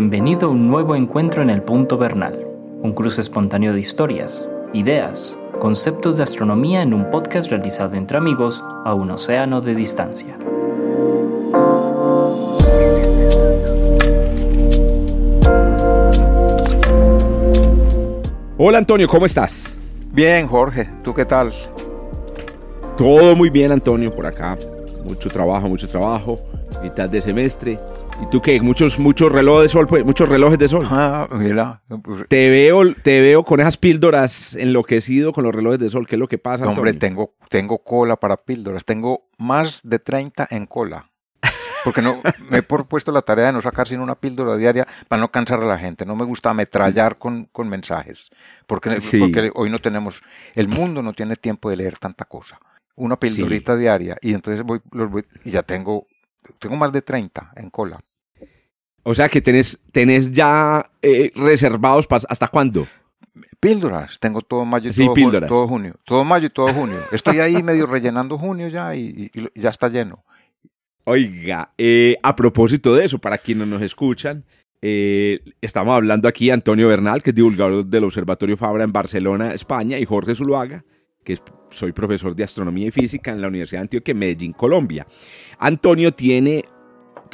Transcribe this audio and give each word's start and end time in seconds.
Bienvenido 0.00 0.48
a 0.48 0.50
un 0.50 0.66
nuevo 0.66 0.96
encuentro 0.96 1.42
en 1.42 1.50
el 1.50 1.60
Punto 1.60 1.98
Bernal, 1.98 2.46
un 2.80 2.94
cruce 2.94 3.20
espontáneo 3.20 3.74
de 3.74 3.80
historias, 3.80 4.48
ideas, 4.72 5.36
conceptos 5.58 6.16
de 6.16 6.22
astronomía 6.22 6.80
en 6.80 6.94
un 6.94 7.10
podcast 7.10 7.50
realizado 7.50 7.96
entre 7.96 8.16
amigos 8.16 8.64
a 8.86 8.94
un 8.94 9.10
océano 9.10 9.60
de 9.60 9.74
distancia. 9.74 10.38
Hola 18.56 18.78
Antonio, 18.78 19.06
¿cómo 19.06 19.26
estás? 19.26 19.76
Bien, 20.10 20.48
Jorge, 20.48 20.88
¿tú 21.04 21.12
qué 21.12 21.26
tal? 21.26 21.52
Todo 22.96 23.36
muy 23.36 23.50
bien, 23.50 23.70
Antonio, 23.70 24.16
por 24.16 24.24
acá. 24.24 24.56
Mucho 25.04 25.28
trabajo, 25.28 25.68
mucho 25.68 25.86
trabajo. 25.86 26.38
Mitad 26.82 27.10
de 27.10 27.20
semestre. 27.20 27.78
¿Y 28.22 28.26
tú 28.26 28.40
qué? 28.42 28.60
Muchos, 28.60 28.98
muchos 28.98 29.32
relojes 29.32 29.62
de 29.64 29.68
sol, 29.70 29.86
pues, 29.86 30.04
muchos 30.04 30.28
relojes 30.28 30.58
de 30.58 30.68
sol. 30.68 30.86
Ah, 30.90 31.26
mira. 31.32 31.82
pues, 32.02 32.28
Te 32.28 32.50
veo, 32.50 32.94
te 32.94 33.20
veo 33.20 33.44
con 33.44 33.60
esas 33.60 33.76
píldoras 33.76 34.54
enloquecido 34.56 35.32
con 35.32 35.44
los 35.44 35.54
relojes 35.54 35.78
de 35.80 35.88
sol. 35.88 36.06
¿Qué 36.06 36.16
es 36.16 36.20
lo 36.20 36.28
que 36.28 36.38
pasa, 36.38 36.64
hombre, 36.66 36.90
Antonio? 36.90 36.98
tengo, 37.00 37.34
tengo 37.48 37.78
cola 37.82 38.16
para 38.16 38.36
píldoras. 38.36 38.84
Tengo 38.84 39.28
más 39.38 39.80
de 39.82 39.98
30 39.98 40.48
en 40.50 40.66
cola. 40.66 41.06
Porque 41.82 42.02
no, 42.02 42.20
me 42.50 42.58
he 42.58 42.62
propuesto 42.62 43.10
la 43.10 43.22
tarea 43.22 43.46
de 43.46 43.52
no 43.54 43.62
sacar 43.62 43.88
sino 43.88 44.02
una 44.02 44.14
píldora 44.14 44.54
diaria 44.58 44.86
para 45.08 45.18
no 45.20 45.30
cansar 45.30 45.62
a 45.62 45.64
la 45.64 45.78
gente. 45.78 46.04
No 46.04 46.14
me 46.14 46.26
gusta 46.26 46.50
ametrallar 46.50 47.16
con, 47.16 47.46
con 47.46 47.70
mensajes. 47.70 48.28
Porque, 48.66 49.00
Sí. 49.00 49.18
porque 49.18 49.50
hoy 49.54 49.70
no 49.70 49.78
tenemos, 49.78 50.22
el 50.54 50.68
mundo 50.68 51.00
no 51.02 51.14
tiene 51.14 51.36
tiempo 51.36 51.70
de 51.70 51.76
leer 51.76 51.96
tanta 51.96 52.26
cosa. 52.26 52.60
Una 52.96 53.16
píldorita 53.18 53.76
diaria. 53.76 54.18
Y 54.20 54.34
entonces 54.34 54.62
voy, 54.62 54.80
los 54.92 55.10
voy, 55.10 55.24
y 55.42 55.52
ya 55.52 55.62
tengo, 55.62 56.06
tengo 56.58 56.76
más 56.76 56.92
de 56.92 57.00
30 57.00 57.52
en 57.56 57.70
cola. 57.70 57.98
O 59.02 59.14
sea 59.14 59.28
que 59.28 59.40
tenés, 59.40 59.80
tenés 59.92 60.30
ya 60.32 60.90
eh, 61.02 61.30
reservados 61.34 62.06
hasta 62.28 62.48
cuándo. 62.48 62.86
Píldoras, 63.58 64.18
tengo 64.20 64.40
todo 64.42 64.64
mayo 64.64 64.88
y 64.90 64.92
Sí, 64.92 65.04
todo, 65.04 65.14
píldoras. 65.14 65.48
todo 65.48 65.68
junio. 65.68 65.94
Todo 66.04 66.24
mayo 66.24 66.46
y 66.46 66.50
todo 66.50 66.68
junio. 66.72 66.98
Estoy 67.12 67.40
ahí 67.40 67.62
medio 67.62 67.86
rellenando 67.86 68.38
junio 68.38 68.68
ya 68.68 68.94
y, 68.94 69.30
y- 69.34 69.40
y 69.54 69.60
ya 69.60 69.70
está 69.70 69.88
lleno. 69.88 70.24
Oiga, 71.04 71.72
eh, 71.78 72.16
a 72.22 72.36
propósito 72.36 72.94
de 72.94 73.04
eso, 73.04 73.18
para 73.18 73.38
quienes 73.38 73.66
nos 73.66 73.82
escuchan, 73.82 74.44
eh, 74.82 75.40
estamos 75.60 75.94
hablando 75.94 76.28
aquí 76.28 76.50
Antonio 76.50 76.88
Bernal, 76.88 77.22
que 77.22 77.30
es 77.30 77.36
divulgador 77.36 77.84
del 77.84 78.04
Observatorio 78.04 78.56
Fabra 78.56 78.84
en 78.84 78.92
Barcelona, 78.92 79.52
España, 79.52 79.98
y 79.98 80.04
Jorge 80.04 80.34
Zuluaga, 80.34 80.84
que 81.24 81.34
es, 81.34 81.42
soy 81.70 81.92
profesor 81.92 82.34
de 82.34 82.44
Astronomía 82.44 82.86
y 82.88 82.90
Física 82.90 83.30
en 83.32 83.40
la 83.42 83.48
Universidad 83.48 83.80
de 83.80 83.84
Antioquia, 83.84 84.14
Medellín, 84.14 84.52
Colombia. 84.52 85.06
Antonio 85.58 86.12
tiene, 86.14 86.64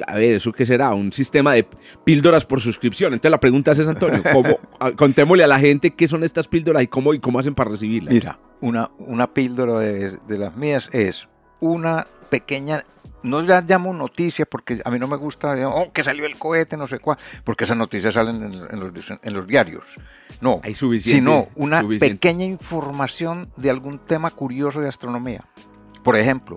a 0.07 0.15
ver, 0.15 0.35
¿eso 0.35 0.53
qué 0.53 0.67
será? 0.67 0.93
Un 0.95 1.13
sistema 1.13 1.53
de 1.53 1.67
píldoras 2.05 2.45
por 2.47 2.61
suscripción. 2.61 3.13
Entonces 3.13 3.31
la 3.31 3.41
pregunta 3.41 3.73
es, 3.73 3.81
Antonio, 3.81 4.23
¿cómo, 4.33 4.59
a- 4.81 4.93
contémosle 4.93 5.45
a 5.45 5.49
la 5.49 5.59
gente 5.59 5.93
qué 5.93 6.09
son 6.09 6.25
estas 6.25 6.49
píldoras 6.49 6.83
y 6.83 6.87
cómo, 6.89 7.15
y 7.15 7.21
cómo 7.21 7.39
hacen 7.39 7.55
para 7.55 7.71
recibirlas. 7.71 8.13
Mira, 8.15 8.39
una, 8.61 8.91
una 8.99 9.33
píldora 9.33 9.81
de, 9.81 10.19
de 10.27 10.39
las 10.39 10.57
mías 10.57 10.89
es 10.93 11.29
una 11.61 12.07
pequeña, 12.31 12.85
no 13.23 13.41
la 13.43 13.61
llamo 13.61 13.93
noticia 13.95 14.47
porque 14.47 14.81
a 14.85 14.91
mí 14.91 14.99
no 14.99 15.07
me 15.09 15.17
gusta, 15.17 15.55
oh, 15.69 15.93
que 15.93 16.03
salió 16.03 16.27
el 16.27 16.37
cohete, 16.37 16.77
no 16.77 16.87
sé 16.87 16.99
cuál, 16.99 17.19
porque 17.45 17.65
esas 17.65 17.77
noticias 17.77 18.15
salen 18.15 18.37
en, 18.43 18.53
en 18.71 18.81
los, 18.81 18.93
en 19.23 19.35
los 19.35 19.47
diarios. 19.47 19.85
No, 20.41 20.61
Hay 20.63 20.75
suficiente, 20.75 21.19
sino 21.21 21.49
una 21.55 21.81
suficiente. 21.81 22.15
pequeña 22.15 22.45
información 22.45 23.51
de 23.57 23.71
algún 23.71 23.99
tema 23.99 24.31
curioso 24.31 24.81
de 24.81 24.89
astronomía. 24.89 25.45
Por 26.03 26.17
ejemplo, 26.17 26.57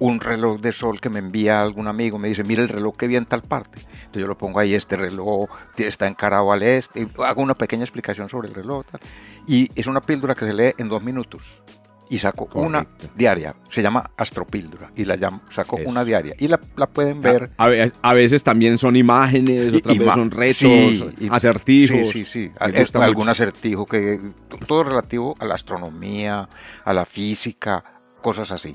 un 0.00 0.20
reloj 0.20 0.60
de 0.60 0.72
sol 0.72 1.00
que 1.00 1.10
me 1.10 1.18
envía 1.18 1.60
algún 1.60 1.88
amigo, 1.88 2.18
me 2.18 2.28
dice, 2.28 2.44
mira 2.44 2.62
el 2.62 2.68
reloj 2.68 2.96
que 2.96 3.06
vi 3.08 3.16
en 3.16 3.24
tal 3.26 3.42
parte. 3.42 3.80
Entonces 3.80 4.20
yo 4.22 4.26
lo 4.28 4.38
pongo 4.38 4.60
ahí, 4.60 4.74
este 4.74 4.96
reloj 4.96 5.48
está 5.76 6.06
encarado 6.06 6.52
al 6.52 6.62
este, 6.62 7.06
hago 7.24 7.42
una 7.42 7.54
pequeña 7.54 7.82
explicación 7.82 8.28
sobre 8.28 8.48
el 8.48 8.54
reloj. 8.54 8.84
tal. 8.90 9.00
Y 9.46 9.68
es 9.74 9.86
una 9.86 10.00
píldora 10.00 10.34
que 10.34 10.46
se 10.46 10.52
lee 10.54 10.72
en 10.78 10.88
dos 10.88 11.02
minutos. 11.02 11.62
Y 12.10 12.16
saco 12.18 12.48
una 12.54 12.84
Correcto. 12.84 13.08
diaria, 13.16 13.54
se 13.68 13.82
llama 13.82 14.10
astropíldora, 14.16 14.90
y 14.96 15.04
la 15.04 15.16
llamo, 15.16 15.42
saco 15.50 15.76
Eso. 15.76 15.90
una 15.90 16.06
diaria. 16.06 16.34
Y 16.38 16.48
la, 16.48 16.58
la 16.74 16.86
pueden 16.86 17.20
ver. 17.20 17.50
A, 17.58 17.68
a 18.00 18.14
veces 18.14 18.42
también 18.42 18.78
son 18.78 18.96
imágenes, 18.96 19.74
otras 19.74 19.94
Y- 19.94 19.98
veces 19.98 20.14
son 20.14 20.30
retos, 20.30 20.56
sí, 20.58 21.28
acertijos. 21.30 22.08
Sí, 22.08 22.24
sí, 22.24 22.46
sí. 22.46 22.50
Es 22.72 22.94
algún 22.96 23.24
mucho. 23.26 23.32
acertijo 23.32 23.84
que 23.84 24.18
todo 24.66 24.84
relativo 24.84 25.34
a 25.38 25.44
la 25.44 25.54
astronomía, 25.56 26.48
a 26.82 26.92
la 26.94 27.04
física, 27.04 27.84
cosas 28.22 28.52
así. 28.52 28.74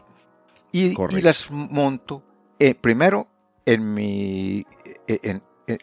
Y, 0.73 0.93
y 1.17 1.21
las 1.21 1.49
monto 1.49 2.21
eh, 2.59 2.75
primero 2.75 3.27
en 3.65 3.93
mi 3.93 4.65
eh, 5.07 5.19
en, 5.23 5.41
en- 5.67 5.79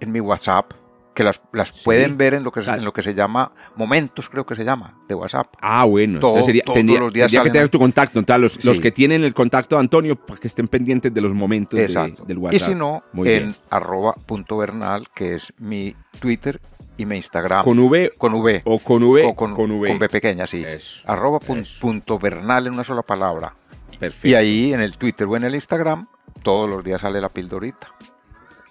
en 0.00 0.12
mi 0.12 0.20
WhatsApp, 0.20 0.72
que 1.12 1.24
las, 1.24 1.42
las 1.52 1.70
Sí. 1.70 1.80
pueden 1.84 2.16
ver 2.16 2.34
en 2.34 2.44
lo 2.44 2.52
que 2.52 2.62
se, 2.62 2.70
en 2.70 2.84
lo 2.84 2.92
que 2.92 3.02
se 3.02 3.12
llama 3.14 3.50
momentos, 3.74 4.28
creo 4.28 4.46
que 4.46 4.54
se 4.54 4.64
llama, 4.64 4.96
de 5.08 5.14
WhatsApp. 5.16 5.48
Ah, 5.60 5.84
bueno. 5.84 6.20
Todo- 6.20 6.30
entonces 6.30 6.46
sería, 6.46 6.62
todos 6.62 6.76
tendría, 6.76 7.00
los 7.00 7.12
días 7.12 7.32
tendría 7.32 7.42
que 7.50 7.52
tener 7.52 7.68
tu 7.68 7.78
contacto. 7.80 8.20
Entonces, 8.20 8.40
los, 8.56 8.64
los 8.64 8.80
que 8.80 8.92
tienen 8.92 9.24
el 9.24 9.34
contacto 9.34 9.74
de 9.74 9.80
Antonio, 9.80 10.14
para 10.14 10.38
que 10.38 10.46
estén 10.46 10.68
pendientes 10.68 11.12
de 11.12 11.20
los 11.20 11.34
momentos 11.34 11.76
de- 11.80 11.86
del 12.26 12.36
y 12.36 12.40
WhatsApp. 12.40 12.68
si 12.68 12.74
no, 12.76 13.02
Muy 13.12 13.28
en 13.28 13.38
bien. 13.46 13.54
arroba 13.70 14.14
punto 14.24 14.56
Bernal, 14.58 15.08
que 15.12 15.34
es 15.34 15.52
mi 15.58 15.96
Twitter 16.20 16.60
y 16.96 17.04
mi 17.04 17.16
Instagram. 17.16 17.64
¿Con 17.64 17.80
V 17.80 18.12
con 18.16 18.34
V. 18.34 18.62
o 18.64 18.78
con 18.78 19.02
V? 19.02 19.24
o 19.24 19.34
con, 19.34 19.54
con 19.56 19.70
V. 19.72 19.88
con 19.88 19.98
B 19.98 20.08
pequeña, 20.08 20.46
sí. 20.46 20.64
Eso, 20.64 21.02
Arroba 21.10 21.40
eso. 21.56 21.80
punto 21.80 22.20
Bernal 22.20 22.68
en 22.68 22.74
una 22.74 22.84
sola 22.84 23.02
palabra. 23.02 23.52
Perfecto. 23.98 24.28
Y 24.28 24.34
ahí 24.34 24.72
en 24.72 24.80
el 24.80 24.96
Twitter 24.96 25.26
o 25.26 25.36
en 25.36 25.44
el 25.44 25.54
Instagram, 25.54 26.06
todos 26.42 26.68
los 26.70 26.84
días 26.84 27.00
sale 27.00 27.20
la 27.20 27.28
pildorita. 27.28 27.88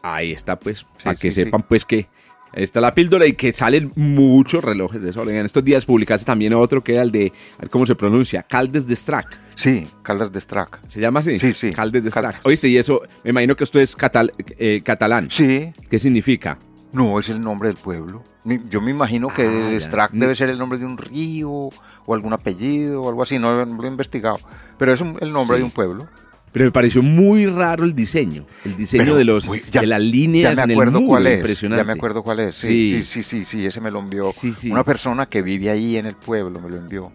Ahí 0.02 0.32
está, 0.32 0.58
pues, 0.60 0.80
Sí, 0.80 0.86
para 1.04 1.16
que 1.16 1.32
sí, 1.32 1.44
sepan, 1.44 1.64
pues, 1.64 1.84
que 1.86 2.08
está 2.54 2.80
la 2.80 2.94
píldora 2.96 3.26
y 3.26 3.34
que 3.34 3.52
salen 3.52 3.92
muchos 3.96 4.64
relojes 4.64 5.02
de 5.02 5.12
sol. 5.12 5.30
En 5.30 5.46
estos 5.46 5.64
días 5.64 5.86
publicaste 5.86 6.26
también 6.26 6.54
otro 6.54 6.84
que 6.84 6.94
era 6.94 7.02
el 7.02 7.12
de, 7.12 7.34
a 7.58 7.62
ver 7.62 7.70
cómo 7.70 7.86
se 7.86 7.96
pronuncia, 7.96 8.44
Caldes 8.44 8.88
de 8.88 8.96
Strack. 8.96 9.38
Sí, 9.56 9.86
Caldas 10.04 10.32
de 10.32 10.40
Strack. 10.40 10.80
¿Se 10.88 11.02
llama 11.02 11.20
así? 11.20 11.38
Sí, 11.40 11.52
sí. 11.54 11.72
Caldes 11.72 12.04
de 12.06 12.12
Cal- 12.12 12.32
Strack. 12.32 12.46
Oíste, 12.46 12.68
y 12.70 12.78
eso, 12.78 13.02
me 13.24 13.32
imagino 13.32 13.56
que 13.56 13.64
esto 13.66 13.80
es 13.80 13.96
catal- 13.98 14.32
eh, 14.58 14.82
catalán. 14.84 15.30
Sí, 15.30 15.74
¿Qué 15.90 16.00
significa? 16.00 16.58
No 16.94 17.20
es 17.20 17.30
el 17.30 17.42
nombre 17.42 17.70
del 17.70 17.78
pueblo. 17.78 18.24
Yo 18.70 18.80
me 18.82 18.92
imagino 18.92 19.28
que 19.28 19.46
Ah, 19.46 19.72
ya. 19.74 19.80
Strack 19.80 20.14
Mm. 20.14 20.20
debe 20.20 20.36
ser 20.36 20.50
el 20.50 20.58
nombre 20.58 20.78
de 20.80 20.86
un 20.86 20.98
río 20.98 21.50
o 21.50 22.14
algún 22.14 22.34
apellido 22.34 23.02
o 23.04 23.10
algo 23.10 23.24
así. 23.24 23.38
No, 23.40 23.66
lo 23.66 23.84
he 23.84 23.88
investigado. 23.88 24.38
Pero 24.78 24.94
es 24.94 25.02
un- 25.02 25.18
el 25.20 25.32
nombre 25.32 25.58
Sí. 25.58 25.62
de 25.62 25.66
un 25.66 25.72
pueblo. 25.72 26.08
Pero 26.54 26.66
me 26.66 26.72
pareció 26.72 27.04
muy 27.04 27.46
raro 27.46 27.84
el 27.84 27.94
diseño. 27.94 28.46
El 28.64 28.78
diseño 28.78 29.04
Pero 29.04 29.16
de 29.18 29.26
los 29.26 29.46
muy- 29.46 29.62
ya- 29.70 29.82
de 29.82 29.88
las 29.88 30.02
líneas 30.02 30.56
Ya 30.56 30.64
en 30.64 30.68
me 30.70 30.74
el 30.74 30.78
acuerdo 30.80 31.00
muro, 31.02 31.10
cuál 31.12 31.28
es. 31.28 31.38
impresionante. 31.40 31.82
Ya 31.84 31.86
me 31.86 31.94
acuerdo 31.94 32.24
cuál 32.24 32.40
es. 32.40 32.56
Sí. 32.56 32.88
Sí, 32.90 33.02
sí, 33.04 33.22
sí, 33.22 33.24
sí, 33.24 33.44
sí, 33.44 33.66
ese 33.66 33.82
me 33.82 33.92
lo 33.92 34.00
envió. 34.00 34.32
Sí. 34.32 34.72
Una 34.72 34.84
persona 34.84 35.26
que 35.28 35.42
vive 35.42 35.70
ahí 35.70 35.98
en 35.98 36.06
el 36.06 36.16
pueblo 36.16 36.60
me 36.62 36.70
lo 36.70 36.78
envió. 36.78 37.12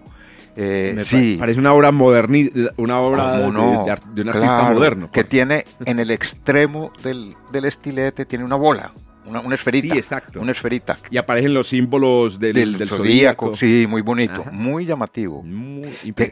Eh, 0.54 0.92
Me 0.94 1.02
sí. 1.02 1.36
Parece 1.38 1.58
una 1.58 1.72
obra 1.72 1.90
moderni 1.92 2.50
una 2.76 3.00
obra 3.00 3.38
de, 3.38 3.38
de 3.38 3.46
de 3.46 4.22
un 4.22 4.28
artista 4.28 4.54
Claro, 4.58 4.74
moderno. 4.74 5.10
Que 5.10 5.24
tiene 5.24 5.64
en 5.86 5.98
el 5.98 6.10
extremo 6.10 6.92
del, 7.02 7.34
del 7.50 7.64
estilete, 7.64 8.26
tiene 8.26 8.44
una 8.44 8.56
bola, 8.56 8.92
una, 9.26 9.40
una 9.40 9.54
esferita. 9.54 9.94
Sí, 9.94 9.98
exacto. 9.98 10.40
Una 10.40 10.52
esferita. 10.52 10.98
Y 11.10 11.16
aparecen 11.16 11.54
los 11.54 11.68
símbolos 11.68 12.38
del, 12.38 12.54
Del, 12.54 12.78
del 12.78 12.88
zodíaco. 12.88 13.46
zodíaco. 13.54 13.54
Sí, 13.56 13.86
muy 13.88 14.02
bonito, 14.02 14.40
Ajá. 14.42 14.50
muy 14.50 14.84
llamativo. 14.86 15.42
Muy 15.42 15.88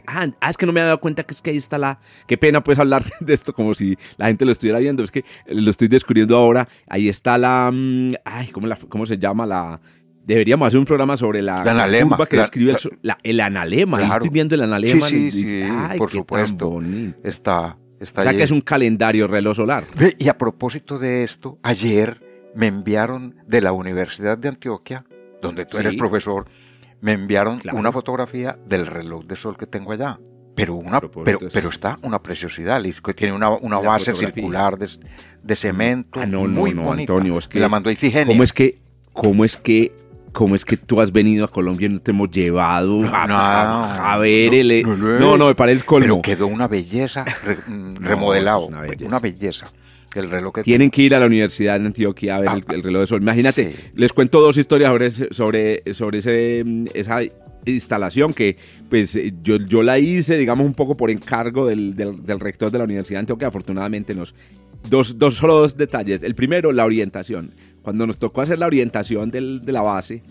ah, 0.07 0.27
ah, 0.41 0.49
es 0.49 0.57
que 0.57 0.65
no 0.65 0.73
me 0.73 0.79
había 0.81 0.87
dado 0.87 0.99
cuenta 1.01 1.23
que 1.23 1.33
es 1.33 1.41
que 1.41 1.51
ahí 1.51 1.57
está 1.57 1.77
la... 1.77 1.99
Qué 2.27 2.37
pena 2.37 2.61
pues 2.61 2.79
hablar 2.79 3.03
de 3.19 3.33
esto 3.33 3.53
como 3.53 3.73
si 3.73 3.97
la 4.17 4.27
gente 4.27 4.45
lo 4.45 4.51
estuviera 4.51 4.79
viendo. 4.79 5.03
Es 5.03 5.11
que 5.11 5.23
lo 5.47 5.69
estoy 5.71 5.87
descubriendo 5.87 6.35
ahora. 6.37 6.67
Ahí 6.87 7.07
está 7.09 7.37
la... 7.37 7.69
mm, 7.71 8.13
Ay, 8.25 8.47
¿cómo, 8.49 8.67
la, 8.67 8.75
cómo 8.75 9.05
se 9.05 9.17
llama 9.17 9.45
la...? 9.45 9.79
Deberíamos 10.23 10.67
hacer 10.67 10.77
un 10.79 10.85
programa 10.85 11.17
sobre 11.17 11.41
la, 11.41 11.65
La 11.65 11.71
analema, 11.71 12.11
curva 12.15 12.27
que 12.27 12.35
la- 12.35 12.43
describe 12.43 12.71
el, 12.73 12.77
la- 13.01 13.17
el 13.23 13.39
analema. 13.39 13.97
Ahí 13.97 14.05
Claro. 14.05 14.23
estoy 14.23 14.29
viendo 14.33 14.53
el 14.55 14.61
analema. 14.61 15.07
Sí, 15.07 15.15
y 15.15 15.31
sí, 15.31 15.37
dice, 15.43 15.63
sí, 15.63 15.69
ay, 15.71 15.97
por 15.97 16.09
qué 16.09 16.17
tan 16.17 16.21
supuesto. 16.21 16.69
bonito. 16.69 17.17
Está, 17.23 17.77
está 17.99 18.21
O 18.21 18.23
sea 18.25 18.33
que 18.33 18.43
es 18.43 18.51
un 18.51 18.61
calendario 18.61 19.25
reloj 19.27 19.55
solar. 19.57 19.85
Y 20.19 20.29
a 20.29 20.37
propósito 20.37 20.99
de 20.99 21.23
esto, 21.23 21.57
ayer 21.63 22.21
me 22.55 22.67
enviaron 22.67 23.35
de 23.47 23.61
la 23.61 23.71
Universidad 23.71 24.37
de 24.37 24.49
Antioquia, 24.49 25.05
donde 25.41 25.65
tú 25.65 25.77
Sí. 25.77 25.81
eres 25.83 25.95
profesor, 25.95 26.45
me 27.01 27.13
enviaron 27.13 27.59
Claro. 27.59 27.77
una 27.79 27.91
fotografía 27.91 28.57
del 28.67 28.85
reloj 28.87 29.25
de 29.25 29.35
sol 29.35 29.57
que 29.57 29.65
tengo 29.67 29.91
allá. 29.91 30.19
Pero, 30.53 30.75
una, 30.75 30.99
pero, 30.99 31.47
es- 31.47 31.53
pero 31.53 31.69
está 31.69 31.95
una 32.03 32.21
preciosidad, 32.21 32.81
que 32.83 33.13
tiene 33.13 33.33
una, 33.33 33.49
una 33.49 33.79
base 33.79 34.11
fotografía. 34.11 34.33
circular 34.35 34.77
de, 34.77 34.89
de 35.41 35.55
cemento. 35.55 36.19
Ah, 36.19 36.25
no, 36.25 36.45
no, 36.47 36.59
muy 36.59 36.73
no, 36.73 36.83
bonita. 36.83 37.13
Antonio, 37.13 37.37
es 37.39 37.47
que- 37.47 37.59
la 37.59 37.69
mandó 37.69 37.89
Ifigenia. 37.89 38.27
¿Cómo 38.27 38.43
es 38.43 38.51
que, 38.51 38.77
cómo 39.13 39.45
es 39.45 39.55
que, 39.55 39.95
cómo 40.33 40.53
es 40.53 40.65
que 40.65 40.75
tú 40.75 40.99
has 40.99 41.11
venido 41.13 41.45
a 41.45 41.47
Colombia 41.47 41.87
y 41.87 41.89
no 41.93 41.99
te 42.01 42.11
hemos 42.11 42.29
llevado 42.29 42.99
a, 43.15 43.27
No, 43.27 43.37
a- 43.37 44.13
a 44.13 44.17
ver 44.17 44.51
no, 44.51 44.57
el... 44.57 44.99
no 44.99 45.15
he 45.15 45.19
No, 45.21 45.37
no, 45.37 45.47
me 45.47 45.55
parece 45.55 45.79
el 45.79 45.85
colmo. 45.85 46.05
Pero 46.05 46.21
quedó 46.21 46.47
una 46.47 46.67
belleza 46.67 47.23
re- 47.45 47.57
mm, 47.65 47.93
No, 47.93 48.09
remodelado. 48.09 48.65
una 48.67 48.81
belleza. 48.81 49.05
Una 49.05 49.19
belleza. 49.19 49.67
El 50.15 50.29
reloj 50.29 50.53
que 50.55 50.63
Tienen 50.63 50.89
que 50.91 51.03
ir 51.03 51.15
a 51.15 51.19
la 51.19 51.25
Universidad 51.25 51.79
de 51.79 51.85
Antioquia 51.85 52.35
a 52.35 52.39
ver 52.39 52.49
Ah, 52.49 52.55
el, 52.67 52.75
el 52.75 52.83
reloj 52.83 53.01
de 53.01 53.07
sol. 53.07 53.21
Imagínate, 53.21 53.71
sí. 53.71 53.75
les 53.95 54.11
cuento 54.13 54.41
dos 54.41 54.57
historias 54.57 54.89
sobre, 54.91 55.33
sobre, 55.33 55.93
sobre 55.93 56.17
ese, 56.19 56.63
mm, 56.65 56.85
esa 56.93 57.19
instalación 57.65 58.33
que 58.33 58.57
pues 58.89 59.15
eh, 59.15 59.33
yo, 59.41 59.57
yo 59.57 59.83
la 59.83 59.99
hice, 59.99 60.37
digamos, 60.37 60.65
un 60.65 60.73
poco 60.73 60.97
por 60.97 61.11
encargo 61.11 61.65
del, 61.65 61.95
del- 61.95 62.25
del 62.25 62.39
rector 62.39 62.71
de 62.71 62.77
la 62.79 62.83
Universidad 62.83 63.17
de 63.17 63.21
Antioquia. 63.21 63.47
Afortunadamente 63.47 64.13
nos 64.15 64.33
dos, 64.89 65.17
dos, 65.17 65.35
solo 65.35 65.55
dos 65.55 65.77
detalles. 65.77 66.23
El 66.23 66.35
primero, 66.35 66.71
la 66.71 66.85
orientación. 66.85 67.51
Cuando 67.81 68.05
nos 68.05 68.19
tocó 68.19 68.41
hacer 68.41 68.59
la 68.59 68.67
orientación 68.67 69.31
del, 69.31 69.61
de 69.61 69.71
la 69.71 69.81
base, 69.81 70.23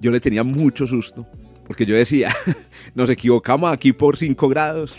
yo 0.00 0.10
le 0.10 0.20
tenía 0.20 0.44
mucho 0.44 0.86
susto, 0.86 1.26
porque 1.66 1.84
yo 1.86 1.94
decía, 1.94 2.34
nos 2.94 3.10
equivocamos 3.10 3.72
aquí 3.72 3.92
por 3.92 4.16
5 4.16 4.48
grados 4.48 4.94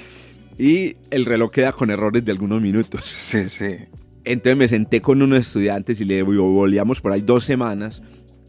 y 0.60 0.96
el 1.12 1.26
reloj 1.26 1.52
queda 1.52 1.72
con 1.72 1.90
errores 1.92 2.24
de 2.24 2.32
algunos 2.32 2.62
minutos. 2.62 3.06
Sí, 3.06 3.50
sí. 3.50 3.76
Entonces 4.28 4.58
me 4.58 4.68
senté 4.68 5.02
con 5.02 5.22
unos 5.22 5.40
estudiantes 5.40 6.02
y 6.02 6.06
le 6.06 6.22
volvíamos 6.22 7.00
por 7.00 7.14
ahí 7.14 7.22
dos 7.22 7.46
semanas 7.46 8.04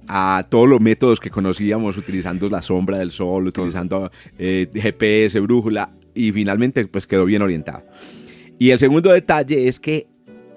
a 0.08 0.44
todos 0.48 0.68
los 0.68 0.80
métodos 0.80 1.20
que 1.20 1.30
conocíamos, 1.30 1.96
utilizando 1.96 2.48
la 2.48 2.62
sombra 2.62 2.98
del 2.98 3.12
sol, 3.12 3.46
utilizando 3.46 4.10
eh, 4.38 4.68
GPS, 4.74 5.38
brújula, 5.38 5.92
y 6.14 6.32
finalmente 6.32 6.84
pues 6.86 7.06
quedó 7.06 7.24
bien 7.26 7.42
orientado. 7.42 7.84
Y 8.58 8.70
el 8.70 8.78
segundo 8.80 9.12
detalle 9.12 9.68
es 9.68 9.78
que 9.78 10.08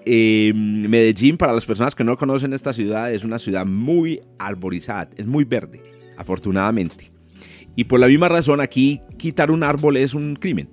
eh, 0.06 0.54
Medellín, 0.56 1.38
para 1.38 1.54
las 1.54 1.66
personas 1.66 1.94
que 1.94 2.04
no 2.04 2.18
conocen 2.18 2.54
esta 2.54 2.74
ciudad, 2.74 3.14
es 3.14 3.24
una 3.24 3.38
ciudad 3.38 3.66
muy 3.66 4.22
arborizada, 4.40 5.10
es 5.18 5.28
muy 5.28 5.44
verde, 5.44 5.84
afortunadamente. 6.18 7.12
Y 7.76 7.84
por 7.84 8.00
la 8.00 8.08
misma 8.08 8.28
razón 8.28 8.60
aquí 8.60 9.02
quitar 9.20 9.52
un 9.52 9.62
árbol 9.62 9.98
es 9.98 10.16
un 10.16 10.36
crimen. 10.36 10.70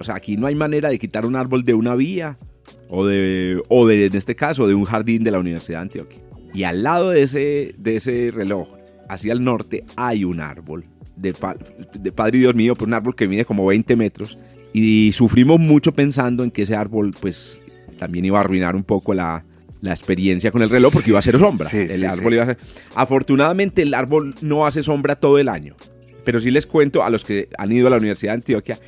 O 0.00 0.04
sea, 0.04 0.14
aquí 0.14 0.38
no 0.38 0.46
hay 0.46 0.54
manera 0.54 0.88
de 0.88 0.98
quitar 0.98 1.26
un 1.26 1.36
árbol 1.36 1.62
de 1.62 1.74
una 1.74 1.94
vía 1.94 2.38
o 2.88 3.06
de, 3.06 3.62
o 3.68 3.86
de 3.86 4.06
en 4.06 4.16
este 4.16 4.34
caso, 4.34 4.66
de 4.66 4.74
un 4.74 4.84
jardín 4.84 5.24
de 5.24 5.30
la 5.30 5.38
Universidad 5.38 5.78
de 5.78 5.82
Antioquia. 5.82 6.20
Y 6.54 6.64
al 6.64 6.82
lado 6.82 7.10
de 7.10 7.22
ese, 7.22 7.74
de 7.78 7.96
ese 7.96 8.30
reloj, 8.32 8.68
hacia 9.08 9.32
el 9.32 9.44
norte, 9.44 9.84
hay 9.96 10.24
un 10.24 10.40
árbol 10.40 10.86
de, 11.16 11.34
de 11.94 12.12
Padre 12.12 12.38
Dios 12.38 12.54
mío, 12.54 12.74
pues 12.74 12.86
un 12.86 12.94
árbol 12.94 13.14
que 13.14 13.28
mide 13.28 13.44
como 13.44 13.66
20 13.66 13.96
metros. 13.96 14.38
Y 14.72 15.12
sufrimos 15.12 15.58
mucho 15.58 15.92
pensando 15.92 16.44
en 16.44 16.50
que 16.50 16.62
ese 16.62 16.74
árbol, 16.74 17.14
pues, 17.20 17.60
también 17.98 18.24
iba 18.24 18.38
a 18.38 18.40
arruinar 18.40 18.76
un 18.76 18.84
poco 18.84 19.14
la, 19.14 19.44
la 19.80 19.92
experiencia 19.92 20.50
con 20.50 20.62
el 20.62 20.70
reloj 20.70 20.92
porque 20.92 21.10
iba 21.10 21.18
a 21.18 21.22
ser 21.22 21.38
sombra. 21.38 21.70
el 21.70 22.04
árbol 22.04 22.34
iba 22.34 22.44
a. 22.44 22.56
Afortunadamente 22.94 23.82
el 23.82 23.94
árbol 23.94 24.34
no 24.42 24.66
hace 24.66 24.82
sombra 24.82 25.16
todo 25.16 25.38
el 25.38 25.48
año, 25.48 25.76
pero 26.24 26.40
sí 26.40 26.50
les 26.50 26.66
cuento 26.66 27.04
a 27.04 27.10
los 27.10 27.24
que 27.24 27.48
han 27.56 27.72
ido 27.72 27.86
a 27.86 27.90
la 27.90 27.96
Universidad 27.96 28.32
de 28.32 28.36
Antioquia 28.36 28.78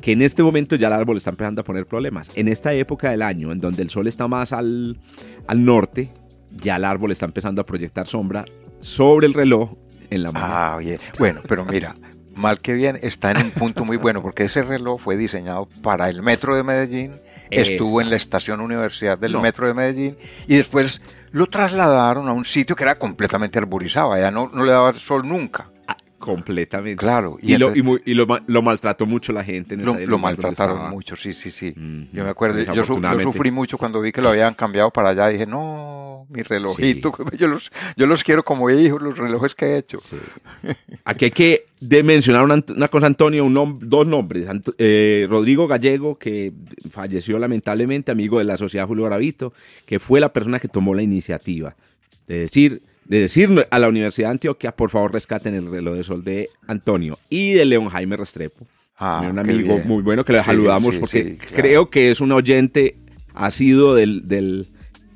que 0.00 0.12
en 0.12 0.22
este 0.22 0.42
momento 0.42 0.76
ya 0.76 0.88
el 0.88 0.92
árbol 0.92 1.16
está 1.16 1.30
empezando 1.30 1.60
a 1.60 1.64
poner 1.64 1.86
problemas. 1.86 2.30
En 2.34 2.48
esta 2.48 2.72
época 2.72 3.10
del 3.10 3.22
año, 3.22 3.52
en 3.52 3.60
donde 3.60 3.82
el 3.82 3.90
sol 3.90 4.06
está 4.06 4.28
más 4.28 4.52
al, 4.52 4.98
al 5.46 5.64
norte, 5.64 6.12
ya 6.50 6.76
el 6.76 6.84
árbol 6.84 7.12
está 7.12 7.26
empezando 7.26 7.60
a 7.60 7.66
proyectar 7.66 8.06
sombra 8.06 8.44
sobre 8.80 9.26
el 9.26 9.34
reloj 9.34 9.72
en 10.10 10.22
la 10.22 10.32
mano. 10.32 10.46
Ah, 10.48 10.74
oye. 10.76 10.98
Bueno, 11.18 11.40
pero 11.48 11.64
mira, 11.64 11.94
mal 12.34 12.60
que 12.60 12.74
bien, 12.74 12.98
está 13.02 13.32
en 13.32 13.38
un 13.38 13.50
punto 13.50 13.84
muy 13.84 13.96
bueno, 13.96 14.22
porque 14.22 14.44
ese 14.44 14.62
reloj 14.62 15.00
fue 15.00 15.16
diseñado 15.16 15.68
para 15.82 16.08
el 16.08 16.22
metro 16.22 16.54
de 16.56 16.62
Medellín, 16.62 17.12
estuvo 17.50 18.00
en 18.00 18.10
la 18.10 18.16
estación 18.16 18.60
Universidad 18.60 19.18
del 19.18 19.38
metro 19.38 19.66
de 19.66 19.74
Medellín 19.74 20.16
y 20.46 20.56
después 20.56 21.00
lo 21.32 21.46
trasladaron 21.46 22.28
a 22.28 22.32
un 22.32 22.44
sitio 22.44 22.76
que 22.76 22.84
era 22.84 22.98
completamente 22.98 23.58
arborizado, 23.58 24.12
allá 24.12 24.30
no, 24.30 24.50
no 24.52 24.64
le 24.64 24.72
daba 24.72 24.94
sol 24.94 25.26
nunca. 25.26 25.70
Completamente. 26.18 26.96
Claro. 26.96 27.38
Y, 27.42 27.56
lo, 27.56 27.74
y, 27.74 28.14
lo, 28.14 28.62
maltrató 28.62 29.06
mucho 29.06 29.32
la 29.32 29.44
gente. 29.44 29.74
En 29.74 29.84
lo, 29.84 29.94
lo 29.98 30.18
maltrataron 30.18 30.90
mucho, 30.90 31.14
sí, 31.14 31.32
sí, 31.32 31.50
sí. 31.50 31.74
Yo 32.12 32.24
me 32.24 32.30
acuerdo, 32.30 32.60
yo, 32.62 32.84
sufrí 32.84 33.50
mucho 33.50 33.76
cuando 33.76 34.00
vi 34.00 34.12
que 34.12 34.22
lo 34.22 34.30
habían 34.30 34.54
cambiado 34.54 34.90
para 34.90 35.10
allá. 35.10 35.28
Dije, 35.28 35.46
no, 35.46 36.26
mi 36.30 36.42
relojito, 36.42 37.12
yo, 37.38 37.48
los, 37.48 37.70
yo 37.96 38.06
los 38.06 38.24
quiero 38.24 38.44
como 38.44 38.70
hijos, 38.70 39.02
los 39.02 39.18
relojes 39.18 39.54
que 39.54 39.66
he 39.66 39.78
hecho. 39.78 39.98
Aquí 41.04 41.26
hay 41.26 41.30
que 41.30 41.66
de 41.80 42.02
mencionar 42.02 42.44
una, 42.44 42.88
cosa, 42.88 43.06
Antonio, 43.06 43.44
un 43.44 43.78
dos 43.82 44.06
nombres. 44.06 44.48
Eh, 44.78 45.26
Rodrigo 45.28 45.68
Gallego, 45.68 46.18
que 46.18 46.52
falleció 46.90 47.38
lamentablemente, 47.38 48.10
amigo 48.10 48.38
de 48.38 48.44
la 48.44 48.56
Sociedad 48.56 48.86
Julio 48.86 49.04
Gravito, 49.04 49.52
que 49.84 49.98
fue 49.98 50.20
la 50.20 50.32
persona 50.32 50.58
que 50.58 50.68
tomó 50.68 50.94
la 50.94 51.02
iniciativa 51.02 51.76
de 52.26 52.40
decir 52.40 52.82
de 53.08 53.20
decir 53.20 53.66
a 53.70 53.78
la 53.78 53.88
Universidad 53.88 54.28
de 54.28 54.32
Antioquia, 54.32 54.72
por 54.72 54.90
favor 54.90 55.12
rescaten 55.12 55.54
el 55.54 55.70
reloj 55.70 55.96
de 55.96 56.04
sol 56.04 56.24
de 56.24 56.50
Antonio 56.66 57.18
y 57.28 57.52
de 57.52 57.64
León 57.64 57.88
Jaime 57.88 58.16
Restrepo. 58.16 58.66
Ah, 58.98 59.26
un 59.30 59.38
amigo 59.38 59.78
muy 59.84 60.02
bueno 60.02 60.24
que 60.24 60.32
le 60.32 60.42
saludamos 60.42 60.98
porque 60.98 61.36
creo 61.54 61.90
que 61.90 62.10
es 62.10 62.20
un 62.20 62.32
oyente 62.32 62.96
asiduo 63.34 63.94
del, 63.94 64.26
del, 64.26 64.68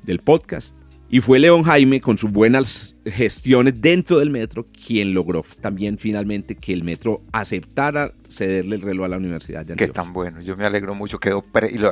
del 0.03 0.19
podcast 0.19 0.75
y 1.13 1.19
fue 1.19 1.39
León 1.39 1.63
Jaime, 1.63 1.99
con 1.99 2.17
sus 2.17 2.31
buenas 2.31 2.95
gestiones 3.05 3.81
dentro 3.81 4.19
del 4.19 4.29
metro, 4.29 4.65
quien 4.87 5.13
logró 5.13 5.43
también 5.59 5.97
finalmente 5.97 6.55
que 6.55 6.71
el 6.71 6.85
metro 6.85 7.21
aceptara 7.33 8.13
cederle 8.29 8.77
el 8.77 8.81
reloj 8.81 9.07
a 9.07 9.09
la 9.09 9.17
Universidad 9.17 9.65
de 9.65 9.73
Antioquia. 9.73 9.87
Qué 9.87 9.91
tan 9.91 10.13
bueno, 10.13 10.41
yo 10.41 10.55
me 10.55 10.63
alegro 10.63 10.95
mucho. 10.95 11.19
Quedó 11.19 11.43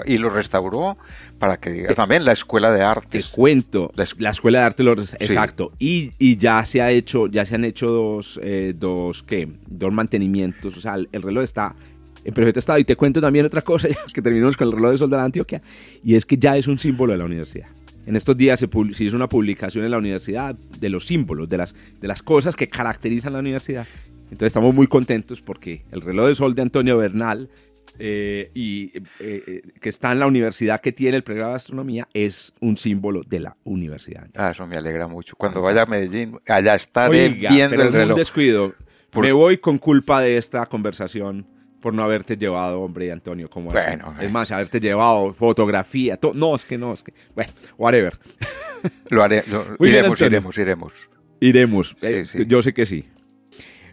y, 0.06 0.18
lo, 0.18 0.30
restauró 0.30 0.98
para 1.38 1.58
que 1.58 1.70
diga 1.70 1.94
también 1.96 2.24
la 2.24 2.32
Escuela 2.32 2.72
de 2.72 2.82
Artes. 2.82 3.30
Te 3.30 3.36
cuento, 3.36 3.92
la, 3.94 4.30
Escuela 4.30 4.60
de 4.60 4.66
Arte, 4.66 4.84
lo, 4.84 4.94
exacto. 4.94 5.74
Y, 5.80 6.14
y, 6.18 6.38
ya 6.38 6.64
se 6.66 6.82
ha 6.82 6.90
hecho, 6.90 7.28
ya 7.28 7.46
se 7.46 7.56
han 7.56 7.66
hecho 7.66 7.90
dos, 7.90 8.40
eh, 8.42 8.74
dos, 8.74 9.22
¿qué? 9.24 9.50
Dos 9.68 9.92
mantenimientos. 9.92 10.78
O 10.78 10.80
sea, 10.80 10.96
el, 10.96 11.22
reloj 11.22 11.44
está 11.44 11.76
en 12.24 12.34
perfecto 12.34 12.62
estado. 12.62 12.80
Y 12.80 12.86
te 12.86 12.96
cuento 12.96 13.20
también 13.20 13.46
otra 13.46 13.64
cosa, 13.64 13.88
ya 13.90 13.98
que 14.14 14.22
terminamos 14.22 14.56
con 14.56 14.70
el 14.70 14.74
reloj 14.76 14.92
de 14.92 14.98
sol 14.98 15.10
de 15.10 15.18
la 15.18 15.26
Antioquia, 15.26 15.62
y 16.06 16.16
es 16.16 16.26
que 16.26 16.38
ya 16.38 16.56
es 16.56 16.70
un 16.70 16.80
símbolo 16.80 17.12
de 17.12 17.18
la 17.18 17.26
universidad. 17.26 17.68
En 18.10 18.16
estos 18.16 18.36
días 18.36 18.60
se, 18.60 18.68
hizo 19.04 19.16
una 19.16 19.30
publicación 19.30 19.86
en 19.86 19.92
la 19.92 20.00
universidad 20.00 20.56
de 20.56 20.90
los 20.90 21.06
símbolos, 21.06 21.48
de 21.48 21.58
las, 21.58 21.76
de 22.02 22.08
las 22.08 22.24
cosas 22.24 22.56
que 22.56 22.68
caracterizan 22.68 23.34
la 23.34 23.40
universidad. 23.40 23.86
Entonces 24.24 24.48
estamos 24.48 24.74
muy 24.74 24.88
contentos 24.88 25.42
porque 25.42 25.84
el 25.92 26.02
reloj 26.02 26.30
de 26.30 26.34
sol 26.34 26.56
de 26.56 26.64
Antonio 26.64 26.98
Bernal, 26.98 27.52
eh, 28.00 28.50
y 28.56 28.86
eh, 28.98 29.04
eh, 29.20 29.62
que 29.80 29.90
está 29.90 30.12
en 30.12 30.18
la 30.18 30.26
universidad 30.26 30.82
que 30.82 30.92
tiene 30.92 31.18
el 31.18 31.24
pregrado 31.24 31.52
de 31.52 31.58
astronomía, 31.58 32.08
es 32.16 32.52
un 32.62 32.78
símbolo 32.78 33.22
de 33.22 33.42
la 33.42 33.58
universidad. 33.64 34.28
Ah, 34.36 34.50
eso 34.50 34.66
me 34.66 34.76
alegra 34.76 35.08
mucho. 35.08 35.36
Cuando 35.36 35.62
vaya 35.62 35.84
a 35.84 35.86
Medellín, 35.86 36.40
allá 36.48 36.74
estaré 36.74 37.30
viendo 37.30 37.76
el 37.76 37.94
reloj. 37.94 38.14
Un 38.14 38.16
descuido. 38.16 38.74
Me 39.22 39.32
voy 39.34 39.60
con 39.60 39.78
culpa 39.78 40.20
de 40.20 40.38
esta 40.38 40.66
conversación 40.66 41.46
por 41.80 41.94
no 41.94 42.04
haberte 42.04 42.38
llevado, 42.38 42.82
hombre, 42.82 43.12
Antonio, 43.12 43.50
como 43.50 43.72
bueno, 43.72 44.16
Es 44.20 44.32
más, 44.32 44.52
haberte 44.52 44.80
llevado 44.80 45.34
fotografía. 45.34 46.20
No, 46.34 46.56
es 46.56 46.66
que 46.66 46.78
no, 46.78 46.94
es 46.94 47.04
que. 47.04 47.14
Bueno, 47.34 47.52
whatever. 47.78 48.18
Lo 49.10 49.24
haré, 49.24 49.44
iremos, 49.80 50.22
iremos, 50.22 50.58
iremos. 50.58 50.94
Iremos. 51.40 51.96
Eh, 52.02 52.26
yo 52.48 52.62
sé 52.62 52.74
que 52.74 52.86
sí. 52.86 53.08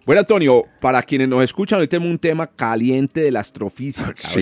Bueno, 0.05 0.21
Antonio, 0.21 0.65
para 0.81 1.03
quienes 1.03 1.29
nos 1.29 1.43
escuchan, 1.43 1.81
hoy 1.81 1.89
tenemos 1.89 2.11
un 2.11 2.19
tema 2.19 2.47
caliente 2.47 3.21
de 3.23 3.33
la 3.33 3.41
astrofísica. 3.41 4.15
Sí, 4.17 4.41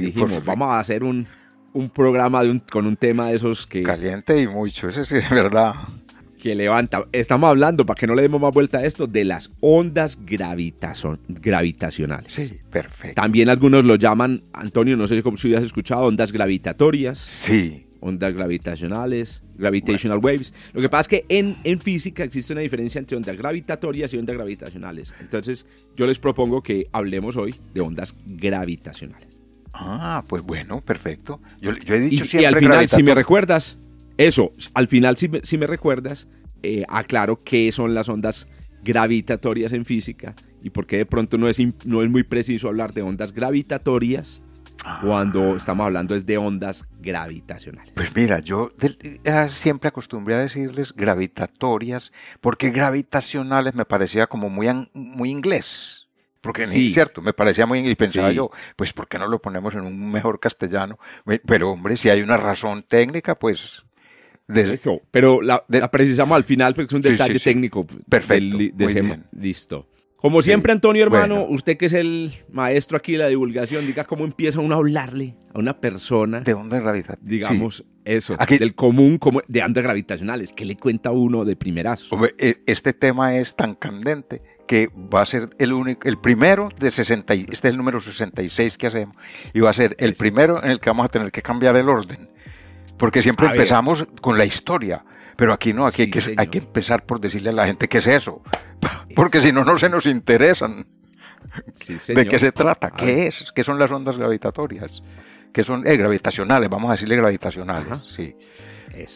dijimos, 0.00 0.44
vamos 0.44 0.68
a 0.68 0.80
hacer 0.80 1.04
un, 1.04 1.26
un 1.72 1.88
programa 1.90 2.42
de 2.42 2.50
un, 2.50 2.58
con 2.58 2.86
un 2.86 2.96
tema 2.96 3.28
de 3.28 3.36
esos 3.36 3.66
que. 3.66 3.82
Caliente 3.82 4.40
y 4.40 4.48
mucho, 4.48 4.88
eso 4.88 5.04
sí 5.04 5.16
es 5.16 5.30
verdad 5.30 5.74
que 6.46 6.54
levanta. 6.54 7.08
Estamos 7.10 7.50
hablando, 7.50 7.84
para 7.84 7.98
que 7.98 8.06
no 8.06 8.14
le 8.14 8.22
demos 8.22 8.40
más 8.40 8.54
vuelta 8.54 8.78
a 8.78 8.84
esto, 8.84 9.08
de 9.08 9.24
las 9.24 9.50
ondas 9.58 10.16
gravitacionales. 10.24 12.32
Sí, 12.32 12.52
perfecto. 12.70 13.20
También 13.20 13.48
algunos 13.48 13.84
lo 13.84 13.96
llaman, 13.96 14.44
Antonio, 14.52 14.96
no 14.96 15.08
sé 15.08 15.20
si 15.38 15.54
has 15.56 15.64
escuchado, 15.64 16.02
ondas 16.02 16.30
gravitatorias. 16.30 17.18
Sí. 17.18 17.86
Ondas 17.98 18.32
gravitacionales, 18.32 19.42
gravitational 19.56 20.18
waves. 20.18 20.54
Lo 20.72 20.80
que 20.80 20.88
pasa 20.88 21.00
es 21.00 21.08
que 21.08 21.24
en, 21.28 21.56
en 21.64 21.80
física 21.80 22.22
existe 22.22 22.52
una 22.52 22.62
diferencia 22.62 23.00
entre 23.00 23.16
ondas 23.16 23.36
gravitatorias 23.36 24.14
y 24.14 24.18
ondas 24.18 24.36
gravitacionales. 24.36 25.12
Entonces, 25.18 25.66
yo 25.96 26.06
les 26.06 26.20
propongo 26.20 26.62
que 26.62 26.86
hablemos 26.92 27.36
hoy 27.36 27.56
de 27.74 27.80
ondas 27.80 28.14
gravitacionales. 28.24 29.40
Ah, 29.72 30.22
pues 30.28 30.42
bueno, 30.42 30.80
perfecto. 30.80 31.40
Yo, 31.60 31.72
he 31.72 31.98
dicho 31.98 32.24
y, 32.24 32.28
siempre 32.28 32.42
y 32.42 32.44
al 32.44 32.56
final, 32.56 32.88
si 32.88 33.02
me 33.02 33.16
recuerdas, 33.16 33.76
eso, 34.18 34.52
al 34.74 34.88
final, 34.88 35.16
si 35.16 35.58
me, 35.58 35.66
recuerdas, 35.66 36.28
eh, 36.62 36.84
aclaro 36.88 37.42
qué 37.42 37.70
son 37.72 37.94
las 37.94 38.08
ondas 38.08 38.48
gravitatorias 38.82 39.72
en 39.72 39.84
física 39.84 40.34
y 40.62 40.70
por 40.70 40.86
qué 40.86 40.98
de 40.98 41.06
pronto 41.06 41.38
no 41.38 41.48
es, 41.48 41.58
no 41.84 42.02
es 42.02 42.08
muy 42.08 42.22
preciso 42.22 42.68
hablar 42.68 42.92
de 42.92 43.02
ondas 43.02 43.32
gravitatorias 43.32 44.42
cuando 45.02 45.52
ah. 45.52 45.56
estamos 45.56 45.84
hablando 45.86 46.14
es 46.14 46.26
de 46.26 46.38
ondas 46.38 46.88
gravitacionales. 47.00 47.92
Pues 47.94 48.14
mira, 48.14 48.40
yo 48.40 48.72
eh, 48.80 49.48
siempre 49.50 49.88
acostumbré 49.88 50.34
a 50.34 50.38
decirles 50.38 50.94
gravitatorias 50.94 52.12
porque 52.40 52.70
gravitacionales 52.70 53.74
me 53.74 53.84
parecía 53.84 54.26
como 54.26 54.48
muy, 54.48 54.68
muy 54.92 55.30
inglés. 55.30 56.06
Porque 56.40 56.66
sí. 56.66 56.92
cierto, 56.92 57.22
me 57.22 57.32
parecía 57.32 57.66
muy 57.66 57.88
y 57.88 57.94
pensaba 57.96 58.30
yo, 58.30 58.50
pues 58.76 58.92
¿por 58.92 59.08
qué 59.08 59.18
no 59.18 59.26
lo 59.26 59.42
ponemos 59.42 59.74
en 59.74 59.80
un 59.80 60.12
mejor 60.12 60.38
castellano? 60.38 60.96
Pero 61.44 61.72
hombre, 61.72 61.96
si 61.96 62.08
hay 62.08 62.22
una 62.22 62.36
razón 62.36 62.84
técnica, 62.84 63.36
pues 63.36 63.85
pero 65.10 65.42
la, 65.42 65.64
precisamos 65.90 66.36
al 66.36 66.44
final 66.44 66.74
porque 66.74 66.88
es 66.88 66.94
un 66.94 67.02
detalle 67.02 67.38
técnico. 67.38 67.86
Perfecto. 68.08 68.58
Listo. 69.32 69.88
Como 70.16 70.40
siempre, 70.40 70.72
Antonio, 70.72 71.02
hermano, 71.02 71.46
usted 71.48 71.76
que 71.76 71.86
es 71.86 71.92
el 71.92 72.32
maestro 72.50 72.96
aquí 72.96 73.12
de 73.12 73.18
la 73.18 73.28
divulgación, 73.28 73.86
diga 73.86 74.04
cómo 74.04 74.24
empieza 74.24 74.60
uno 74.60 74.74
a 74.74 74.78
hablarle 74.78 75.36
a 75.54 75.58
una 75.58 75.78
persona. 75.78 76.40
¿De 76.40 76.54
ondas 76.54 76.82
gravitacionales? 76.82 77.28
Digamos, 77.28 77.84
eso, 78.04 78.34
aquí, 78.38 78.56
del 78.56 78.74
común 78.74 79.18
como 79.18 79.42
de 79.46 79.62
ondas 79.62 79.84
gravitacionales. 79.84 80.52
¿Qué 80.52 80.64
le 80.64 80.76
cuenta 80.76 81.10
uno 81.10 81.44
de 81.44 81.54
primerazo? 81.54 82.16
E, 82.38 82.62
este 82.66 82.94
tema 82.94 83.36
es 83.36 83.54
tan 83.56 83.74
candente 83.74 84.42
que 84.66 84.88
va 84.88 85.20
a 85.20 85.26
ser 85.26 85.50
el 85.58 85.72
único, 85.72 86.08
el 86.08 86.18
primero 86.18 86.70
de 86.78 86.90
60, 86.90 87.34
este 87.34 87.52
es 87.52 87.64
el 87.66 87.76
número 87.76 88.00
66 88.00 88.78
que 88.78 88.86
hacemos, 88.86 89.16
y 89.52 89.60
va 89.60 89.70
a 89.70 89.74
ser 89.74 89.96
el 90.00 90.14
primero 90.14 90.62
en 90.64 90.70
el 90.70 90.80
que 90.80 90.90
vamos 90.90 91.04
a 91.04 91.08
tener 91.08 91.30
que 91.30 91.42
cambiar 91.42 91.76
el 91.76 91.88
orden 91.88 92.30
Porque 92.98 93.22
siempre 93.22 93.46
empezamos 93.46 94.06
con 94.20 94.38
la 94.38 94.44
historia. 94.44 95.04
Pero 95.36 95.52
aquí 95.52 95.72
no, 95.72 95.86
aquí 95.86 96.02
hay, 96.02 96.10
que, 96.10 96.34
hay, 96.36 96.46
que, 96.46 96.58
empezar 96.58 97.04
por 97.04 97.20
decirle 97.20 97.50
a 97.50 97.52
la 97.52 97.66
gente 97.66 97.88
qué 97.88 97.98
es 97.98 98.06
eso. 98.06 98.42
Porque 99.14 99.42
si 99.42 99.52
no, 99.52 99.64
no 99.64 99.78
se 99.78 99.88
nos 99.88 100.06
interesan. 100.06 100.86
¿De 102.08 102.26
qué 102.26 102.38
se 102.38 102.52
trata? 102.52 102.90
¿Qué 102.90 103.26
es? 103.26 103.52
¿Qué 103.54 103.62
son 103.62 103.78
las 103.78 103.90
ondas 103.92 104.16
gravitatorias? 104.16 105.02
¿Qué 105.52 105.62
son 105.62 105.86
eh, 105.86 105.96
gravitacionales? 105.96 106.68
Vamos 106.68 106.88
a 106.88 106.92
decirle 106.92 107.16
gravitacionales. 107.16 108.02
Sí. 108.14 108.34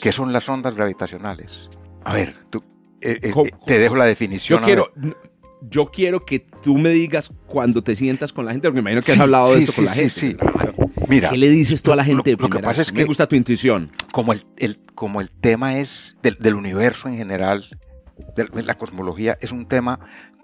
¿Qué 0.00 0.12
son 0.12 0.32
las 0.32 0.49
ondas 0.49 0.75
gravitacionales? 0.75 1.70
A 2.04 2.12
ver, 2.12 2.34
tú, 2.50 2.62
eh, 3.00 3.18
eh, 3.22 3.32
te 3.66 3.78
dejo 3.78 3.96
la 3.96 4.04
definición. 4.04 4.60
Yo 4.60 4.64
quiero, 4.64 4.92
yo 5.62 5.87
quiero 5.87 6.20
que 6.20 6.40
tú 6.40 6.76
me 6.76 6.90
digas 6.90 7.32
cuando 7.46 7.82
te 7.82 7.96
sientas 7.96 8.32
con 8.32 8.44
la 8.44 8.52
gente, 8.52 8.68
porque 8.68 8.82
me 8.82 8.90
imagino 8.90 9.02
que 9.02 9.12
has 9.12 9.20
hablado 9.20 9.54
de 9.54 9.60
esto 9.60 9.72
con 9.75 9.84
la 9.87 9.92
gente. 9.92 10.10
Sí, 10.10 10.37
Mira, 11.11 11.31
¿qué 11.31 11.37
le 11.37 11.49
dices 11.49 11.83
tú 11.83 11.93
a 11.93 11.97
la 11.97 12.05
gente? 12.05 12.37
Lo, 12.38 12.49
que 12.49 12.61
pasa 12.61 12.83
es 12.83 12.93
que 12.93 13.00
me 13.00 13.05
gusta 13.05 13.26
tu 13.26 13.37
intuición. 13.37 13.90
Como 14.12 14.33
el, 14.33 14.79
como 14.95 15.21
el 15.21 15.31
tema 15.31 15.79
es 15.79 16.19
del, 16.23 16.55
universo 16.55 17.09
en 17.09 17.17
general, 17.17 17.64
de 18.37 18.62
la 18.62 18.79
cosmología, 18.79 19.37
es 19.40 19.52
un 19.52 19.67
tema 19.67 19.99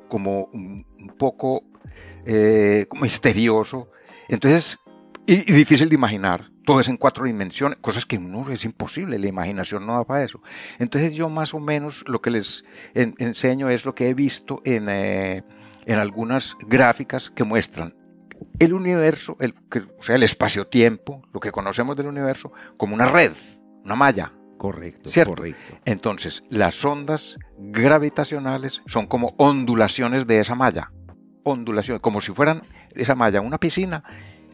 como 0.09 0.49
un, 0.53 0.85
poco 1.19 1.63
eh, 2.27 2.87
misterioso. 3.01 3.91
Entonces, 4.29 4.79
y, 5.27 5.53
difícil 5.53 5.89
de 5.89 5.95
imaginar. 5.95 6.51
Todo 6.65 6.81
es 6.81 6.89
en 6.89 6.97
cuatro 6.97 7.27
dimensiones, 7.27 7.79
cosas 7.81 8.05
que 8.05 8.19
no 8.19 8.51
es 8.51 8.65
imposible, 8.65 9.21
la 9.21 9.29
imaginación 9.29 9.87
no 9.87 9.93
da 9.93 10.05
para 10.05 10.25
eso. 10.25 10.43
Entonces 10.81 11.15
yo 11.15 11.29
más 11.29 11.55
o 11.55 11.61
menos 11.61 12.03
lo 12.09 12.21
que 12.21 12.31
les 12.33 12.65
enseño 12.93 13.71
es 13.71 13.85
lo 13.85 13.95
que 13.95 14.09
he 14.09 14.15
visto 14.15 14.63
en, 14.65 14.89
eh, 14.89 15.45
en 15.85 15.99
algunas 16.01 16.57
gráficas 16.67 17.31
que 17.31 17.45
muestran 17.45 17.95
el 18.59 18.73
universo, 18.73 19.37
el, 19.41 19.55
o 19.99 20.03
sea, 20.03 20.17
el 20.17 20.23
espacio-tiempo, 20.23 21.23
lo 21.33 21.41
que 21.41 21.53
conocemos 21.53 21.97
del 21.97 22.07
universo, 22.07 22.53
como 22.77 22.95
una 22.95 23.07
red, 23.07 23.33
una 23.85 23.95
malla. 23.95 24.33
Correcto, 24.59 25.11
¿cierto? 25.11 25.35
correcto. 25.35 25.79
Entonces, 25.85 26.43
las 26.49 26.83
ondas 26.83 27.39
gravitacionales 27.59 28.83
son 28.87 29.07
como 29.07 29.35
ondulaciones 29.37 30.27
de 30.27 30.41
esa 30.41 30.55
malla. 30.55 30.93
Ondulaciones, 31.43 32.01
como 32.01 32.23
si 32.23 32.33
fueran 32.33 32.63
esa 32.95 33.15
malla 33.15 33.43
una 33.43 33.59
piscina 33.59 34.03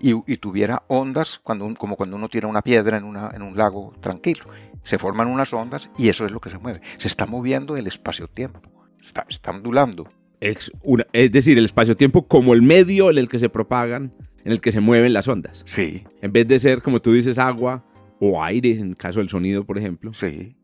y, 0.00 0.36
tuviera 0.38 0.82
ondas 0.88 1.40
como 1.44 1.96
cuando 1.96 2.16
uno 2.16 2.28
tiene 2.28 2.48
una 2.48 2.62
piedra 2.62 2.96
en, 2.96 3.04
una, 3.04 3.30
en 3.32 3.42
un 3.42 3.56
lago 3.56 3.92
tranquilo. 4.00 4.44
Se 4.82 4.98
forman 4.98 5.28
unas 5.28 5.52
ondas 5.52 5.88
y 5.96 6.08
eso 6.08 6.26
es 6.26 6.32
lo 6.32 6.40
que 6.40 6.50
se 6.50 6.58
mueve. 6.58 6.80
Se 6.98 7.06
está 7.06 7.24
moviendo 7.24 7.76
el 7.76 7.86
espacio-tiempo. 7.86 8.60
Está, 9.00 9.24
está 9.28 9.52
ondulando. 9.52 10.08
Es, 10.42 10.72
es 11.12 11.30
decir, 11.30 11.56
el 11.56 11.64
espacio-tiempo 11.64 12.26
como 12.26 12.52
el 12.52 12.62
medio 12.62 13.10
en 13.12 13.18
el 13.18 13.28
que 13.28 13.38
se 13.38 13.48
propagan, 13.48 14.12
en 14.44 14.50
el 14.50 14.60
que 14.60 14.72
se 14.72 14.80
mueven 14.80 15.12
las 15.12 15.28
ondas. 15.28 15.62
Sí. 15.68 16.02
En 16.20 16.32
vez 16.32 16.48
de 16.48 16.58
ser, 16.58 16.82
como 16.82 17.00
tú 17.00 17.12
dices, 17.12 17.38
agua 17.38 17.84
o 18.18 18.42
aire, 18.42 18.72
en 18.72 18.90
el 18.90 18.96
caso 18.96 19.20
del 19.20 19.28
sonido, 19.28 19.64
por 19.64 19.78
ejemplo. 19.78 20.12
Sí. 20.12 20.56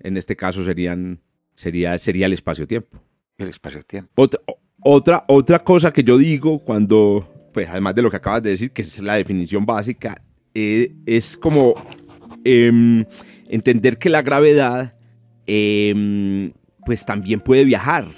En 0.00 0.18
este 0.18 0.36
caso 0.36 0.62
serían, 0.64 1.22
sería, 1.54 1.98
sería 1.98 2.26
el 2.26 2.34
espacio-tiempo. 2.34 3.02
El 3.38 3.48
espacio-tiempo. 3.48 4.12
Otra, 4.16 4.40
otra, 4.82 5.24
otra 5.28 5.58
cosa 5.60 5.94
que 5.94 6.04
yo 6.04 6.18
digo 6.18 6.58
cuando, 6.58 7.50
pues 7.54 7.68
además 7.70 7.94
de 7.94 8.02
lo 8.02 8.10
que 8.10 8.18
acabas 8.18 8.42
de 8.42 8.50
decir, 8.50 8.70
que 8.72 8.82
es 8.82 8.98
la 8.98 9.14
definición 9.14 9.64
básica, 9.64 10.20
eh, 10.52 10.92
es 11.06 11.38
como 11.38 11.74
em, 12.44 13.02
entender 13.48 13.96
que 13.96 14.10
la 14.10 14.20
gravedad, 14.20 14.94
em, 15.46 16.52
pues 16.84 17.06
también 17.06 17.40
puede 17.40 17.64
viajar 17.64 18.08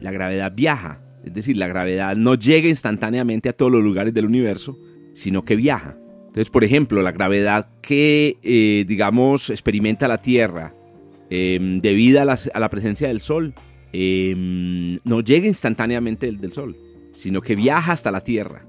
la 0.00 0.10
gravedad 0.10 0.52
viaja. 0.54 1.02
Es 1.24 1.34
decir, 1.34 1.56
la 1.56 1.66
gravedad 1.66 2.16
no 2.16 2.34
llega 2.34 2.68
instantáneamente 2.68 3.48
a 3.48 3.52
todos 3.52 3.72
los 3.72 3.82
lugares 3.82 4.14
del 4.14 4.26
universo, 4.26 4.78
sino 5.14 5.44
que 5.44 5.56
viaja. 5.56 5.96
Entonces, 6.28 6.50
por 6.50 6.62
ejemplo, 6.62 7.02
la 7.02 7.12
gravedad 7.12 7.68
que, 7.80 8.38
eh, 8.42 8.84
digamos, 8.86 9.50
experimenta 9.50 10.06
la 10.06 10.22
Tierra 10.22 10.74
em, 11.30 11.80
debido 11.80 12.20
a 12.20 12.24
la, 12.24 12.70
presencia 12.70 13.08
del 13.08 13.20
Sol, 13.20 13.54
em, 13.92 14.98
no 15.04 15.20
llega 15.20 15.46
instantáneamente 15.46 16.30
del, 16.30 16.52
Sol, 16.52 16.76
sino 17.12 17.40
que 17.40 17.56
viaja 17.56 17.92
hasta 17.92 18.10
la 18.10 18.22
Tierra. 18.22 18.64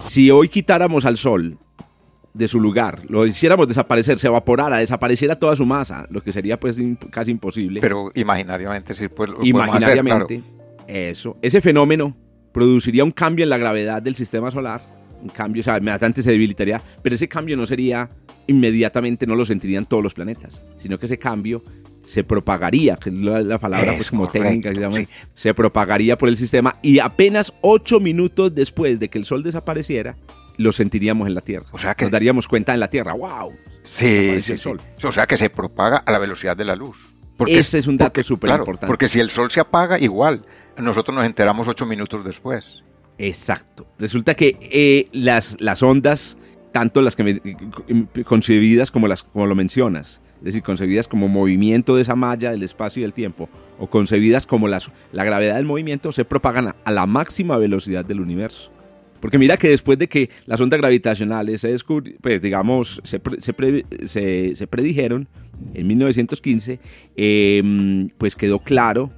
Si 0.00 0.30
hoy 0.30 0.48
quitáramos 0.48 1.04
al 1.04 1.16
Sol 1.16 1.58
de 2.32 2.46
su 2.46 2.60
lugar, 2.60 3.02
lo 3.08 3.26
hiciéramos 3.26 3.66
desaparecer, 3.66 4.18
se 4.18 4.28
evaporara, 4.28 4.76
desapareciera 4.76 5.36
toda 5.36 5.56
su 5.56 5.66
masa, 5.66 6.06
lo 6.10 6.22
que 6.22 6.32
sería 6.32 6.60
pues 6.60 6.76
casi 7.10 7.32
imposible. 7.32 7.80
Pero 7.80 8.12
imaginariamente 8.14 8.94
sí, 8.94 9.08
pues 9.08 9.30
imaginariamente. 9.42 10.59
Eso, 10.90 11.38
ese 11.40 11.60
fenómeno 11.60 12.16
produciría 12.52 13.04
un 13.04 13.12
cambio 13.12 13.44
en 13.44 13.50
la 13.50 13.58
gravedad 13.58 14.02
del 14.02 14.16
sistema 14.16 14.50
solar, 14.50 14.82
un 15.22 15.28
cambio, 15.28 15.60
o 15.60 15.62
sea, 15.62 15.78
inmediatamente 15.78 16.22
se 16.22 16.32
debilitaría, 16.32 16.82
pero 17.00 17.14
ese 17.14 17.28
cambio 17.28 17.56
no 17.56 17.64
sería 17.64 18.08
inmediatamente, 18.48 19.24
no 19.24 19.36
lo 19.36 19.46
sentirían 19.46 19.84
todos 19.84 20.02
los 20.02 20.14
planetas, 20.14 20.64
sino 20.76 20.98
que 20.98 21.06
ese 21.06 21.16
cambio 21.16 21.62
se 22.04 22.24
propagaría, 22.24 22.96
que 22.96 23.10
es 23.10 23.14
la, 23.14 23.58
palabra 23.60 23.94
pues, 23.94 24.10
como 24.10 24.26
técnica 24.26 24.72
que 24.72 25.06
se 25.32 25.54
propagaría 25.54 26.18
por 26.18 26.28
el 26.28 26.36
sistema 26.36 26.74
y 26.82 26.98
apenas 26.98 27.52
ocho 27.60 28.00
minutos 28.00 28.52
después 28.52 28.98
de 28.98 29.08
que 29.08 29.18
el 29.18 29.24
Sol 29.24 29.44
desapareciera, 29.44 30.16
lo 30.56 30.72
sentiríamos 30.72 31.28
en 31.28 31.34
la 31.34 31.40
Tierra. 31.40 31.66
O 31.70 31.78
sea 31.78 31.94
que 31.94 32.04
nos 32.04 32.10
daríamos 32.10 32.48
cuenta 32.48 32.74
en 32.74 32.80
la 32.80 32.90
Tierra, 32.90 33.14
wow. 33.14 33.52
Sí, 33.84 34.42
sí, 34.42 34.52
el 34.52 34.58
Sol. 34.58 34.80
O 35.04 35.12
sea 35.12 35.28
que 35.28 35.36
se 35.36 35.50
propaga 35.50 35.98
a 35.98 36.10
la 36.10 36.18
velocidad 36.18 36.56
de 36.56 36.64
la 36.64 36.74
luz. 36.74 37.14
Porque, 37.40 37.58
Ese 37.58 37.78
es 37.78 37.86
un 37.86 37.96
dato 37.96 38.22
súper 38.22 38.50
importante. 38.50 38.86
porque 38.86 39.08
si 39.08 39.18
el 39.18 39.30
Sol 39.30 39.50
se 39.50 39.60
apaga, 39.60 39.98
igual, 39.98 40.44
nosotros 40.76 41.14
nos 41.16 41.24
enteramos 41.24 41.66
ocho 41.68 41.86
minutos 41.86 42.22
después. 42.22 42.84
Exacto. 43.16 43.86
Resulta 43.98 44.34
que 44.34 44.58
eh, 44.60 45.08
las, 45.12 45.58
las 45.58 45.82
ondas, 45.82 46.36
tanto 46.70 47.00
las 47.00 47.16
que 47.16 47.40
concebidas 48.26 48.90
como 48.90 49.08
las 49.08 49.22
como 49.22 49.46
lo 49.46 49.54
mencionas, 49.54 50.20
es 50.40 50.44
decir, 50.44 50.62
concebidas 50.62 51.08
como 51.08 51.28
movimiento 51.28 51.96
de 51.96 52.02
esa 52.02 52.14
malla 52.14 52.50
del 52.50 52.62
espacio 52.62 53.00
y 53.00 53.04
del 53.04 53.14
tiempo, 53.14 53.48
o 53.78 53.88
concebidas 53.88 54.46
como 54.46 54.68
las, 54.68 54.90
la 55.10 55.24
gravedad 55.24 55.56
del 55.56 55.64
movimiento, 55.64 56.12
se 56.12 56.26
propagan 56.26 56.74
a, 56.84 56.90
la 56.90 57.06
máxima 57.06 57.56
velocidad 57.56 58.04
del 58.04 58.20
universo. 58.20 58.70
Porque 59.20 59.38
mira 59.38 59.56
que 59.56 59.68
después 59.68 59.98
de 59.98 60.08
que 60.08 60.30
las 60.46 60.60
ondas 60.60 60.80
gravitacionales 60.80 61.60
se 61.60 61.76
pues 62.20 62.40
digamos, 62.40 63.00
se, 63.04 63.20
se, 63.38 64.56
se, 64.56 64.66
predijeron 64.66 65.28
en 65.74 65.86
1915, 65.86 66.80
em, 67.16 68.08
pues 68.16 68.34
quedó 68.34 68.60
claro 68.60 69.12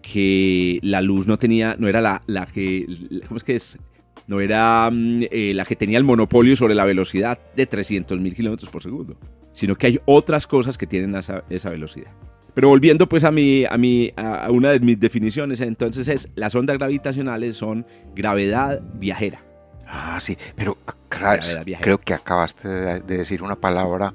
que 0.00 0.78
la 0.82 1.00
luz 1.00 1.26
no 1.26 1.36
tenía, 1.36 1.76
no 1.78 1.88
era 1.88 2.00
la, 2.00 2.22
la 2.26 2.46
que, 2.46 2.86
¿cómo 3.26 3.36
es 3.36 3.44
que 3.44 3.56
es? 3.56 3.78
No 4.26 4.40
era 4.40 4.88
mm, 4.90 5.22
eh, 5.30 5.52
la 5.54 5.64
que 5.64 5.76
tenía 5.76 5.98
el 5.98 6.04
monopolio 6.04 6.54
sobre 6.54 6.74
la 6.74 6.84
velocidad 6.84 7.38
de 7.56 7.68
300.000 7.68 8.34
kilómetros 8.34 8.70
por 8.70 8.82
segundo, 8.82 9.18
sino 9.52 9.74
que 9.74 9.88
hay 9.88 10.00
otras 10.06 10.46
cosas 10.46 10.78
que 10.78 10.86
tienen 10.86 11.14
esa, 11.16 11.44
esa 11.50 11.70
velocidad. 11.70 12.12
Pero 12.54 12.68
volviendo 12.68 13.08
pues 13.08 13.24
a, 13.24 13.30
mi, 13.30 13.64
a, 13.64 13.78
mi, 13.78 14.10
a 14.16 14.50
una 14.50 14.70
de 14.70 14.80
mis 14.80 14.98
definiciones, 14.98 15.60
entonces 15.60 16.08
es, 16.08 16.28
las 16.34 16.54
ondas 16.54 16.76
gravitacionales 16.76 17.56
son 17.56 17.86
gravedad 18.14 18.82
viajera. 18.94 19.47
Ah, 19.88 20.18
sí, 20.20 20.36
pero 20.54 20.76
creo 21.80 21.98
que 21.98 22.14
acabaste 22.14 22.68
de 22.68 23.00
decir 23.00 23.42
una 23.42 23.56
palabra 23.56 24.12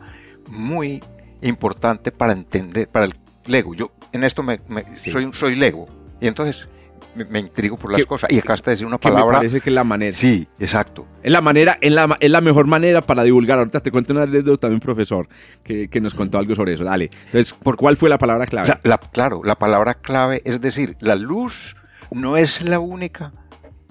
muy 0.47 1.01
importante 1.41 2.11
para 2.11 2.33
entender, 2.33 2.87
para 2.87 3.05
el 3.05 3.15
Lego. 3.45 3.73
Yo 3.73 3.91
en 4.11 4.23
esto 4.23 4.43
me, 4.43 4.59
soy, 4.93 5.31
soy 5.33 5.55
Lego. 5.55 5.85
Y 6.21 6.27
entonces 6.27 6.69
me, 7.15 7.39
intrigo 7.39 7.77
por 7.77 7.91
las 7.91 8.05
cosas. 8.05 8.31
Y 8.31 8.39
acabaste 8.39 8.69
de 8.69 8.75
decir 8.75 8.87
una 8.87 8.97
palabra. 8.97 9.25
me 9.25 9.37
parece 9.39 9.61
que 9.61 9.69
es 9.69 9.73
la 9.73 9.83
manera. 9.83 10.15
Sí, 10.15 10.47
exacto. 10.59 11.05
Es 11.21 11.31
la 11.31 11.41
manera, 11.41 11.77
es 11.81 11.91
la, 11.91 12.17
es 12.19 12.31
la 12.31 12.41
mejor 12.41 12.67
manera 12.67 13.01
para 13.01 13.23
divulgar. 13.23 13.59
Ahorita 13.59 13.81
te 13.81 13.91
cuento 13.91 14.13
una 14.13 14.23
anécdota 14.23 14.61
también, 14.61 14.79
profesor, 14.79 15.27
que, 15.63 15.89
que, 15.89 15.99
nos 15.99 16.13
contó 16.13 16.37
algo 16.37 16.55
sobre 16.55 16.73
eso. 16.73 16.83
Dale. 16.83 17.09
Entonces, 17.25 17.53
¿por 17.53 17.75
cuál 17.75 17.97
fue 17.97 18.09
la 18.09 18.17
palabra 18.17 18.45
clave? 18.45 18.77
claro, 19.11 19.41
la 19.43 19.55
palabra 19.55 19.95
clave 19.95 20.41
es 20.45 20.61
decir, 20.61 20.95
la 20.99 21.15
luz 21.15 21.75
no 22.11 22.37
es 22.37 22.61
la 22.61 22.79
única 22.79 23.33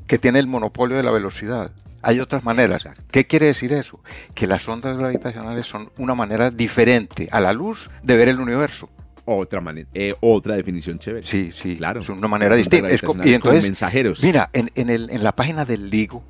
que 0.06 0.18
tiene 0.18 0.38
el 0.38 0.46
monopolio 0.46 0.96
de 0.96 1.02
la 1.02 1.10
velocidad. 1.10 1.70
Hay 2.02 2.18
otras 2.18 2.42
maneras. 2.42 2.88
¿Qué 3.10 3.26
quiere 3.26 3.46
decir 3.46 3.72
eso? 3.72 4.00
Que 4.34 4.46
las 4.46 4.68
ondas 4.68 4.96
gravitacionales 4.96 5.66
son 5.66 5.90
una 5.98 6.14
manera 6.14 6.50
diferente 6.50 7.28
a 7.30 7.40
la 7.40 7.52
luz 7.52 7.90
de 8.02 8.16
ver 8.16 8.28
el 8.28 8.40
universo 8.40 8.88
otra 9.24 9.60
manera, 9.60 9.88
eh, 9.94 10.14
otra 10.20 10.56
definición 10.56 10.98
chévere. 10.98 11.26
Sí, 11.26 11.50
sí, 11.52 11.76
claro. 11.76 12.00
Es 12.00 12.08
una 12.08 12.28
manera 12.28 12.56
distinta. 12.56 12.90
Es 12.90 13.02
y 13.24 13.34
entonces, 13.34 13.62
mensajeros. 13.62 14.22
Mira, 14.22 14.50
en, 14.52 14.70
en, 14.74 14.90
el, 14.90 15.10
en, 15.10 15.22
la 15.22 15.32
página 15.32 15.64
del 15.64 15.90
LIGO, 15.90 16.22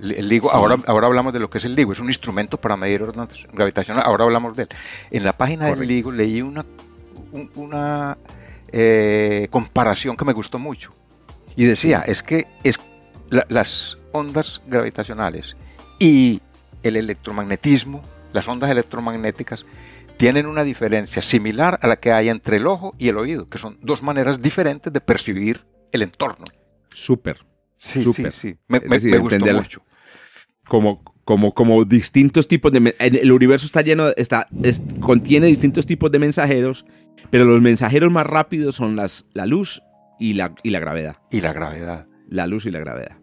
el 0.00 0.28
LIGO, 0.28 0.50
ahora, 0.50 0.78
ahora 0.86 1.06
hablamos 1.06 1.32
de 1.32 1.40
lo 1.40 1.50
que 1.50 1.58
es 1.58 1.64
el 1.64 1.74
LIGO, 1.74 1.92
es 1.92 2.00
un 2.00 2.08
instrumento 2.08 2.56
para 2.58 2.76
medir 2.76 3.02
ondas 3.02 3.28
gravitacionales, 3.52 4.08
ahora 4.08 4.24
hablamos 4.24 4.56
de 4.56 4.62
él. 4.64 4.68
En 5.10 5.24
la 5.24 5.34
página 5.34 5.66
del 5.66 5.86
LIGO 5.86 6.12
leí 6.12 6.40
una, 6.40 6.64
una 7.56 8.16
eh, 8.72 9.48
comparación 9.50 10.16
que 10.16 10.24
me 10.24 10.32
gustó 10.32 10.58
mucho. 10.58 10.94
Y 11.56 11.64
decía, 11.64 12.02
es 12.06 12.22
que 12.22 12.46
es, 12.62 12.78
las 13.30 13.98
ondas 14.12 14.60
gravitacionales 14.66 15.56
y 15.98 16.40
el 16.82 16.96
electromagnetismo, 16.96 18.02
las 18.32 18.48
ondas 18.48 18.70
electromagnéticas, 18.70 19.66
tienen 20.16 20.46
una 20.46 20.64
diferencia 20.64 21.22
similar 21.22 21.78
a 21.82 21.86
la 21.86 21.96
que 21.96 22.12
hay 22.12 22.28
entre 22.28 22.58
el 22.58 22.66
ojo 22.66 22.94
y 22.98 23.08
el 23.08 23.16
oído, 23.16 23.48
que 23.48 23.58
son 23.58 23.78
dos 23.80 24.02
maneras 24.02 24.42
diferentes 24.42 24.92
de 24.92 25.00
percibir 25.00 25.64
el 25.92 26.02
entorno. 26.02 26.44
Súper. 26.90 27.38
Sí, 27.78 28.02
sí, 28.12 28.24
sí. 28.30 28.56
Me, 28.68 28.78
gustó 29.18 29.54
mucho. 29.54 29.82
Como, 30.68 31.02
como, 31.24 31.54
como 31.54 31.84
distintos 31.86 32.46
tipos 32.48 32.70
de... 32.70 32.94
El 32.98 33.32
universo 33.32 33.64
está 33.64 33.80
lleno, 33.80 34.08
está, 34.16 34.46
contiene 35.00 35.46
distintos 35.46 35.86
tipos 35.86 36.12
de 36.12 36.18
mensajeros, 36.18 36.84
pero 37.30 37.46
los 37.46 37.62
mensajeros 37.62 38.12
más 38.12 38.26
rápidos 38.26 38.74
son 38.74 38.96
las, 38.96 39.26
la 39.32 39.46
luz 39.46 39.82
y 40.18 40.34
la, 40.34 40.54
y 40.62 40.68
la 40.68 40.80
gravedad. 40.80 41.16
Y 41.30 41.40
la 41.40 41.54
gravedad. 41.54 42.06
La 42.28 42.46
luz 42.46 42.66
y 42.66 42.70
la 42.70 42.80
gravedad. 42.80 43.19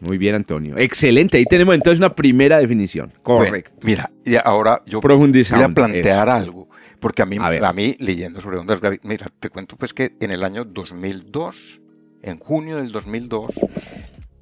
Muy 0.00 0.18
bien, 0.18 0.34
Antonio. 0.34 0.76
Excelente. 0.76 1.38
Ahí 1.38 1.44
tenemos 1.44 1.74
entonces 1.74 1.98
una 1.98 2.14
primera 2.14 2.58
definición. 2.58 3.12
Correcto. 3.22 3.86
mira, 3.86 4.10
y 4.24 4.36
ahora 4.36 4.82
yo 4.86 5.00
voy 5.00 5.42
a 5.62 5.68
plantear 5.68 6.28
algo. 6.28 6.68
Porque 7.00 7.20
a 7.22 7.26
mí, 7.26 7.36
a, 7.38 7.72
mí, 7.74 7.96
leyendo 7.98 8.40
sobre 8.40 8.56
ondas 8.56 8.80
gravitacionales, 8.80 9.26
mira, 9.26 9.38
te 9.38 9.50
cuento 9.50 9.76
pues 9.76 9.92
que 9.92 10.16
en 10.20 10.30
el 10.30 10.42
año 10.42 10.64
2002, 10.64 11.82
en 12.22 12.38
junio 12.38 12.76
del 12.78 12.92
2002, 12.92 13.52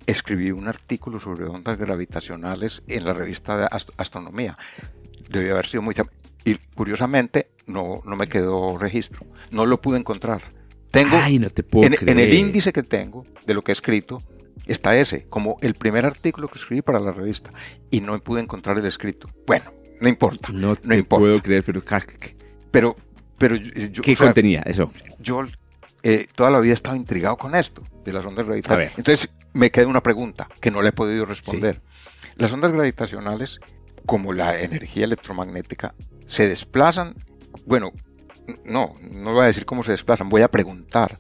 escribí 0.07 0.53
un 0.53 0.69
artículo 0.69 1.19
sobre 1.19 1.45
ondas 1.45 1.77
gravitacionales 1.77 2.85
en 2.87 3.05
la 3.05 3.15
revista 3.15 3.57
de 3.57 3.69
Astronomía. 3.97 4.57
Debió 5.29 5.55
haber 5.55 5.67
sido 5.67 5.83
muy... 5.83 5.95
Y 6.45 6.55
curiosamente 6.75 7.51
no, 7.67 8.01
no 8.05 8.15
me 8.15 8.29
quedó 8.29 8.79
registro. 8.79 9.21
No 9.51 9.67
lo 9.67 9.81
pude 9.81 9.99
encontrar. 9.99 10.43
Tengo, 10.93 11.17
Ay, 11.21 11.39
no 11.39 11.51
te 11.51 11.63
puedo 11.63 11.87
en, 11.87 12.09
en 12.09 12.19
el 12.19 12.33
índice 12.33 12.73
que 12.73 12.83
tengo 12.83 13.25
de 13.47 13.55
lo 13.55 13.63
que 13.63 13.73
he 13.73 13.75
escrito, 13.75 14.21
está 14.67 14.97
ese, 14.97 15.27
como 15.29 15.57
el 15.61 15.75
primer 15.75 16.07
artículo 16.07 16.49
que 16.49 16.59
escribí 16.59 16.83
para 16.83 17.01
la 17.01 17.13
revista. 17.13 17.53
Y 17.91 18.01
no 18.01 18.19
pude 18.21 18.41
encontrar 18.41 18.79
el 18.79 18.87
escrito. 18.87 19.29
Bueno, 19.47 19.73
no 20.01 20.09
importa. 20.09 20.49
No, 20.53 20.75
no 20.83 21.05
puedo 21.05 21.41
creer, 21.43 21.63
pero 21.65 21.83
pero, 22.71 22.97
pero 23.39 23.57
yo, 23.57 24.03
¿Qué 24.03 24.17
contenía 24.17 24.63
eso? 24.67 24.91
Yo 25.19 25.45
eh, 26.03 26.27
toda 26.35 26.51
la 26.51 26.59
vida 26.59 26.73
he 26.73 26.75
estado 26.75 26.97
intrigado 26.97 27.37
con 27.37 27.55
esto 27.55 27.83
de 28.05 28.13
las 28.13 28.27
ondas 28.27 28.47
gravitacionales. 28.47 28.93
Entonces 28.97 29.31
me 29.53 29.71
queda 29.71 29.87
una 29.87 30.03
pregunta 30.03 30.49
que 30.61 30.71
no 30.71 30.83
le 30.83 30.89
he 30.89 30.93
podido 30.93 31.25
responder. 31.25 31.81
Las 32.37 32.53
ondas 32.53 32.73
gravitacionales, 32.73 33.61
como 34.07 34.33
la 34.33 34.61
energía 34.61 35.05
electromagnética, 35.05 35.95
se 36.27 36.49
desplazan. 36.49 37.15
Bueno, 37.67 37.93
no, 38.65 38.97
no 39.01 39.33
voy 39.33 39.43
a 39.43 39.47
decir 39.47 39.65
cómo 39.65 39.83
se 39.83 39.93
desplazan, 39.93 40.29
voy 40.29 40.43
a 40.43 40.49
preguntar. 40.49 41.19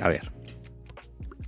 A 0.00 0.08
ver. 0.08 0.32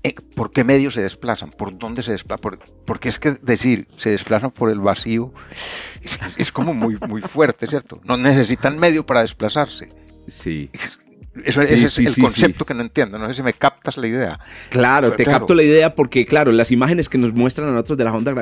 Eh, 0.06 0.14
¿Por 0.36 0.52
qué 0.52 0.64
medios 0.64 0.94
se 0.94 1.02
desplazan? 1.02 1.50
¿Por 1.50 1.78
dónde 1.78 2.02
se 2.02 2.12
desplazan? 2.12 2.58
porque 2.84 3.08
es 3.08 3.18
que 3.18 3.32
decir 3.40 3.88
se 3.96 4.10
desplazan 4.10 4.50
por 4.50 4.68
el 4.68 4.78
vacío 4.78 5.32
es, 6.36 6.52
como 6.52 6.74
muy, 6.74 6.98
muy 7.08 7.22
fuerte, 7.22 7.66
¿cierto? 7.66 8.02
No 8.04 8.18
necesitan 8.18 8.78
medio 8.78 9.06
para 9.06 9.22
desplazarse. 9.22 9.88
Sí. 10.26 10.70
Eso, 11.42 11.62
ese 11.62 11.74
es 11.86 11.98
el 11.98 12.22
concepto 12.22 12.66
que 12.66 12.74
no 12.74 12.82
entiendo. 12.82 13.18
No 13.18 13.26
sé 13.28 13.34
si 13.34 13.42
me 13.42 13.54
captas 13.54 13.96
la 13.96 14.06
idea. 14.06 14.38
Claro, 14.68 15.12
te 15.12 15.24
capto 15.24 15.54
la 15.54 15.62
idea 15.62 15.94
porque, 15.94 16.26
claro, 16.26 16.52
las 16.52 16.70
imágenes 16.70 17.08
que 17.08 17.16
nos 17.16 17.32
muestran 17.32 17.68
a 17.70 17.72
nosotros 17.72 17.96
de 17.96 18.04
las 18.04 18.12
ondas 18.12 18.34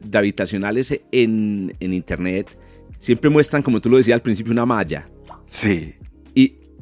gravitacionales 0.00 1.00
en, 1.12 1.76
en 1.78 1.92
Internet 1.92 2.56
siempre 2.98 3.28
muestran, 3.28 3.62
como 3.62 3.80
tú 3.80 3.90
lo 3.90 3.98
decías 3.98 4.14
al 4.14 4.22
principio, 4.22 4.52
una 4.52 4.64
malla. 4.64 5.06
Sí 5.48 5.96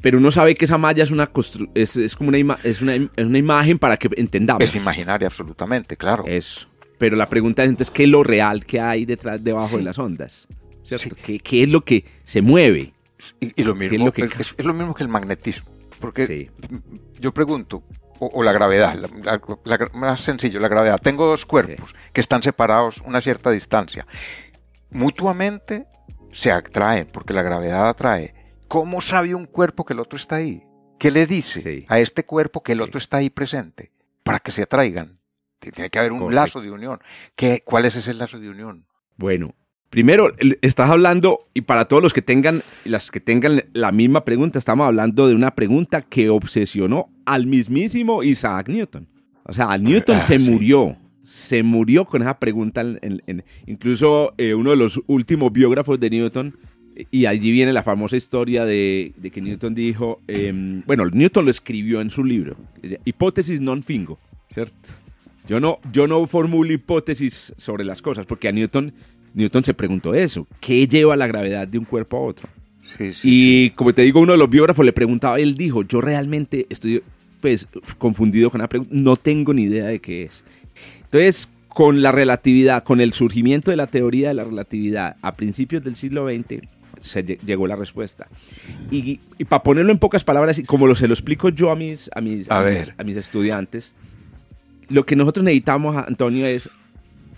pero 0.01 0.17
uno 0.17 0.31
sabe 0.31 0.53
que 0.55 0.65
esa 0.65 0.77
malla 0.77 1.03
es 1.03 1.11
una 1.11 1.29
es, 1.73 1.95
es 1.95 2.15
como 2.15 2.29
una, 2.29 2.57
es 2.63 2.81
una, 2.81 2.95
es 2.95 3.09
una 3.17 3.37
imagen 3.37 3.79
para 3.79 3.97
que 3.97 4.09
entendamos. 4.17 4.63
Es 4.63 4.75
imaginaria 4.75 5.27
absolutamente, 5.27 5.97
claro. 5.97 6.23
Eso. 6.25 6.67
Pero 6.97 7.15
la 7.15 7.29
pregunta 7.29 7.63
es 7.63 7.69
entonces, 7.69 7.91
¿qué 7.91 8.03
es 8.03 8.09
lo 8.09 8.23
real 8.23 8.65
que 8.65 8.79
hay 8.79 9.05
detrás, 9.05 9.43
debajo 9.43 9.77
de 9.77 9.83
las 9.83 9.97
ondas? 9.99 10.47
¿Cierto? 10.83 11.15
¿Qué, 11.23 11.39
¿Qué, 11.39 11.63
es 11.63 11.69
lo 11.69 11.81
que 11.81 12.05
se 12.23 12.41
mueve? 12.41 12.93
Y, 13.39 13.63
lo 13.63 13.75
mismo, 13.75 13.95
es 13.95 14.03
lo, 14.03 14.13
que... 14.13 14.23
es, 14.23 14.65
lo 14.65 14.73
mismo 14.73 14.93
que 14.93 15.03
el 15.03 15.09
magnetismo. 15.09 15.69
Porque 15.99 16.49
yo 17.19 17.33
pregunto, 17.33 17.83
o, 18.19 18.43
la 18.43 18.51
gravedad, 18.51 18.97
más 19.93 20.21
sencillo, 20.21 20.59
la 20.59 20.67
gravedad. 20.67 20.99
Tengo 21.01 21.27
dos 21.27 21.45
cuerpos 21.45 21.95
que 22.13 22.21
están 22.21 22.43
separados 22.43 23.01
una 23.05 23.21
cierta 23.21 23.51
distancia. 23.51 24.05
Mutuamente 24.91 25.85
se 26.31 26.51
atraen, 26.51 27.07
porque 27.11 27.33
la 27.33 27.41
gravedad 27.41 27.87
atrae 27.87 28.33
¿Cómo 28.69 29.01
sabe 29.01 29.33
un 29.33 29.47
cuerpo 29.47 29.83
que 29.83 29.93
el 29.93 29.99
otro 29.99 30.15
está 30.15 30.35
ahí? 30.35 30.63
¿Qué 30.99 31.09
le 31.09 31.25
dice 31.25 31.85
a 31.89 31.99
este 31.99 32.23
cuerpo 32.23 32.61
que 32.61 32.73
el 32.73 32.81
otro 32.81 32.99
está 32.99 33.17
ahí 33.17 33.31
presente? 33.31 33.91
Para 34.23 34.39
que 34.39 34.51
se 34.51 34.61
atraigan. 34.61 35.17
Tiene 35.57 35.89
que 35.89 35.97
haber 35.97 36.11
un 36.11 36.33
lazo 36.33 36.61
de 36.61 36.69
unión. 36.69 36.99
¿Qué, 37.35 37.63
¿Cuál 37.65 37.85
es 37.85 37.95
ese 37.95 38.13
lazo 38.13 38.39
de 38.39 38.47
unión? 38.47 38.85
Bueno, 39.17 39.55
primero 39.89 40.31
estás 40.61 40.91
hablando, 40.91 41.39
y 41.55 41.61
para 41.61 41.85
todos 41.85 42.03
los 42.03 42.13
que 42.13 42.21
tengan, 42.21 42.61
las 42.85 43.09
que 43.09 43.19
tengan 43.19 43.63
la 43.73 43.91
misma 43.91 44.23
pregunta, 44.23 44.59
estamos 44.59 44.85
hablando 44.85 45.27
de 45.27 45.33
una 45.33 45.55
pregunta 45.55 46.03
que 46.03 46.29
obsesionó 46.29 47.09
al 47.25 47.47
mismísimo 47.47 48.21
Isaac 48.21 48.69
Newton. 48.69 49.07
O 49.45 49.53
sea, 49.53 49.75
Newton 49.79 50.17
ah, 50.17 50.21
se 50.21 50.37
murió 50.37 50.95
se 51.23 51.61
murió 51.61 52.05
con 52.05 52.23
esa 52.23 52.39
pregunta. 52.39 52.83
incluso 53.67 54.33
eh, 54.37 54.55
uno 54.55 54.71
de 54.71 54.77
los 54.77 54.99
últimos 55.05 55.51
biógrafos 55.51 55.99
de 55.99 56.09
Newton 56.09 56.57
y 57.11 57.25
allí 57.25 57.51
viene 57.51 57.73
la 57.73 57.83
famosa 57.83 58.17
historia 58.17 58.65
de, 58.65 59.13
que 59.31 59.41
Newton 59.41 59.75
dijo, 59.75 60.21
em, 60.27 60.81
bueno, 60.85 61.05
Newton 61.05 61.45
lo 61.45 61.51
escribió 61.51 62.01
en 62.01 62.09
su 62.09 62.23
libro, 62.23 62.55
hipótesis 63.05 63.61
non 63.61 63.83
fingo, 63.83 64.19
¿cierto? 64.49 64.75
Yo 65.47 65.59
no, 65.59 65.79
yo 65.91 66.07
no 66.07 66.25
formulo 66.27 66.71
hipótesis 66.73 67.53
sobre 67.57 67.83
las 67.83 68.01
cosas, 68.01 68.25
porque 68.25 68.47
a 68.47 68.51
Newton, 68.51 68.93
Newton 69.33 69.63
se 69.63 69.73
preguntó 69.73 70.13
eso, 70.13 70.47
¿qué 70.59 70.87
lleva 70.87 71.15
la 71.15 71.27
gravedad 71.27 71.67
de 71.67 71.77
un 71.77 71.85
cuerpo 71.85 72.17
a 72.17 72.21
otro? 72.21 72.49
Sí, 72.97 73.13
sí, 73.13 73.27
y 73.31 73.69
como 73.71 73.93
te 73.93 74.01
digo, 74.01 74.19
uno 74.19 74.33
de 74.33 74.37
los 74.37 74.49
biógrafos 74.49 74.85
le 74.85 74.93
preguntaba, 74.93 75.39
él 75.39 75.55
dijo, 75.55 75.83
yo 75.83 76.01
realmente 76.01 76.65
estoy 76.69 77.03
pues 77.39 77.67
confundido 77.97 78.49
con 78.49 78.61
la 78.61 78.67
pregunta, 78.67 78.93
no 78.95 79.15
tengo 79.15 79.53
ni 79.53 79.63
idea 79.63 79.85
de 79.85 79.99
qué 79.99 80.23
es. 80.23 80.43
Entonces, 81.03 81.49
con 81.67 82.01
la 82.01 82.11
relatividad, 82.11 82.83
con 82.83 82.99
el 82.99 83.13
surgimiento 83.13 83.71
de 83.71 83.77
la 83.77 83.87
teoría 83.87 84.29
de 84.29 84.33
la 84.33 84.43
relatividad 84.43 85.15
a 85.21 85.35
principios 85.35 85.83
del 85.83 85.95
siglo 85.95 86.27
XX, 86.27 86.61
se 86.99 87.23
llegó 87.23 87.67
la 87.67 87.75
respuesta. 87.75 88.27
Y, 88.91 89.19
para 89.45 89.63
ponerlo 89.63 89.91
en 89.91 89.99
pocas 89.99 90.23
palabras, 90.23 90.61
como 90.65 90.87
lo, 90.87 90.95
se 90.95 91.07
lo 91.07 91.13
explico 91.13 91.49
yo 91.49 91.71
a 91.71 91.75
mis, 91.75 92.09
a 92.13 92.21
mis, 92.21 92.49
a, 92.49 92.63
mis, 93.03 93.17
estudiantes, 93.17 93.95
lo 94.87 95.05
que 95.05 95.15
nosotros 95.15 95.43
necesitamos, 95.43 95.95
Antonio, 95.95 96.45
es 96.45 96.69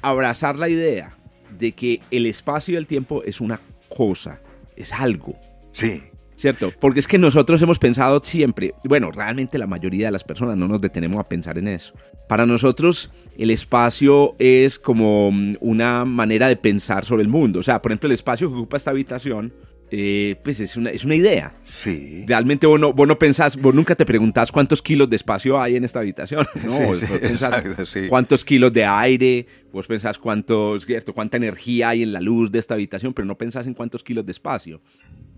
abrazar 0.02 0.58
la 0.58 0.70
idea 0.70 1.16
de 1.58 1.74
que 1.74 2.02
el 2.12 2.26
espacio 2.26 2.74
y 2.74 2.78
el 2.78 2.88
tiempo 2.88 3.24
es 3.24 3.42
una 3.42 3.60
cosa, 3.90 4.40
es 4.76 4.94
algo. 4.94 5.36
Sí. 5.74 6.04
¿Cierto? 6.42 6.74
Porque 6.80 7.00
es 7.00 7.08
que 7.08 7.20
nosotros 7.20 7.62
hemos 7.62 7.78
pensado 7.78 8.20
siempre, 8.24 8.74
bueno, 8.84 9.12
realmente 9.12 9.60
la 9.60 9.68
mayoría 9.68 10.08
de 10.08 10.12
las 10.12 10.24
personas 10.24 10.58
no 10.58 10.68
nos 10.68 10.82
detenemos 10.82 11.20
a 11.20 11.30
pensar 11.30 11.60
en 11.60 11.68
eso. 11.68 11.94
Para 12.28 12.48
nosotros 12.48 13.12
el 13.38 13.52
espacio 13.52 14.36
es 14.40 14.80
como 14.80 15.32
mm, 15.32 15.58
una 15.60 16.04
manera 16.04 16.48
de 16.48 16.56
pensar 16.56 17.06
sobre 17.06 17.22
el 17.22 17.30
mundo. 17.30 17.60
O 17.60 17.64
sea, 17.64 17.80
por 17.82 17.92
ejemplo, 17.92 18.08
el 18.08 18.14
espacio 18.14 18.50
que 18.50 18.56
ocupa 18.56 18.78
esta 18.78 18.90
habitación, 18.90 19.54
eh, 19.92 20.38
pues 20.44 20.60
es 20.62 20.78
una, 20.78 20.90
es 20.90 21.06
una 21.06 21.14
idea. 21.14 21.54
Sí. 21.66 22.24
Realmente 22.26 22.66
vos 22.66 22.80
no, 22.80 22.92
vos 22.92 23.08
no 23.08 23.20
pensás, 23.20 23.56
vos 23.56 23.76
nunca 23.76 23.94
te 23.94 24.06
preguntás 24.06 24.52
cuántos 24.52 24.82
kilos 24.82 25.10
de 25.10 25.18
espacio 25.18 25.62
hay 25.62 25.76
en 25.76 25.84
esta 25.84 26.00
habitación. 26.00 26.48
No, 26.64 26.96
sí, 26.96 27.06
sí, 27.86 28.08
cuántos 28.08 28.44
kilos 28.44 28.74
de 28.74 28.86
aire, 28.86 29.46
vos 29.72 29.86
pensás 29.86 30.18
cuántos, 30.18 30.88
cuánta 31.14 31.38
energía 31.38 31.90
hay 31.90 32.02
en 32.02 32.14
la 32.14 32.22
luz 32.22 32.52
de 32.52 32.58
esta 32.60 32.74
habitación, 32.74 33.14
pero 33.14 33.26
no 33.26 33.38
pensás 33.38 33.68
en 33.68 33.76
cuántos 33.76 34.04
kilos 34.04 34.26
de 34.26 34.32
espacio. 34.32 34.82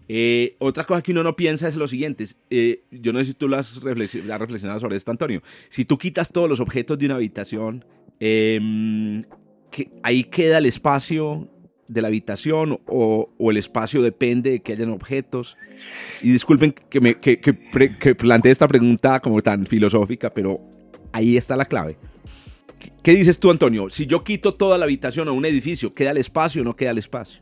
Eh, 0.07 0.55
otra 0.59 0.85
cosa 0.85 1.01
que 1.01 1.11
uno 1.11 1.23
no 1.23 1.35
piensa 1.35 1.67
es 1.67 1.75
lo 1.75 1.87
siguiente. 1.87 2.25
Eh, 2.49 2.83
yo 2.91 3.13
no 3.13 3.19
sé 3.19 3.25
si 3.25 3.33
tú 3.33 3.47
lo 3.47 3.57
has, 3.57 3.81
reflexionado 3.81 4.79
sobre 4.79 4.97
esto, 4.97 5.11
Antonio. 5.11 5.41
Si 5.69 5.85
tú 5.85 5.97
quitas 5.97 6.31
todos 6.31 6.49
los 6.49 6.59
objetos 6.59 6.97
de 6.97 7.05
una 7.05 7.15
habitación, 7.15 7.85
em, 8.19 9.23
que 9.71 9.91
ahí 10.03 10.25
queda 10.25 10.59
el 10.59 10.65
espacio 10.65 11.49
de 11.87 12.01
la 12.01 12.07
habitación 12.07 12.79
o, 12.87 13.29
el 13.39 13.57
espacio 13.57 14.01
depende 14.01 14.51
de 14.51 14.59
que 14.61 14.73
hayan 14.73 14.89
objetos. 14.89 15.57
Y 16.21 16.31
disculpen 16.31 16.73
que, 16.73 17.01
me, 17.01 17.15
que, 17.15 18.15
plantee 18.15 18.51
esta 18.51 18.67
pregunta 18.67 19.19
como 19.19 19.41
tan 19.41 19.65
filosófica, 19.65 20.33
pero 20.33 20.61
ahí 21.11 21.37
está 21.37 21.55
la 21.55 21.65
clave. 21.65 21.97
¿Qué 23.01 23.11
dices 23.13 23.37
tú, 23.39 23.51
Antonio? 23.51 23.89
Si 23.89 24.05
yo 24.05 24.23
quito 24.23 24.51
toda 24.51 24.77
la 24.77 24.85
habitación 24.85 25.27
o 25.27 25.33
un 25.33 25.45
edificio, 25.45 25.93
¿queda 25.93 26.11
el 26.11 26.17
espacio 26.17 26.61
o 26.61 26.65
no 26.65 26.75
queda 26.75 26.91
el 26.91 26.97
espacio? 26.97 27.41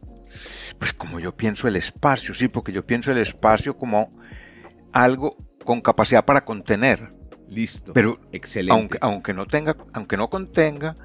Pues 0.77 0.93
como 0.93 1.19
yo 1.19 1.35
pienso 1.35 1.67
el 1.67 1.75
espacio, 1.75 2.33
sí, 2.33 2.47
porque 2.47 2.71
yo 2.71 2.85
pienso 2.85 3.11
el 3.11 3.17
espacio 3.17 3.77
como 3.77 4.11
algo 4.91 5.37
con 5.63 5.81
capacidad 5.81 6.25
para 6.25 6.43
contener. 6.45 7.09
Listo. 7.49 7.93
Pero 7.93 8.19
excelente. 8.31 8.73
Aunque, 8.73 8.97
aunque 9.01 9.33
no 9.33 9.45
tenga, 9.45 9.75
aunque 9.93 10.15
no 10.15 10.29
contenga, 10.29 10.95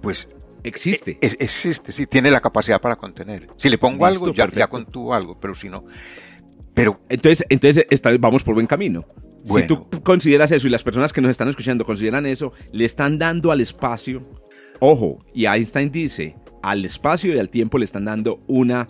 pues 0.00 0.28
existe. 0.62 1.18
E, 1.20 1.36
existe, 1.40 1.92
sí, 1.92 2.06
tiene 2.06 2.30
la 2.30 2.40
capacidad 2.40 2.80
para 2.80 2.96
contener. 2.96 3.48
Si 3.56 3.68
le 3.68 3.78
pongo 3.78 4.06
algo, 4.06 4.32
ya, 4.32 4.48
ya, 4.48 4.68
contuvo 4.68 5.14
algo, 5.14 5.38
pero 5.40 5.54
si 5.54 5.68
no. 5.68 5.84
Pero. 6.74 7.00
Entonces, 7.08 7.44
entonces 7.48 7.86
vamos 8.20 8.44
por 8.44 8.54
buen 8.54 8.66
camino. 8.66 9.04
Si 9.44 9.64
tú 9.66 9.88
consideras 10.02 10.50
eso 10.50 10.66
y 10.66 10.70
las 10.70 10.82
personas 10.82 11.12
que 11.12 11.20
nos 11.20 11.30
están 11.30 11.48
escuchando 11.48 11.84
consideran 11.84 12.26
eso, 12.26 12.52
le 12.72 12.84
están 12.84 13.18
dando 13.18 13.52
al 13.52 13.60
espacio. 13.60 14.22
Ojo, 14.80 15.24
y 15.32 15.46
Einstein 15.46 15.90
dice: 15.90 16.36
al 16.66 16.84
espacio 16.84 17.34
y 17.34 17.38
al 17.38 17.48
tiempo 17.48 17.78
le 17.78 17.84
están 17.84 18.04
dando 18.04 18.40
una 18.48 18.88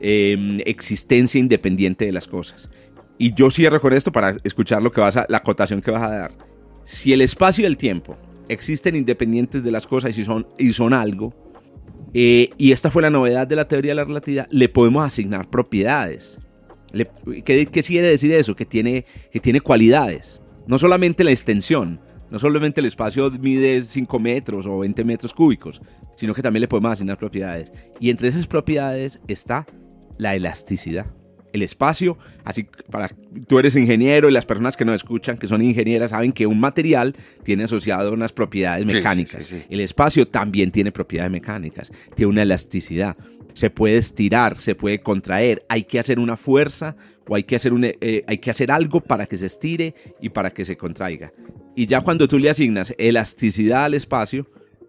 em, 0.00 0.60
existencia 0.64 1.38
independiente 1.40 2.06
de 2.06 2.12
las 2.12 2.28
cosas. 2.28 2.70
Y 3.18 3.34
yo 3.34 3.50
cierro 3.50 3.80
con 3.80 3.92
esto 3.92 4.12
para 4.12 4.36
escuchar 4.44 4.82
lo 4.82 4.92
que 4.92 5.00
vas 5.00 5.16
a, 5.16 5.26
la 5.28 5.38
acotación 5.38 5.82
que 5.82 5.90
vas 5.90 6.02
a 6.02 6.10
dar. 6.10 6.32
Si 6.84 7.12
el 7.12 7.20
espacio 7.20 7.64
y 7.64 7.66
el 7.66 7.76
tiempo 7.76 8.16
existen 8.48 8.94
independientes 8.94 9.64
de 9.64 9.70
las 9.72 9.86
cosas 9.86 10.16
y 10.16 10.24
son, 10.24 10.46
y 10.56 10.72
son 10.72 10.92
algo, 10.92 11.34
Eh, 12.18 12.48
y 12.56 12.72
esta 12.72 12.90
fue 12.90 13.02
la 13.02 13.10
novedad 13.10 13.46
de 13.46 13.56
la 13.56 13.68
teoría 13.68 13.90
de 13.90 13.96
la 13.96 14.04
relatividad, 14.04 14.46
le 14.50 14.70
podemos 14.70 15.04
asignar 15.04 15.50
propiedades. 15.50 16.38
¿qué, 17.44 17.66
quiere 17.66 18.08
decir 18.08 18.32
eso? 18.32 18.56
Que 18.56 18.64
tiene, 18.64 19.04
que 19.30 19.38
tiene 19.38 19.60
cualidades. 19.60 20.40
No 20.66 20.78
solamente 20.78 21.24
la 21.24 21.32
extensión, 21.32 22.00
no 22.30 22.38
solamente 22.38 22.80
el 22.80 22.86
espacio 22.86 23.30
mide 23.32 23.82
5 23.82 24.18
metros 24.18 24.66
o 24.66 24.78
20 24.78 25.04
metros 25.04 25.34
cúbicos, 25.34 25.82
sino 26.16 26.34
que 26.34 26.42
también 26.42 26.62
le 26.62 26.68
podemos 26.68 26.92
asignar 26.92 27.18
propiedades. 27.18 27.72
Y 28.00 28.10
entre 28.10 28.28
esas 28.28 28.46
propiedades 28.46 29.20
está 29.28 29.66
la 30.18 30.34
elasticidad. 30.34 31.06
El 31.52 31.62
espacio, 31.62 32.18
así 32.44 32.66
para 32.90 33.10
tú 33.46 33.58
eres 33.58 33.76
ingeniero 33.76 34.28
y 34.28 34.32
las 34.32 34.44
personas 34.44 34.76
que 34.76 34.84
nos 34.84 34.96
escuchan 34.96 35.38
que 35.38 35.48
son 35.48 35.62
ingenieras 35.62 36.10
saben 36.10 36.32
que 36.32 36.46
un 36.46 36.60
material 36.60 37.14
tiene 37.44 37.64
asociado 37.64 38.12
unas 38.12 38.32
propiedades 38.32 38.84
mecánicas. 38.84 39.50
el 39.70 39.80
espacio 39.80 40.28
también 40.28 40.70
tiene 40.70 40.92
propiedades 40.92 41.30
mecánicas, 41.30 41.90
tiene 42.14 42.30
una 42.30 42.42
elasticidad. 42.42 43.16
Se 43.54 43.70
puede 43.70 43.96
estirar, 43.96 44.58
se 44.58 44.74
puede 44.74 45.00
contraer, 45.00 45.64
hay 45.70 45.84
que 45.84 45.98
hacer 45.98 46.18
una 46.18 46.36
fuerza 46.36 46.94
o 47.26 47.34
hay 47.34 47.44
que 47.44 47.56
hacer, 47.56 47.72
un, 47.72 47.84
eh, 47.84 48.22
hay 48.26 48.36
que 48.36 48.50
hacer 48.50 48.70
algo 48.70 49.00
para 49.00 49.24
que 49.24 49.38
se 49.38 49.46
estire 49.46 49.94
y 50.20 50.28
para 50.28 50.50
que 50.50 50.64
se 50.64 50.76
contraiga. 50.76 51.32
Y 51.74 51.86
ya 51.86 52.02
cuando 52.02 52.28
tú 52.28 52.38
le 52.38 52.50
asignas 52.50 52.94
elasticidad 52.98 53.84
al 53.84 53.94
espacio, 53.94 54.46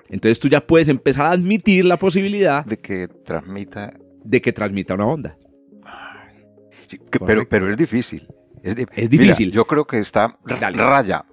entonces 0.10 0.40
tú 0.40 0.48
ya 0.48 0.66
puedes 0.66 0.88
empezar 0.88 1.26
a 1.26 1.32
admitir 1.32 1.86
la 1.86 1.98
posibilidad 1.98 2.66
de 2.66 2.78
que 2.78 3.08
transmita 3.08 3.94
de 4.24 4.42
que 4.42 4.52
transmita 4.52 4.96
una 4.96 5.06
onda. 5.06 5.38
pero, 7.26 7.48
pero 7.48 7.70
es 7.70 7.78
difícil. 7.78 8.28
Es, 8.64 9.10
difícil. 9.10 9.52
yo 9.52 9.66
creo 9.66 9.86
que 9.86 10.00
está 10.00 10.38
raya, 10.44 11.26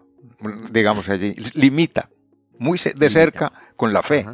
digamos 0.70 1.08
allí, 1.08 1.34
limita 1.54 2.10
muy 2.58 2.78
de 2.94 3.10
cerca 3.10 3.52
con 3.76 3.92
la 3.92 4.02
fe. 4.02 4.26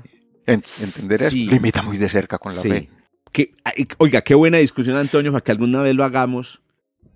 ¿Entender 0.47 1.23
eso? 1.23 1.37
Limita 1.37 1.83
muy 1.83 1.97
de 1.97 2.09
cerca 2.09 2.39
con 2.39 2.55
la 2.55 2.63
fe. 2.63 2.91
Que, 3.33 3.55
oiga, 3.99 4.23
qué 4.23 4.35
buena 4.35 4.59
discusión, 4.59 4.97
Antonio, 4.97 5.33
para 5.33 5.43
que 5.43 5.53
alguna 5.53 5.83
vez 5.83 5.95
lo 5.95 6.05
hagamos. 6.05 6.63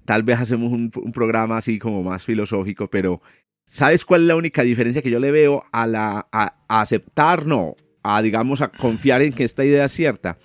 Tal 0.05 0.23
vez 0.23 0.39
hacemos 0.39 0.71
un, 0.73 0.91
programa 0.91 1.57
así 1.57 1.79
como 1.79 2.03
más 2.03 2.25
filosófico, 2.25 2.89
pero 2.89 3.21
¿sabes 3.64 4.05
cuál 4.05 4.22
es 4.22 4.27
la 4.29 4.37
única 4.37 4.62
diferencia 4.62 5.03
que 5.03 5.11
yo 5.11 5.20
le 5.20 5.31
veo 5.31 5.64
a, 5.72 5.87
la, 5.87 6.29
a 6.33 6.55
aceptar, 6.68 7.46
no, 7.46 7.74
a 8.03 8.22
digamos, 8.22 8.61
a 8.61 8.68
confiar 8.68 9.22
en 9.22 9.33
que 9.33 9.44
esta 9.44 9.64
idea 9.64 9.85
es 9.85 9.92
cierta? 9.92 10.38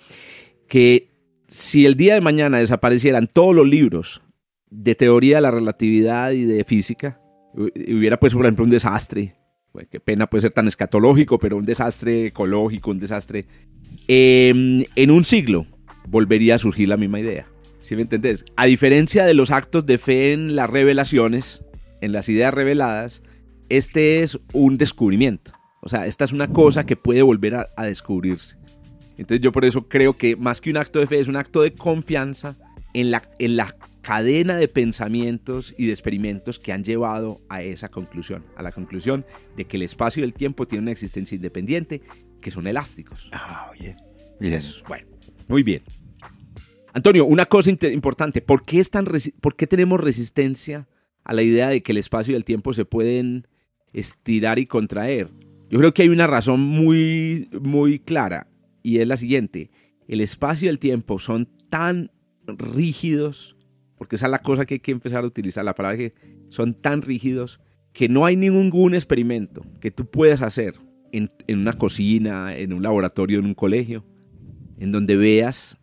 que 0.70 1.10
si 1.48 1.84
el 1.84 1.96
día 1.96 2.14
de 2.14 2.20
mañana 2.22 2.58
desaparecieran 2.58 3.26
todos 3.26 3.54
los 3.54 3.66
libros 3.66 4.22
de 4.70 4.94
teoría 4.94 5.38
de 5.38 5.42
la 5.42 5.50
relatividad 5.50 6.30
y 6.30 6.44
de 6.44 6.64
física, 6.64 7.20
hubiera 7.52 8.18
pues 8.18 8.32
por 8.32 8.44
ejemplo 8.44 8.64
un 8.64 8.70
desastre, 8.70 9.34
pues, 9.72 9.88
qué 9.90 9.98
pena 9.98 10.28
puede 10.28 10.42
ser 10.42 10.52
tan 10.52 10.68
escatológico, 10.68 11.40
pero 11.40 11.56
un 11.56 11.64
desastre 11.64 12.26
ecológico, 12.26 12.92
un 12.92 13.00
desastre, 13.00 13.46
em, 14.06 14.84
en 14.94 15.10
un 15.10 15.24
siglo 15.24 15.66
volvería 16.08 16.54
a 16.54 16.58
surgir 16.58 16.88
la 16.88 16.96
misma 16.96 17.18
idea. 17.18 17.46
¿Sí 17.80 17.96
me 17.96 18.02
entendés? 18.02 18.44
A 18.54 18.66
diferencia 18.66 19.24
de 19.24 19.34
los 19.34 19.50
actos 19.50 19.86
de 19.86 19.98
fe 19.98 20.32
en 20.32 20.54
las 20.54 20.70
revelaciones, 20.70 21.64
en 22.00 22.12
las 22.12 22.28
ideas 22.28 22.52
reveladas, 22.54 23.22
este 23.68 24.20
es 24.20 24.38
un 24.52 24.78
descubrimiento. 24.78 25.52
O 25.82 25.88
sea, 25.88 26.06
esta 26.06 26.24
es 26.24 26.32
una 26.32 26.52
cosa 26.52 26.84
que 26.84 26.96
puede 26.96 27.22
volver 27.22 27.54
a 27.54 27.84
descubrirse. 27.84 28.60
Entonces 29.20 29.42
yo 29.42 29.52
por 29.52 29.66
eso 29.66 29.86
creo 29.86 30.16
que 30.16 30.34
más 30.34 30.62
que 30.62 30.70
un 30.70 30.78
acto 30.78 30.98
de 30.98 31.06
fe 31.06 31.20
es 31.20 31.28
un 31.28 31.36
acto 31.36 31.60
de 31.60 31.74
confianza 31.74 32.56
en 32.94 33.10
la, 33.10 33.22
en 33.38 33.56
la 33.56 33.76
cadena 34.00 34.56
de 34.56 34.66
pensamientos 34.66 35.74
y 35.76 35.86
de 35.86 35.92
experimentos 35.92 36.58
que 36.58 36.72
han 36.72 36.84
llevado 36.84 37.42
a 37.50 37.62
esa 37.62 37.90
conclusión, 37.90 38.46
a 38.56 38.62
la 38.62 38.72
conclusión 38.72 39.26
de 39.58 39.66
que 39.66 39.76
el 39.76 39.82
espacio 39.82 40.22
y 40.22 40.24
el 40.24 40.32
tiempo 40.32 40.66
tienen 40.66 40.84
una 40.84 40.92
existencia 40.92 41.36
independiente, 41.36 42.00
que 42.40 42.50
son 42.50 42.66
elásticos. 42.66 43.28
Ah, 43.32 43.70
bien. 43.78 43.96
Bien. 44.40 44.62
bueno, 44.88 45.06
muy 45.48 45.62
bien. 45.62 45.82
Antonio, 46.94 47.26
una 47.26 47.44
cosa 47.44 47.68
importante, 47.70 48.40
¿por 48.40 48.62
qué, 48.62 48.80
es 48.80 48.90
tan 48.90 49.06
¿por 49.42 49.54
qué 49.54 49.66
tenemos 49.66 50.00
resistencia 50.00 50.88
a 51.30 51.32
la 51.32 51.42
idea 51.42 51.68
de 51.68 51.80
que 51.80 51.92
el 51.92 51.98
espacio 51.98 52.32
y 52.32 52.36
el 52.36 52.44
tiempo 52.44 52.74
se 52.74 52.84
pueden 52.84 53.46
estirar 53.92 54.58
y 54.58 54.66
contraer? 54.66 55.28
Yo 55.70 55.78
creo 55.78 55.94
que 55.94 56.02
hay 56.02 56.08
una 56.08 56.26
razón 56.26 56.60
muy, 56.60 57.48
muy 57.62 58.00
clara 58.00 58.48
y 58.82 58.98
es 58.98 59.06
la 59.06 59.16
siguiente. 59.16 59.70
El 60.08 60.20
espacio 60.20 60.66
y 60.66 60.70
el 60.70 60.80
tiempo 60.80 61.20
son 61.20 61.48
tan 61.68 62.10
rígidos, 62.48 63.56
porque 63.96 64.16
esa 64.16 64.26
es 64.26 64.32
la 64.32 64.42
cosa 64.42 64.66
que 64.66 64.74
hay 64.74 64.80
que 64.80 64.90
empezar 64.90 65.22
a 65.22 65.26
utilizar, 65.28 65.64
la 65.64 65.76
palabra 65.76 65.98
que 65.98 66.14
son 66.48 66.74
tan 66.74 67.00
rígidos 67.00 67.60
que 67.92 68.08
no 68.08 68.26
hay 68.26 68.34
ningún 68.34 68.94
experimento 68.94 69.64
que 69.80 69.92
tú 69.92 70.06
puedas 70.06 70.42
hacer 70.42 70.74
en, 71.12 71.30
una 71.48 71.74
cocina, 71.74 72.56
en 72.56 72.72
un 72.72 72.82
laboratorio, 72.82 73.38
en 73.38 73.46
un 73.46 73.54
colegio, 73.54 74.04
en 74.80 74.90
donde 74.90 75.16
veas 75.16 75.78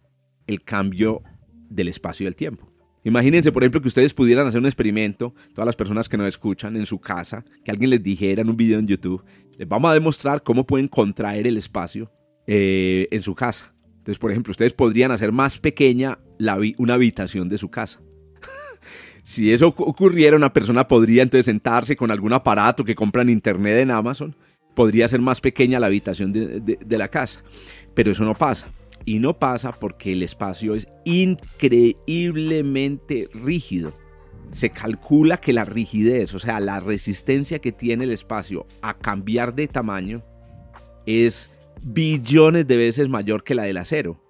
el 0.45 0.61
cambio 0.61 1.21
del 1.69 1.87
espacio 1.87 2.25
y 2.25 2.27
el 2.27 2.35
tiempo. 2.35 2.69
Imagínense, 3.07 3.53
por 3.53 3.63
ejemplo, 3.63 3.81
que 3.81 3.87
ustedes 3.87 4.13
pudieran 4.13 4.47
hacer 4.47 4.59
un 4.59 4.65
experimento, 4.65 5.33
todas 5.53 5.65
las 5.65 5.77
personas 5.77 6.09
que 6.09 6.17
nos 6.17 6.27
escuchan 6.27 6.75
en 6.75 6.85
su 6.85 6.99
casa, 6.99 7.45
que 7.63 7.71
alguien 7.71 7.89
les 7.89 8.03
dijera 8.03 8.41
en 8.41 8.49
un 8.49 8.57
video 8.57 8.79
en 8.79 8.85
YouTube, 8.85 9.23
les 9.57 9.65
vamos 9.65 9.89
a 9.89 9.93
demostrar 9.93 10.43
cómo 10.43 10.65
pueden 10.65 10.89
contraer 10.89 11.47
el 11.47 11.55
espacio 11.55 12.11
eh, 12.47 13.07
en 13.09 13.23
su 13.23 13.33
casa. 13.33 13.73
Entonces, 13.99 14.19
por 14.19 14.29
ejemplo, 14.29 14.51
ustedes 14.51 14.73
podrían 14.73 15.11
hacer 15.11 15.31
más 15.31 15.57
pequeña 15.57 16.17
una 16.77 16.95
habitación 16.95 17.47
de 17.47 17.57
su 17.57 17.69
casa. 17.69 18.01
si 19.23 19.53
eso 19.53 19.69
ocurriera, 19.69 20.35
una 20.35 20.51
persona 20.51 20.85
podría 20.85 21.23
entonces 21.23 21.45
sentarse 21.45 21.95
con 21.95 22.11
algún 22.11 22.33
aparato 22.33 22.83
que 22.83 22.93
compra 22.93 23.21
en 23.21 23.29
internet 23.29 23.77
en 23.77 23.91
Amazon, 23.91 24.35
podría 24.75 25.07
ser 25.07 25.21
más 25.21 25.39
pequeña 25.39 25.79
la 25.79 25.87
habitación 25.87 26.33
de 26.33 26.97
la 26.97 27.07
casa. 27.07 27.41
Pero 27.93 28.11
eso 28.11 28.25
no 28.25 28.35
pasa. 28.35 28.67
Y 29.07 29.17
no 29.19 29.39
pasa 29.39 29.71
porque 29.71 30.11
el 30.11 30.21
espacio 30.21 30.75
es 30.75 30.89
increíblemente 31.05 33.29
rígido. 33.33 33.93
Se 34.51 34.69
calcula 34.69 35.37
que 35.37 35.53
la 35.53 35.63
rigidez, 35.63 36.33
o 36.33 36.39
sea, 36.39 36.59
la 36.59 36.81
resistencia 36.81 37.59
que 37.59 37.71
tiene 37.71 38.03
el 38.03 38.11
espacio 38.11 38.67
a 38.81 38.97
cambiar 38.97 39.55
de 39.55 39.69
tamaño, 39.69 40.25
es 41.05 41.57
billones 41.81 42.67
de 42.67 42.75
veces 42.75 43.07
mayor 43.07 43.45
que 43.45 43.55
la 43.55 43.63
del 43.63 43.77
acero. 43.77 44.21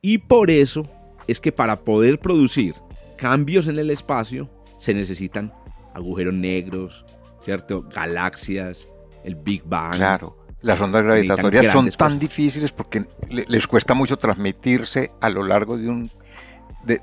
Y 0.00 0.16
por 0.16 0.50
eso 0.50 0.88
es 1.28 1.38
que 1.38 1.52
para 1.52 1.84
poder 1.84 2.20
producir 2.20 2.76
cambios 3.18 3.66
en 3.66 3.78
el 3.78 3.90
espacio 3.90 4.48
se 4.78 4.94
necesitan 4.94 5.52
agujeros 5.92 6.32
negros, 6.32 7.04
¿cierto? 7.42 7.82
Galaxias, 7.82 8.90
el 9.24 9.34
Big 9.34 9.62
Bang. 9.64 9.96
Claro. 9.96 10.38
Las 10.62 10.80
ondas 10.80 11.04
gravitatorias 11.04 11.72
son 11.72 11.88
tan 11.90 12.18
difíciles 12.18 12.72
porque 12.72 13.04
les 13.28 13.66
cuesta 13.66 13.94
mucho 13.94 14.18
transmitirse 14.18 15.10
a 15.20 15.30
lo 15.30 15.42
largo 15.42 15.78
de 15.78 15.88
un, 15.88 16.10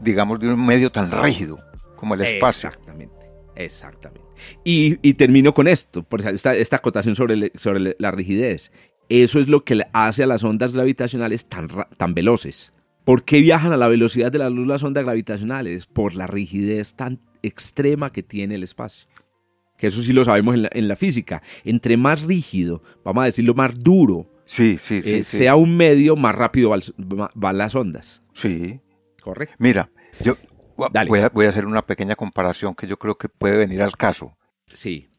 digamos, 0.02 0.40
de 0.40 0.54
un 0.54 0.66
medio 0.66 0.92
tan 0.92 1.12
rígido 1.12 1.60
como 1.96 2.14
el 2.14 2.22
espacio. 2.22 2.70
Exactamente, 2.70 3.32
exactamente. 3.56 4.28
Y, 4.64 5.14
termino 5.16 5.54
con 5.54 5.68
esto, 5.68 6.04
por 6.04 6.22
esta, 6.22 6.56
esta 6.56 6.76
acotación 6.76 7.16
sobre, 7.16 7.52
sobre 7.56 7.96
la 7.98 8.12
rigidez. 8.12 8.72
Eso 9.10 9.40
es 9.40 9.48
lo 9.48 9.64
que 9.64 9.82
hace 9.94 10.24
a 10.24 10.28
las 10.28 10.44
ondas 10.44 10.74
gravitacionales 10.74 11.48
tan, 11.48 11.70
tan 11.98 12.14
veloces. 12.14 12.72
¿Por 13.04 13.24
qué 13.24 13.40
viajan 13.40 13.72
a 13.72 13.78
la 13.78 13.88
velocidad 13.88 14.32
de 14.32 14.38
la 14.38 14.50
luz 14.50 14.68
las 14.68 14.84
ondas 14.84 15.06
gravitacionales? 15.06 15.86
Por 15.86 16.14
la 16.14 16.28
rigidez 16.28 16.94
tan 16.94 17.22
extrema 17.42 18.12
que 18.12 18.22
tiene 18.22 18.56
el 18.56 18.64
espacio. 18.64 19.08
Que 19.78 19.88
eso 19.88 20.02
sí 20.02 20.12
lo 20.12 20.26
sabemos 20.26 20.56
en 20.56 20.88
la, 20.88 20.96
física. 20.96 21.44
Entre 21.64 21.98
más 21.98 22.24
rígido, 22.24 22.82
vamos 23.04 23.22
a 23.22 23.26
decirlo 23.26 23.54
más 23.54 23.78
duro, 23.80 24.28
sí, 24.46 24.78
sí, 24.80 25.02
sí, 25.02 25.16
eh, 25.16 25.24
sea 25.24 25.56
un 25.56 25.78
medio, 25.78 26.16
más 26.16 26.36
rápido 26.36 26.72
van, 27.36 27.58
las 27.58 27.76
ondas. 27.76 28.24
Sí. 28.34 28.82
Correcto. 29.22 29.56
Mira, 29.60 29.90
yo 30.22 30.36
voy 30.76 31.20
a, 31.20 31.30
voy 31.30 31.46
a 31.46 31.50
hacer 31.50 31.66
una 31.66 31.84
pequeña 31.86 32.16
comparación 32.16 32.74
que 32.74 32.88
yo 32.88 32.98
creo 32.98 33.18
que 33.18 33.30
puede 33.30 33.58
venir 33.58 33.84
al 33.84 33.96
caso. 33.96 34.36
Sí 34.66 35.10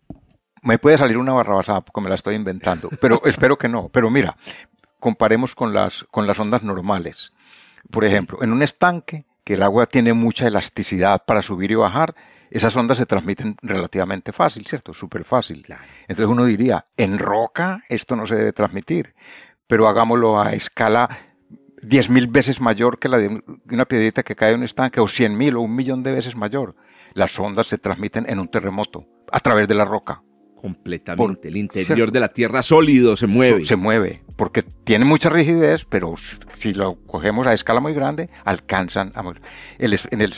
me 0.63 0.79
puede 0.79 0.99
salir 0.99 1.19
una 1.19 1.33
barrabasada 1.33 1.81
porque 1.81 2.01
me 2.01 2.09
la 2.09 2.15
estoy 2.15 2.35
inventando, 2.35 2.91
pero 3.01 3.23
espero 3.25 3.59
que 3.59 3.69
no. 3.69 3.89
Pero 3.89 4.11
mira, 4.11 4.37
comparemos 5.01 5.55
con 5.55 5.73
las, 5.73 6.05
con 6.11 6.27
las 6.27 6.39
ondas 6.39 6.63
normales. 6.63 7.33
Por 7.91 8.05
ejemplo, 8.05 8.43
en 8.43 8.53
un 8.53 8.63
estanque, 8.63 9.25
que 9.45 9.55
el 9.55 9.63
agua 9.63 9.87
tiene 9.87 10.13
mucha 10.13 10.47
elasticidad 10.47 11.25
para 11.25 11.41
subir 11.41 11.71
y 11.71 11.75
bajar, 11.75 12.15
esas 12.51 12.77
ondas 12.77 12.99
se 12.99 13.07
transmiten 13.07 13.57
relativamente 13.63 14.33
fácil, 14.33 14.67
¿cierto? 14.67 14.95
Súper 14.95 15.25
fácil. 15.25 15.65
Entonces 16.03 16.27
uno 16.27 16.45
diría, 16.45 16.87
en 16.97 17.19
roca 17.19 17.85
esto 17.89 18.17
no 18.17 18.27
se 18.27 18.37
debe 18.37 18.53
transmitir, 18.53 19.15
pero 19.67 19.89
hagámoslo 19.89 20.41
a 20.41 20.53
escala 20.53 21.09
10.000 21.83 22.31
veces 22.31 22.61
mayor 22.61 22.99
que 22.99 23.09
la 23.09 23.19
de 23.19 23.43
una 23.71 23.85
piedrita 23.85 24.23
que 24.23 24.35
cae 24.35 24.53
en 24.53 24.59
un 24.59 24.65
estanque, 24.65 25.01
o 25.01 25.05
100.000 25.05 25.57
o 25.57 25.61
un 25.61 25.75
millón 25.75 26.03
de 26.03 26.13
veces 26.13 26.37
mayor. 26.37 26.75
Las 27.15 27.39
ondas 27.39 27.67
se 27.67 27.79
transmiten 27.79 28.27
en 28.29 28.39
un 28.39 28.49
terremoto, 28.49 29.07
a 29.31 29.41
través 29.41 29.69
de 29.69 29.75
la 29.75 29.85
roca 29.85 30.23
completamente. 30.61 31.49
el 31.49 31.57
interior 31.57 32.11
de 32.13 32.21
la 32.21 32.29
Tierra 32.29 32.63
sólido 32.63 33.17
se 33.17 33.27
mueve. 33.27 33.65
Se 33.65 33.77
mueve, 33.77 34.23
porque 34.37 34.63
tiene 34.63 35.05
mucha 35.05 35.29
rigidez, 35.29 35.85
pero 35.85 36.15
si 36.55 36.75
lo 36.75 36.97
cogemos 37.07 37.47
a 37.47 37.53
escala 37.53 37.81
muy 37.81 37.95
grande, 37.95 38.29
alcanzan 38.45 39.13
a 39.15 39.23
en 39.79 40.21
el 40.21 40.33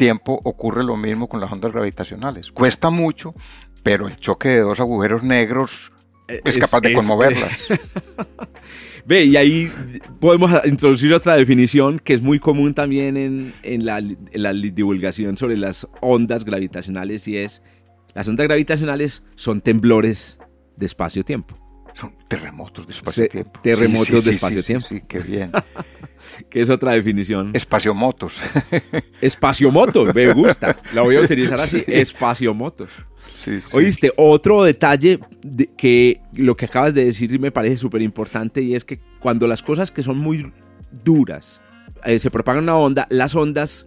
espacio-tiempo 0.00 0.40
ocurre 0.44 0.82
lo 0.84 0.96
mismo 0.96 1.28
con 1.28 1.40
las 1.40 1.52
ondas 1.52 1.72
gravitacionales. 1.72 2.50
Cuesta 2.50 2.90
mucho, 2.90 3.34
pero 3.82 4.08
el 4.08 4.16
choque 4.16 4.48
de 4.48 4.60
dos 4.60 4.80
agujeros 4.80 5.22
negros 5.22 5.92
es, 6.28 6.58
capaz 6.58 6.80
de 6.80 6.94
conmoverlas. 6.94 7.50
Ve, 9.06 9.24
y 9.24 9.36
ahí 9.36 9.72
podemos 10.20 10.52
introducir 10.64 11.12
otra 11.12 11.34
definición 11.34 11.98
que 11.98 12.14
es 12.14 12.22
muy 12.22 12.38
común 12.38 12.74
también 12.74 13.16
en, 13.16 13.52
en, 13.62 13.84
la, 13.84 13.98
en 13.98 14.42
la 14.42 14.52
divulgación 14.52 15.36
sobre 15.36 15.56
las 15.56 15.88
ondas 16.00 16.44
gravitacionales 16.44 17.26
y 17.26 17.38
es, 17.38 17.62
las 18.14 18.28
ondas 18.28 18.46
gravitacionales 18.46 19.22
son 19.34 19.60
temblores 19.60 20.38
de 20.76 20.86
espacio-tiempo. 20.86 21.56
Son 21.94 22.14
terremotos 22.28 22.86
de 22.86 22.92
espacio-tiempo. 22.92 23.60
Terremotos 23.62 24.06
Sí, 24.06 24.12
sí, 24.12 24.16
de 24.16 24.22
sí, 24.22 24.30
espacio-tiempo. 24.30 24.86
Sí, 24.86 24.96
sí, 24.96 25.04
qué 25.08 25.18
bien. 25.18 25.50
que 26.48 26.60
es 26.60 26.70
otra 26.70 26.92
definición. 26.92 27.50
Espaciomotos. 27.54 28.40
Espaciomotos, 29.20 30.14
me 30.14 30.32
gusta. 30.32 30.76
La 30.94 31.02
voy 31.02 31.16
a 31.16 31.20
utilizar 31.20 31.60
así, 31.60 31.78
Sí. 31.86 31.92
espaciomotos. 31.92 32.90
Sí, 33.18 33.60
sí. 33.60 33.76
Oíste, 33.76 34.12
otro 34.16 34.64
detalle 34.64 35.18
de- 35.42 35.68
que 35.76 36.20
lo 36.34 36.56
que 36.56 36.64
acabas 36.66 36.94
de 36.94 37.04
decir 37.04 37.38
me 37.38 37.50
parece 37.50 37.76
súper 37.76 38.02
importante 38.02 38.62
y 38.62 38.74
es 38.74 38.84
que 38.84 39.00
cuando 39.20 39.46
las 39.46 39.62
cosas 39.62 39.90
que 39.90 40.02
son 40.02 40.18
muy 40.18 40.50
duras 41.04 41.60
eh, 42.04 42.18
se 42.18 42.30
propagan 42.30 42.64
una 42.64 42.76
onda, 42.76 43.06
las 43.10 43.34
ondas 43.34 43.86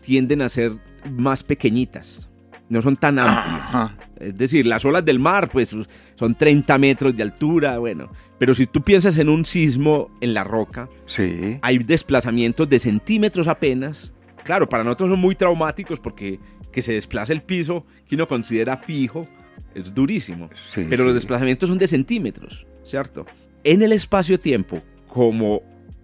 tienden 0.00 0.42
a 0.42 0.48
ser 0.48 0.72
más 1.10 1.42
pequeñitas, 1.44 2.28
no 2.68 2.82
son 2.82 2.96
tan 2.96 3.18
amplias. 3.18 3.62
Ajá. 3.74 3.96
Es 4.18 4.34
decir, 4.34 4.66
las 4.66 4.84
olas 4.84 5.04
del 5.04 5.18
mar 5.18 5.48
pues 5.52 5.74
son 6.16 6.34
30 6.34 6.76
metros 6.78 7.16
de 7.16 7.22
altura, 7.22 7.78
bueno, 7.78 8.10
pero 8.38 8.54
si 8.54 8.66
tú 8.66 8.82
piensas 8.82 9.16
en 9.18 9.28
un 9.28 9.44
sismo 9.44 10.10
en 10.20 10.34
la 10.34 10.44
roca, 10.44 10.88
Sí. 11.06 11.58
hay 11.62 11.78
desplazamientos 11.78 12.68
de 12.68 12.78
centímetros 12.78 13.48
apenas. 13.48 14.12
Claro, 14.44 14.68
para 14.68 14.84
nosotros 14.84 15.10
son 15.10 15.20
muy 15.20 15.34
traumáticos 15.34 15.98
porque 16.00 16.38
que 16.72 16.82
se 16.82 16.92
desplace 16.92 17.32
el 17.32 17.42
piso 17.42 17.86
que 18.06 18.14
uno 18.14 18.28
considera 18.28 18.76
fijo 18.76 19.26
es 19.74 19.94
durísimo. 19.94 20.50
Sí, 20.68 20.86
Pero 20.88 21.04
los 21.04 21.12
sí. 21.12 21.16
desplazamientos 21.16 21.68
son 21.68 21.78
de 21.78 21.88
centímetros, 21.88 22.66
¿cierto? 22.84 23.24
En 23.64 23.80
el 23.82 23.92
espacio-tiempo, 23.92 24.82
como 25.08 25.62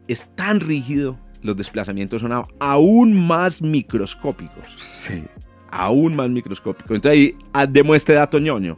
es 0.08 0.26
tan 0.34 0.60
rígido, 0.60 1.18
los 1.42 1.56
desplazamientos 1.56 2.22
son 2.22 2.32
aún 2.58 3.26
más 3.26 3.60
microscópicos. 3.62 4.74
Sí. 4.78 5.22
Aún 5.70 6.16
más 6.16 6.28
microscópicos. 6.30 6.90
Entonces 6.96 7.12
ahí 7.18 7.36
ah, 7.52 7.66
demos 7.66 7.96
este 7.96 8.14
dato 8.14 8.38
ñoño. 8.38 8.76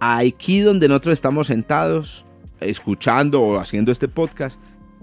Aquí 0.00 0.60
donde 0.60 0.88
nosotros 0.88 1.12
estamos 1.14 1.46
sentados, 1.46 2.25
escuchando 2.60 3.42
o 3.42 3.58
haciendo 3.58 3.92
este 3.92 4.08
podcast, 4.08 4.60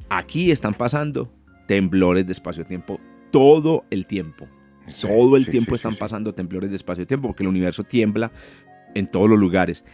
aquí 0.09 0.51
están 0.51 0.73
pasando 0.73 1.31
temblores 1.67 2.25
de 2.25 2.31
espacio-tiempo 2.31 2.99
todo 3.31 3.85
el 3.89 4.05
tiempo. 4.05 4.47
Sí, 4.87 5.07
Todo 5.07 5.37
el 5.37 5.45
sí, 5.45 5.51
tiempo 5.51 5.71
sí, 5.71 5.75
están 5.75 5.95
pasando 5.95 6.33
temblores 6.33 6.69
de 6.69 6.75
espacio-tiempo 6.75 7.29
porque 7.29 7.43
el 7.43 7.49
universo 7.49 7.83
tiembla 7.83 8.31
en 8.95 9.07
todos 9.07 9.29
los 9.29 9.39
lugares, 9.39 9.85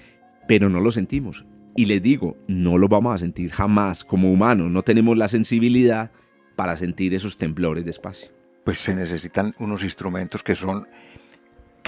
pero 0.47 0.69
no 0.69 0.79
lo 0.79 0.91
sentimos. 0.91 1.45
Y 1.75 1.85
les 1.85 2.01
digo, 2.01 2.37
no 2.47 2.77
lo 2.77 2.87
vamos 2.87 3.15
a 3.15 3.17
sentir 3.19 3.51
jamás 3.51 4.03
como 4.03 4.31
humanos. 4.31 4.71
No 4.71 4.83
tenemos 4.83 5.15
la 5.15 5.27
sensibilidad 5.27 6.11
para 6.55 6.75
sentir 6.75 7.13
esos 7.13 7.37
temblores 7.37 7.85
de 7.85 7.91
espacio. 7.91 8.31
Pues 8.65 8.79
se 8.79 8.93
necesitan 8.93 9.55
unos 9.59 9.83
instrumentos 9.83 10.43
que 10.43 10.55
son 10.55 10.87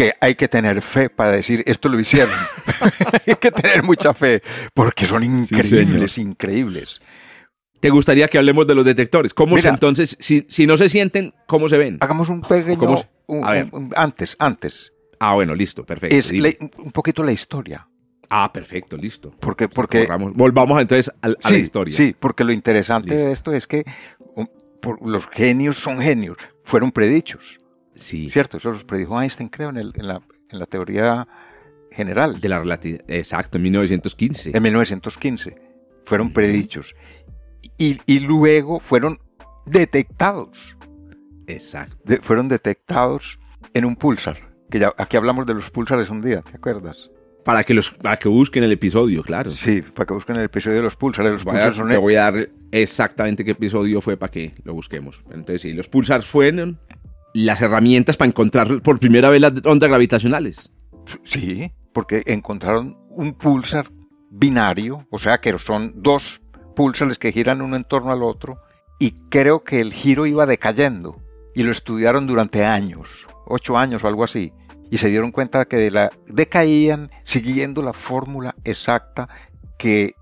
que 0.03 0.13
hay 0.19 0.35
que 0.35 0.47
tener 0.47 0.81
fe 0.81 1.09
para 1.09 1.31
decir 1.31 1.63
esto 1.65 1.89
lo 1.89 1.99
hicieron. 1.99 2.33
hay 3.27 3.35
que 3.35 3.51
tener 3.51 3.83
mucha 3.83 4.13
fe 4.13 4.41
porque 4.73 5.05
son 5.05 5.21
Sí, 5.43 5.55
increíbles, 5.55 6.17
increíbles. 6.17 7.01
¿Te 7.79 7.89
gustaría 7.89 8.27
que 8.27 8.37
hablemos 8.37 8.67
de 8.67 8.75
los 8.75 8.85
detectores? 8.85 9.33
¿Cómo 9.33 9.55
se, 9.57 9.63
Mira. 9.63 9.69
entonces, 9.71 10.15
si, 10.19 10.45
si 10.49 10.67
no 10.67 10.77
se 10.77 10.87
sienten, 10.87 11.33
cómo 11.47 11.67
se 11.67 11.77
ven? 11.79 11.97
Hagamos 11.99 12.29
un 12.29 12.41
pequeño 12.41 12.77
¿Cómo 12.77 12.97
se- 12.97 13.07
un- 13.25 13.43
a 13.43 13.51
ver. 13.51 13.67
un- 13.71 13.85
un- 13.85 13.93
antes, 13.95 14.35
antes. 14.37 14.93
Ah, 15.19 15.33
bueno, 15.33 15.55
listo, 15.55 15.83
perfecto. 15.85 16.15
Es 16.15 16.31
la- 16.31 16.51
un 16.77 16.91
poquito 16.91 17.23
la 17.23 17.31
historia. 17.31 17.87
Ah, 18.29 18.51
perfecto, 18.53 18.97
listo. 18.97 19.33
Porque, 19.39 19.67
porque 19.67 20.05
Corramos. 20.05 20.33
Volvamos 20.33 20.79
entonces 20.79 21.11
a, 21.21 21.27
a 21.29 21.31
sí, 21.41 21.53
la 21.53 21.57
historia. 21.59 21.97
Sí, 21.97 22.15
porque 22.17 22.43
lo 22.43 22.51
interesante 22.51 23.09
Listo. 23.11 23.27
de 23.27 23.33
esto 23.33 23.51
es 23.53 23.65
que 23.67 23.83
um, 24.35 24.47
por- 24.81 25.01
los 25.07 25.27
genios 25.27 25.77
son 25.77 25.99
genios, 26.01 26.37
fueron 26.63 26.91
predichos, 26.91 27.59
Sí. 28.01 28.29
¿cierto? 28.29 28.57
Eso 28.57 28.71
los 28.71 28.83
predijo 28.83 29.19
Einstein, 29.21 29.49
creo, 29.49 29.69
en, 29.69 29.77
el- 29.77 29.93
en 29.95 30.07
la, 30.07 30.21
en 30.49 30.59
la 30.59 30.65
teoría 30.65 31.27
general 31.91 32.39
De 32.39 32.47
la 32.49 32.59
relatividad. 32.59 33.03
Exacto, 33.09 33.57
en 33.57 33.63
1915. 33.63 34.51
en 34.55 34.63
1915. 34.63 35.55
Fueron 36.05 36.31
predichos. 36.33 36.95
Y, 37.77 37.99
y 38.05 38.19
luego 38.19 38.79
fueron 38.79 39.19
detectados. 39.65 40.77
Exacto. 41.47 41.97
de- 42.05 42.17
fueron 42.17 42.47
detectados 42.49 43.39
en 43.73 43.85
un 43.85 43.95
pulsar. 43.95 44.37
Que 44.69 44.79
ya, 44.79 44.93
aquí 44.97 45.17
hablamos 45.17 45.45
de 45.45 45.53
los 45.53 45.69
pulsares 45.69 46.09
un 46.09 46.21
día, 46.21 46.41
¿te 46.41 46.55
acuerdas? 46.55 47.09
Para 47.43 47.63
que, 47.63 47.73
los, 47.73 47.89
para 47.91 48.17
que 48.17 48.29
busquen 48.29 48.63
el 48.63 48.71
episodio, 48.71 49.23
claro. 49.23 49.51
Sí, 49.51 49.81
para 49.81 50.05
que 50.05 50.13
busquen 50.13 50.35
el 50.35 50.43
episodio 50.43 50.77
de 50.77 50.83
los 50.83 50.95
pulsares. 50.95 51.31
Los 51.31 51.43
pulsares 51.43 51.75
son 51.75 51.89
te 51.89 51.97
voy 51.97 52.15
a 52.15 52.31
dar 52.31 52.47
exactamente 52.71 53.43
qué 53.43 53.51
episodio 53.51 53.99
fue 53.99 54.15
para 54.15 54.31
que 54.31 54.53
lo 54.63 54.73
busquemos. 54.75 55.23
Entonces, 55.31 55.61
sí, 55.63 55.73
los 55.73 55.87
pulsars 55.87 56.25
fueron 56.25 56.79
las 57.33 57.61
herramientas 57.61 58.17
para 58.17 58.29
encontrar 58.29 58.81
por 58.81 58.99
primera 58.99 59.29
vez 59.29 59.41
las 59.41 59.53
ondas 59.65 59.89
gravitacionales. 59.89 60.71
Sí, 61.23 61.71
porque 61.93 62.23
encontraron 62.25 62.97
un 63.09 63.33
pulsar 63.33 63.89
binario, 64.29 65.05
o 65.09 65.19
sea 65.19 65.37
que 65.39 65.57
son 65.57 65.93
dos 65.97 66.41
pulsares 66.75 67.17
que 67.17 67.31
giran 67.31 67.61
uno 67.61 67.75
en 67.75 67.83
torno 67.83 68.11
al 68.11 68.23
otro, 68.23 68.61
y 68.99 69.11
creo 69.29 69.63
que 69.63 69.81
el 69.81 69.91
giro 69.93 70.25
iba 70.25 70.45
decayendo, 70.45 71.21
y 71.53 71.63
lo 71.63 71.71
estudiaron 71.71 72.27
durante 72.27 72.63
años, 72.65 73.27
ocho 73.45 73.77
años 73.77 74.03
o 74.03 74.07
algo 74.07 74.23
así, 74.23 74.53
y 74.89 74.97
se 74.97 75.09
dieron 75.09 75.31
cuenta 75.31 75.65
que 75.65 75.77
de 75.77 75.91
la, 75.91 76.11
decaían 76.27 77.11
siguiendo 77.23 77.81
la 77.81 77.93
fórmula 77.93 78.55
exacta 78.63 79.27
que 79.77 80.15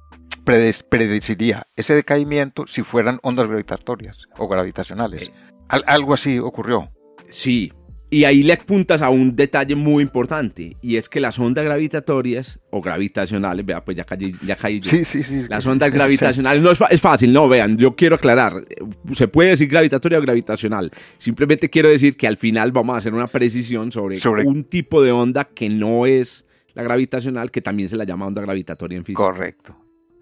predeciría 0.43 1.67
ese 1.75 1.93
decaimiento 1.95 2.65
si 2.65 2.81
fueran 2.83 3.19
ondas 3.21 3.47
gravitatorias 3.47 4.27
o 4.37 4.47
gravitacionales. 4.47 5.31
Al- 5.67 5.83
algo 5.85 6.13
así 6.13 6.39
ocurrió. 6.39 6.89
Sí. 7.29 7.71
Y 8.11 8.23
ahí 8.23 8.41
le 8.41 8.53
apuntas 8.53 9.03
a 9.03 9.11
un 9.11 9.35
detalle 9.35 9.75
muy 9.75 10.01
importante, 10.01 10.75
y 10.81 10.95
es 10.95 11.07
que 11.07 11.19
las 11.19 11.37
ondas 11.37 11.63
gravitatorias 11.63 12.59
o 12.71 12.81
gravitacionales, 12.81 13.63
vea, 13.63 13.85
pues 13.85 13.95
ya 13.97 14.03
caí, 14.03 14.33
ya 14.43 14.55
caí 14.55 14.79
yo. 14.79 14.89
Sí, 14.89 15.05
sí, 15.05 15.21
sí. 15.21 15.41
Las 15.47 15.67
ondas 15.67 15.91
gravitacionales, 15.93 16.63
no 16.63 16.71
es, 16.71 17.01
fácil, 17.01 17.31
no, 17.31 17.47
vean, 17.47 17.77
yo 17.77 17.95
quiero 17.95 18.15
aclarar, 18.15 18.65
eh, 18.67 18.83
se 19.13 19.27
puede 19.27 19.51
decir 19.51 19.67
gravitatoria 19.67 20.17
o 20.17 20.21
gravitacional, 20.23 20.89
simplemente 21.19 21.69
quiero 21.69 21.87
decir 21.89 22.17
que 22.17 22.25
al 22.25 22.37
final 22.37 22.71
vamos 22.71 22.95
a 22.95 22.97
hacer 22.97 23.13
una 23.13 23.27
precisión 23.27 23.91
sobre, 23.91 24.17
Sobre- 24.17 24.43
un 24.43 24.63
tipo 24.63 25.03
de 25.03 25.11
onda 25.11 25.43
que 25.43 25.69
no 25.69 26.07
es 26.07 26.47
la 26.73 26.81
gravitacional, 26.81 27.51
que 27.51 27.61
también 27.61 27.89
se 27.89 27.95
la 27.95 28.05
llama 28.05 28.25
onda 28.25 28.41
gravitatoria 28.41 28.97
en 28.97 29.05
física. 29.05 29.23
Correcto. 29.23 29.75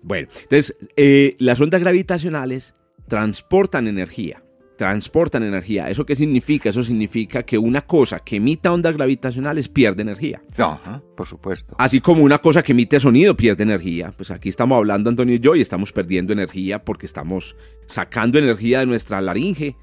Bueno, 0.03 0.27
entonces, 0.41 0.75
eh, 0.97 1.37
las 1.39 1.61
ondas 1.61 1.79
gravitacionales 1.79 2.75
transportan 3.07 3.87
energía, 3.87 4.43
transportan 4.77 5.43
energía. 5.43 5.89
¿Eso 5.89 6.05
qué 6.05 6.15
significa? 6.15 6.69
Eso 6.69 6.83
significa 6.83 7.43
que 7.43 7.57
una 7.57 7.81
cosa 7.81 8.19
que 8.19 8.35
emita 8.37 8.71
ondas 8.71 8.95
gravitacionales 8.95 9.67
pierde 9.69 10.03
energía. 10.03 10.41
Ajá, 10.57 11.01
por 11.15 11.25
supuesto. 11.25 11.75
Así 11.79 11.99
como 11.99 12.23
una 12.23 12.37
cosa 12.37 12.61
que 12.63 12.71
emite 12.73 12.99
sonido 12.99 13.35
pierde 13.35 13.63
energía. 13.63 14.13
Pues 14.15 14.31
aquí 14.31 14.49
estamos 14.49 14.77
hablando 14.77 15.09
Antonio 15.09 15.35
y 15.35 15.39
yo 15.39 15.55
y 15.55 15.61
estamos 15.61 15.91
perdiendo 15.91 16.31
energía 16.31 16.83
porque 16.85 17.05
estamos 17.07 17.55
sacando 17.87 18.37
energía 18.37 18.79
de 18.81 18.85
nuestra 18.85 19.19
laringe 19.19 19.75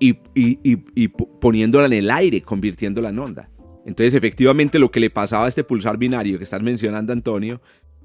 y, 0.00 0.10
y- 0.34 0.58
y- 0.64 0.84
y 0.94 1.08
p- 1.08 1.26
poniéndola 1.40 1.86
en 1.86 1.92
el 1.92 2.10
aire, 2.10 2.40
convirtiéndola 2.42 3.10
en 3.10 3.18
onda. 3.18 3.50
Entonces, 3.84 4.14
efectivamente, 4.14 4.78
lo 4.78 4.90
que 4.90 5.00
le 5.00 5.10
pasaba 5.10 5.46
a 5.46 5.48
este 5.48 5.64
pulsar 5.64 5.98
binario 5.98 6.38
que 6.38 6.44
estás 6.44 6.62
mencionando, 6.62 7.12
Antonio, 7.12 7.60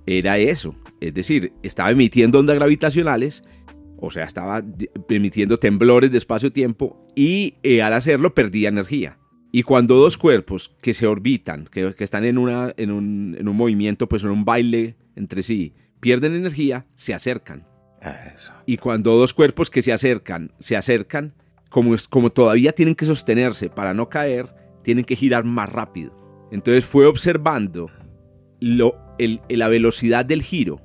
era 0.05 0.37
eso. 0.37 0.75
Es 0.99 1.13
decir, 1.13 1.53
estaba 1.63 1.91
emitiendo 1.91 2.39
ondas 2.39 2.55
gravitacionales, 2.55 3.43
o 4.05 4.11
sea, 4.11 4.23
estaba 4.25 4.61
emitiendo 5.09 5.57
temblores 5.57 6.11
de 6.11 6.17
espacio-tiempo 6.17 7.07
y 7.15 7.55
eh, 7.63 7.81
al 7.81 7.93
hacerlo 7.93 8.33
perdía 8.35 8.69
energía. 8.69 9.17
Y 9.51 9.63
cuando 9.63 9.95
dos 9.95 10.17
cuerpos 10.17 10.75
que 10.81 10.93
se 10.93 11.07
orbitan, 11.07 11.65
que, 11.71 11.93
que 11.93 12.03
están 12.03 12.25
en, 12.25 12.37
una, 12.37 12.73
en, 12.75 12.91
un, 12.91 13.35
en 13.39 13.47
un 13.47 13.55
movimiento, 13.55 14.09
pues 14.09 14.23
en 14.23 14.29
un 14.29 14.45
baile 14.45 14.95
entre 15.15 15.43
sí, 15.43 15.73
pierden 15.99 16.33
energía, 16.35 16.85
se 16.95 17.13
acercan. 17.13 17.67
Eso. 18.01 18.51
Y 18.65 18.77
cuando 18.77 19.15
dos 19.15 19.33
cuerpos 19.33 19.69
que 19.69 19.81
se 19.81 19.93
acercan, 19.93 20.51
se 20.59 20.75
acercan, 20.75 21.33
como 21.69 22.31
todavía 22.31 22.73
tienen 22.73 22.95
que 22.95 23.05
sostenerse 23.05 23.69
para 23.69 23.93
no 23.93 24.09
caer, 24.09 24.53
tienen 24.83 25.05
que 25.05 25.15
girar 25.15 25.43
más 25.45 25.71
rápido. 25.71 26.11
Entonces 26.51 26.85
fue 26.85 27.05
observando 27.05 27.89
lo, 28.59 28.95
el- 29.17 29.39
la 29.49 29.67
velocidad 29.69 30.25
del 30.25 30.41
giro, 30.41 30.81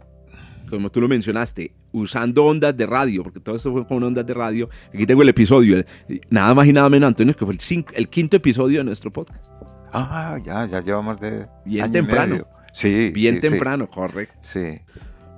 como 0.71 0.91
tú 0.91 1.01
lo 1.01 1.09
mencionaste, 1.09 1.73
usando 1.93 2.45
ondas 2.45 2.77
de 2.77 2.87
radio, 2.87 3.23
porque 3.23 3.41
todo 3.41 3.57
esto 3.57 3.73
fue 3.73 3.87
con 3.87 4.03
ondas 4.03 4.27
de 4.27 4.35
radio. 4.35 4.69
Aquí 4.93 5.07
tengo 5.07 5.23
el 5.23 5.29
episodio, 5.29 5.85
nada 6.31 6.55
más 6.55 6.67
y 6.67 6.73
nada 6.73 6.89
menos, 6.89 7.09
Antonio, 7.09 7.35
que 7.35 7.45
fue 7.45 7.55
el, 7.55 7.61
cinco- 7.61 7.93
el 7.95 8.09
quinto 8.09 8.37
episodio 8.37 8.79
de 8.79 8.85
nuestro 8.85 9.11
podcast. 9.13 9.45
Ah, 9.93 10.39
ya, 10.45 10.67
ya 10.67 10.81
llevamos 10.81 11.19
de. 11.21 11.47
Bien 11.65 11.85
año 11.85 11.91
y 11.91 11.93
temprano. 11.93 12.33
medio. 12.35 12.49
Sí. 12.75 13.11
Bien 13.11 13.37
sí, 13.37 13.41
sí, 13.43 13.49
temprano, 13.49 13.87
correcto. 13.89 14.35
Sí. 14.43 14.79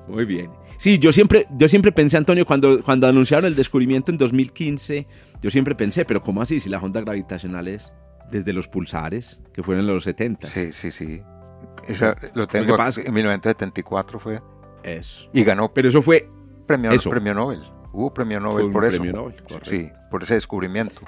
Muy 0.09 0.25
bien. 0.25 0.51
Sí, 0.77 0.99
yo 0.99 1.13
siempre, 1.13 1.47
yo 1.59 1.69
siempre 1.69 1.93
pensé, 1.93 2.17
Antonio, 2.17 2.45
cuando, 2.47 2.83
cuando 2.83 3.07
anunciaron 3.07 3.45
el 3.47 3.55
descubrimiento 3.55 4.11
en 4.11 4.19
2015, 4.19 5.07
yo 5.43 5.51
siempre 5.51 5.75
pensé, 5.75 6.05
pero 6.05 6.21
¿cómo 6.21 6.41
así? 6.43 6.59
Si 6.59 6.69
las 6.71 6.83
ondas 6.83 7.05
gravitacionales 7.05 7.93
desde 8.31 8.53
los 8.53 8.67
pulsares, 8.67 9.41
que 9.53 9.63
fueron 9.63 9.85
en 9.87 9.95
los 9.95 10.05
70. 10.05 10.49
Sí, 10.49 10.73
sí, 10.73 10.91
sí. 10.91 11.21
Esa, 11.87 12.17
lo 12.35 12.47
tengo 12.49 12.67
que 12.67 12.75
pasa- 12.75 13.03
en 13.05 13.13
1974 13.13 14.19
fue. 14.19 14.41
Eso. 14.83 15.29
Y 15.33 15.45
ganó. 15.45 15.73
Pero 15.75 15.89
eso 15.91 16.01
fue, 16.03 16.29
premio, 16.71 16.91
Eso. 16.93 17.11
premio 17.11 17.35
Nobel. 17.35 17.61
Hubo 17.93 18.13
premio 18.15 18.41
Fue 18.41 18.49
Nobel 18.51 18.65
un 18.67 18.73
por 18.73 18.85
eso. 18.85 18.99
premio 18.99 19.13
Nobel, 19.13 19.43
correcto. 19.43 19.71
Sí, 19.71 19.89
por 20.11 20.23
ese 20.23 20.35
descubrimiento. 20.35 21.03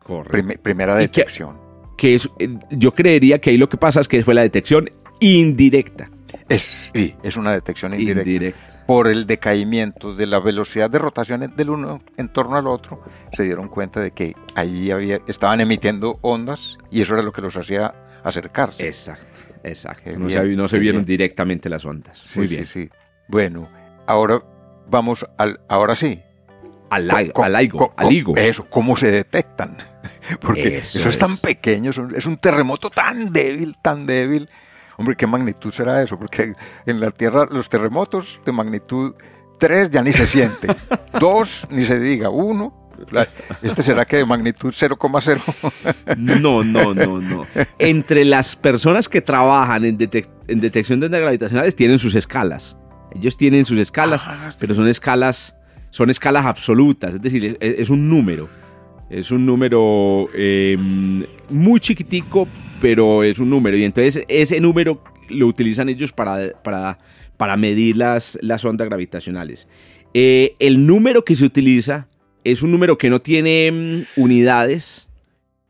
Correcto. 0.00 0.30
Prime- 0.32 0.58
primera 0.58 0.94
¿Y 1.02 1.08
qué- 1.08 1.20
detección. 1.20 1.56
que 1.96 2.14
es, 2.14 2.28
yo 2.70 2.92
creería 2.92 3.40
que 3.40 3.50
ahí 3.50 3.56
lo 3.56 3.68
que 3.68 3.76
pasa 3.76 4.00
es 4.00 4.08
que 4.08 4.22
fue 4.24 4.34
la 4.34 4.42
detección 4.42 4.88
indirecta. 5.20 6.10
Es, 6.48 6.90
sí, 6.94 7.14
es 7.22 7.36
una 7.36 7.52
detección 7.52 7.92
indirecta. 7.94 8.22
Indirecta. 8.28 8.84
Por 8.86 9.06
el 9.06 9.26
decaimiento 9.26 10.14
de 10.14 10.26
la 10.26 10.38
velocidad 10.40 10.88
de 10.90 10.98
rotación 10.98 11.52
del 11.56 11.70
uno 11.70 12.00
en 12.16 12.32
torno 12.32 12.56
al 12.56 12.66
otro, 12.66 13.02
se 13.32 13.42
dieron 13.44 13.68
cuenta 13.68 14.00
de 14.00 14.12
que 14.12 14.34
ahí 14.54 14.90
había, 14.90 15.20
estaban 15.26 15.60
emitiendo 15.60 16.18
ondas 16.22 16.78
y 16.90 17.02
eso 17.02 17.14
era 17.14 17.22
lo 17.22 17.32
que 17.32 17.42
los 17.42 17.56
hacía 17.56 17.94
acercarse. 18.24 18.86
Exacto, 18.86 19.42
exacto. 19.62 20.02
Qué 20.10 20.18
no 20.18 20.26
bien, 20.26 20.40
se, 20.42 20.48
no 20.56 20.68
se 20.68 20.78
vieron 20.78 21.00
bien. 21.04 21.06
directamente 21.18 21.68
las 21.68 21.84
ondas. 21.84 22.22
Sí, 22.26 22.38
Muy 22.38 22.48
sí, 22.48 22.54
bien. 22.54 22.66
sí. 22.66 22.88
Bueno, 23.28 23.68
ahora 24.06 24.42
vamos 24.90 25.26
al, 25.36 25.60
ahora 25.68 25.94
sí. 25.94 26.20
Al, 26.90 27.10
Co- 27.32 27.44
al 27.44 27.54
aigo, 27.56 27.78
co- 27.78 27.94
al 27.96 28.10
higo. 28.12 28.36
Eso, 28.36 28.64
¿cómo 28.70 28.96
se 28.96 29.10
detectan? 29.10 29.76
Porque 30.40 30.78
Eso 30.78 30.98
eso, 31.00 31.08
es 31.10 31.18
tan 31.18 31.36
pequeño, 31.36 31.90
es 31.90 31.98
un, 31.98 32.14
es 32.14 32.24
un 32.26 32.38
terremoto 32.38 32.88
tan 32.90 33.30
débil, 33.32 33.76
tan 33.82 34.06
débil. 34.06 34.48
Hombre, 34.96 35.14
¿qué 35.16 35.26
magnitud 35.26 35.70
será 35.72 36.02
eso? 36.02 36.18
Porque 36.18 36.54
en 36.86 37.00
la 37.00 37.10
Tierra 37.10 37.46
los 37.50 37.68
terremotos 37.68 38.40
de 38.44 38.52
magnitud 38.52 39.14
3 39.58 39.90
ya 39.90 40.02
ni 40.02 40.12
se 40.12 40.26
siente. 40.26 40.66
2 41.20 41.66
ni 41.70 41.84
se 41.84 41.98
diga. 42.00 42.30
1. 42.30 42.74
Este 43.62 43.82
será 43.84 44.04
que 44.06 44.16
de 44.16 44.24
magnitud 44.24 44.70
0,0. 44.72 46.16
No, 46.16 46.64
no, 46.64 46.94
no, 46.94 47.20
no. 47.20 47.46
Entre 47.78 48.24
las 48.24 48.56
personas 48.56 49.08
que 49.08 49.20
trabajan 49.20 49.84
en, 49.84 49.98
detec- 49.98 50.28
en 50.48 50.60
detección 50.60 50.98
de 51.00 51.06
ondas 51.06 51.20
gravitacionales 51.20 51.76
tienen 51.76 51.98
sus 52.00 52.14
escalas. 52.16 52.76
Ellos 53.18 53.36
tienen 53.36 53.64
sus 53.64 53.78
escalas, 53.78 54.24
Ah, 54.26 54.54
pero 54.58 54.74
son 54.74 54.88
escalas, 54.88 55.56
son 55.90 56.10
escalas 56.10 56.46
absolutas. 56.46 57.14
Es 57.16 57.22
decir, 57.22 57.56
es, 57.60 57.74
es 57.80 57.90
un 57.90 58.08
número. 58.08 58.48
Es 59.10 59.30
un 59.30 59.46
número 59.46 60.28
eh, 60.34 60.76
muy 61.48 61.80
chiquitico, 61.80 62.46
pero 62.80 63.22
es 63.24 63.38
un 63.38 63.48
número. 63.50 63.76
Y 63.76 63.84
entonces 63.84 64.24
ese 64.28 64.60
número 64.60 65.02
lo 65.30 65.46
utilizan 65.46 65.88
ellos 65.88 66.12
para, 66.12 66.50
para, 66.62 66.98
para 67.36 67.56
medir 67.56 67.96
las, 67.96 68.38
las 68.42 68.64
ondas 68.64 68.86
gravitacionales. 68.88 69.66
Eh, 70.14 70.54
el 70.58 70.86
número 70.86 71.24
que 71.24 71.34
se 71.34 71.44
utiliza 71.44 72.06
es 72.44 72.62
un 72.62 72.70
número 72.70 72.96
que 72.98 73.10
no 73.10 73.20
tiene 73.20 73.70
mm, 74.16 74.20
unidades, 74.22 75.08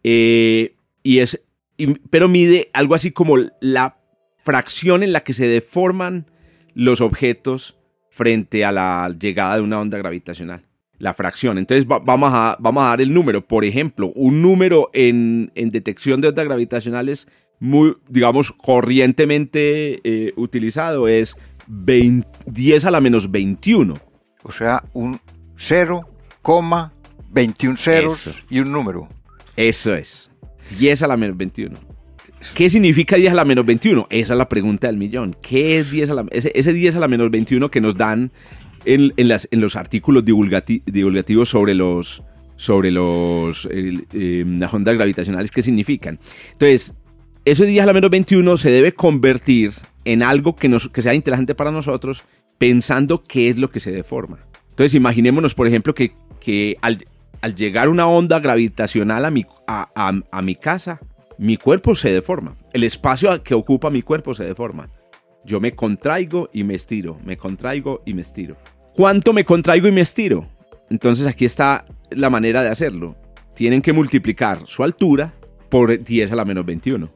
eh, 0.05 0.75
y 1.03 1.19
es, 1.21 1.41
y- 1.77 1.95
pero 2.11 2.29
mide 2.29 2.71
algo 2.73 2.95
así 2.95 3.11
como 3.11 3.37
la 3.61 3.97
fracción 4.45 5.03
en 5.03 5.13
la 5.13 5.21
que 5.21 5.33
se 5.33 5.47
deforman 5.47 6.27
los 6.79 7.01
objetos 7.01 7.77
frente 8.09 8.65
a 8.65 8.71
la 8.71 9.13
llegada 9.19 9.57
de 9.57 9.63
una 9.63 9.81
onda 9.81 9.99
gravitacional. 9.99 10.63
La 10.99 11.13
fracción. 11.13 11.59
Entonces 11.59 11.87
va- 11.87 11.99
vamos, 11.99 12.31
a, 12.33 12.57
vamos 12.61 12.85
a 12.85 12.91
dar 12.91 13.01
el 13.01 13.13
número. 13.13 13.45
Por 13.45 13.65
ejemplo, 13.65 14.13
un 14.15 14.41
número 14.43 14.89
en, 14.93 15.51
en 15.57 15.71
detección 15.71 16.21
de 16.21 16.29
ondas 16.29 16.45
gravitacionales 16.45 17.27
muy, 17.59 17.97
digamos, 18.09 18.53
corrientemente 18.53 20.01
eh, 20.05 20.33
utilizado 20.37 21.09
es 21.09 21.37
20 21.67 22.29
10 22.47 22.85
a 22.85 22.91
la 22.93 23.01
menos 23.01 23.29
21. 23.31 23.99
O 24.45 24.53
sea, 24.53 24.85
un 24.93 25.19
0,21 25.57 27.77
ceros 27.77 28.27
Eso. 28.29 28.39
y 28.51 28.61
un 28.61 28.71
número. 28.73 29.09
Eso 29.57 29.95
es. 29.95 30.31
10 30.79 31.03
a 31.03 31.09
la 31.09 31.17
menos 31.17 31.37
21. 31.37 31.77
¿Qué 32.55 32.71
significa 32.71 33.17
10 33.17 33.33
a 33.33 33.35
la 33.35 33.45
menos 33.45 33.67
21? 33.67 34.07
Esa 34.11 34.35
es 34.35 34.39
la 34.39 34.49
pregunta 34.49 34.87
del 34.87 34.97
millón. 34.97 35.37
¿Qué 35.43 35.79
es 35.79 35.91
10 35.91 36.11
a 36.11 36.15
la 36.15 36.25
ese, 36.31 36.53
ese 36.55 36.73
10 36.73 36.97
a 36.97 37.01
la 37.01 37.09
menos 37.09 37.31
21 37.31 37.71
que 37.71 37.81
nos 37.81 37.97
dan 37.97 38.31
en, 38.85 39.13
en 39.17 39.29
las, 39.29 39.49
en 39.51 39.61
los 39.61 39.75
artículos 39.77 40.25
divulgati- 40.25 40.83
divulgativos 40.87 41.49
sobre 41.49 41.75
los 41.75 42.23
sobre 42.57 42.91
los 42.91 43.67
el, 43.67 44.07
eh, 44.13 44.45
las 44.47 44.73
ondas 44.75 44.95
gravitacionales 44.97 45.51
qué 45.51 45.63
significan? 45.63 46.19
Entonces, 46.53 46.95
ese 47.45 47.67
10 47.67 47.83
a 47.83 47.87
la 47.87 47.93
menos 47.93 48.11
21 48.11 48.57
se 48.57 48.71
debe 48.71 48.93
convertir 48.95 49.73
en 50.05 50.23
algo 50.23 50.57
que, 50.57 50.69
nos, 50.69 50.89
que 50.89 51.03
sea 51.03 51.15
interesante 51.15 51.55
para 51.55 51.71
nosotros 51.71 52.23
pensando 52.59 53.23
qué 53.23 53.49
es 53.49 53.59
lo 53.59 53.71
que 53.71 53.79
se 53.81 53.93
deforma. 53.93 54.39
Entonces, 54.71 54.95
imaginémonos, 54.95 55.55
por 55.55 55.67
ejemplo, 55.67 55.95
que, 55.95 56.13
que 56.41 56.77
al, 56.83 56.99
al 57.41 57.55
llegar 57.55 57.89
una 57.89 58.07
onda 58.07 58.41
gravitacional 58.41 59.25
a 59.25 59.31
mi, 59.31 59.45
a, 59.67 59.89
a- 59.95 60.21
a 60.31 60.43
mi 60.43 60.55
casa, 60.57 61.01
mi 61.39 61.57
cuerpo 61.57 61.95
se 61.95 62.13
deforma. 62.13 62.57
El 62.73 62.85
espacio 62.85 63.43
que 63.43 63.55
ocupa 63.55 63.91
mi 63.91 64.03
cuerpo 64.03 64.35
se 64.35 64.45
deforma. 64.45 64.91
Yo 65.45 65.61
me 65.61 65.75
contraigo 65.75 66.51
y 66.53 66.65
me 66.65 66.75
estiro, 66.75 67.19
me 67.25 67.37
contraigo 67.37 68.03
y 68.05 68.13
me 68.13 68.23
estiro. 68.23 68.57
¿Cuánto 68.95 69.33
me 69.33 69.45
contraigo 69.45 69.87
y 69.87 69.93
me 69.93 70.01
estiro? 70.01 70.49
Entonces 70.91 71.27
aquí 71.27 71.45
está 71.45 71.87
la 72.11 72.29
manera 72.29 72.63
de 72.63 72.71
hacerlo. 72.71 73.17
Tienen 73.55 73.83
que 73.83 73.93
multiplicar 73.93 74.67
su 74.67 74.83
altura 74.83 75.33
por 75.69 76.03
10 76.03 76.33
a 76.33 76.37
la 76.37 76.45
menos 76.45 76.67
21. 76.67 77.09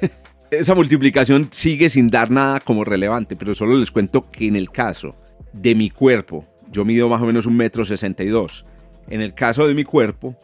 Esa 0.50 0.74
multiplicación 0.74 1.48
sigue 1.50 1.88
sin 1.88 2.08
dar 2.08 2.30
nada 2.30 2.60
como 2.60 2.84
relevante, 2.84 3.36
pero 3.36 3.54
solo 3.54 3.76
les 3.76 3.90
cuento 3.90 4.30
que 4.30 4.46
en 4.46 4.56
el 4.56 4.70
caso 4.70 5.16
de 5.52 5.74
mi 5.74 5.88
cuerpo, 5.88 6.44
yo 6.70 6.84
mido 6.84 7.08
más 7.08 7.22
o 7.22 7.26
menos 7.26 7.46
un 7.46 7.56
metro 7.56 7.84
sesenta 7.84 8.22
y 8.22 8.28
dos. 8.28 8.66
En 9.08 9.22
el 9.22 9.34
caso 9.34 9.66
de 9.66 9.74
mi 9.74 9.84
cuerpo, 9.84 10.36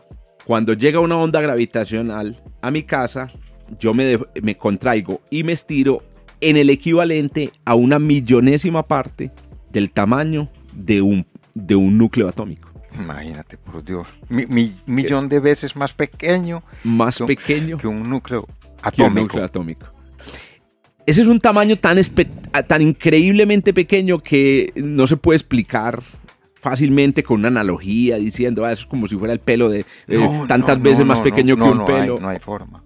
cuando 0.44 0.72
llega 0.74 1.00
una 1.00 1.16
onda 1.16 1.40
gravitacional 1.40 2.40
a 2.60 2.70
mi 2.70 2.82
casa, 2.82 3.30
yo 3.78 3.94
me, 3.94 4.18
contraigo 4.56 5.20
y 5.30 5.44
me 5.44 5.52
estiro 5.52 6.02
en 6.40 6.56
el 6.56 6.70
equivalente 6.70 7.50
a 7.64 7.74
una 7.74 7.98
millonésima 7.98 8.86
parte 8.86 9.30
del 9.70 9.90
tamaño 9.90 10.48
de 10.74 11.00
un, 11.00 11.24
de 11.54 11.76
un 11.76 11.96
núcleo 11.96 12.28
atómico. 12.28 12.68
Imagínate, 12.94 13.56
por 13.56 13.82
Dios. 13.84 14.06
Mi, 14.28 14.44
mi- 14.46 14.74
millón 14.86 15.28
de 15.28 15.40
veces 15.40 15.74
más 15.76 15.94
pequeño 15.94 16.62
Más 16.84 17.16
que 17.16 17.22
un- 17.22 17.26
pequeño 17.28 17.78
que 17.78 17.86
un 17.86 18.08
núcleo 18.10 18.44
que 18.46 18.52
un 18.52 19.06
atómico. 19.06 19.20
núcleo 19.20 19.44
atómico. 19.44 19.86
Ese 21.06 21.22
es 21.22 21.26
un 21.28 21.40
tamaño 21.40 21.76
tan, 21.76 21.98
tan 22.66 22.82
increíblemente 22.82 23.72
pequeño 23.72 24.18
que 24.18 24.72
no 24.76 25.06
se 25.06 25.16
puede 25.16 25.36
explicar 25.36 26.02
fácilmente 26.62 27.24
con 27.24 27.40
una 27.40 27.48
analogía 27.48 28.16
diciendo, 28.18 28.64
ah, 28.64 28.70
eso 28.72 28.82
es 28.82 28.86
como 28.86 29.08
si 29.08 29.16
fuera 29.16 29.32
el 29.34 29.40
pelo 29.40 29.68
de 29.68 29.80
eh, 29.80 29.84
No, 30.06 30.46
tantas 30.46 30.78
no, 30.78 30.84
veces 30.84 31.00
no, 31.00 31.06
más 31.06 31.18
no, 31.18 31.24
pequeño 31.24 31.56
no, 31.56 31.64
que 31.64 31.70
un 31.72 31.78
no 31.78 31.86
hay- 31.88 32.00
pelo. 32.02 32.18
no 32.20 32.28
hay 32.28 32.38
forma. 32.38 32.84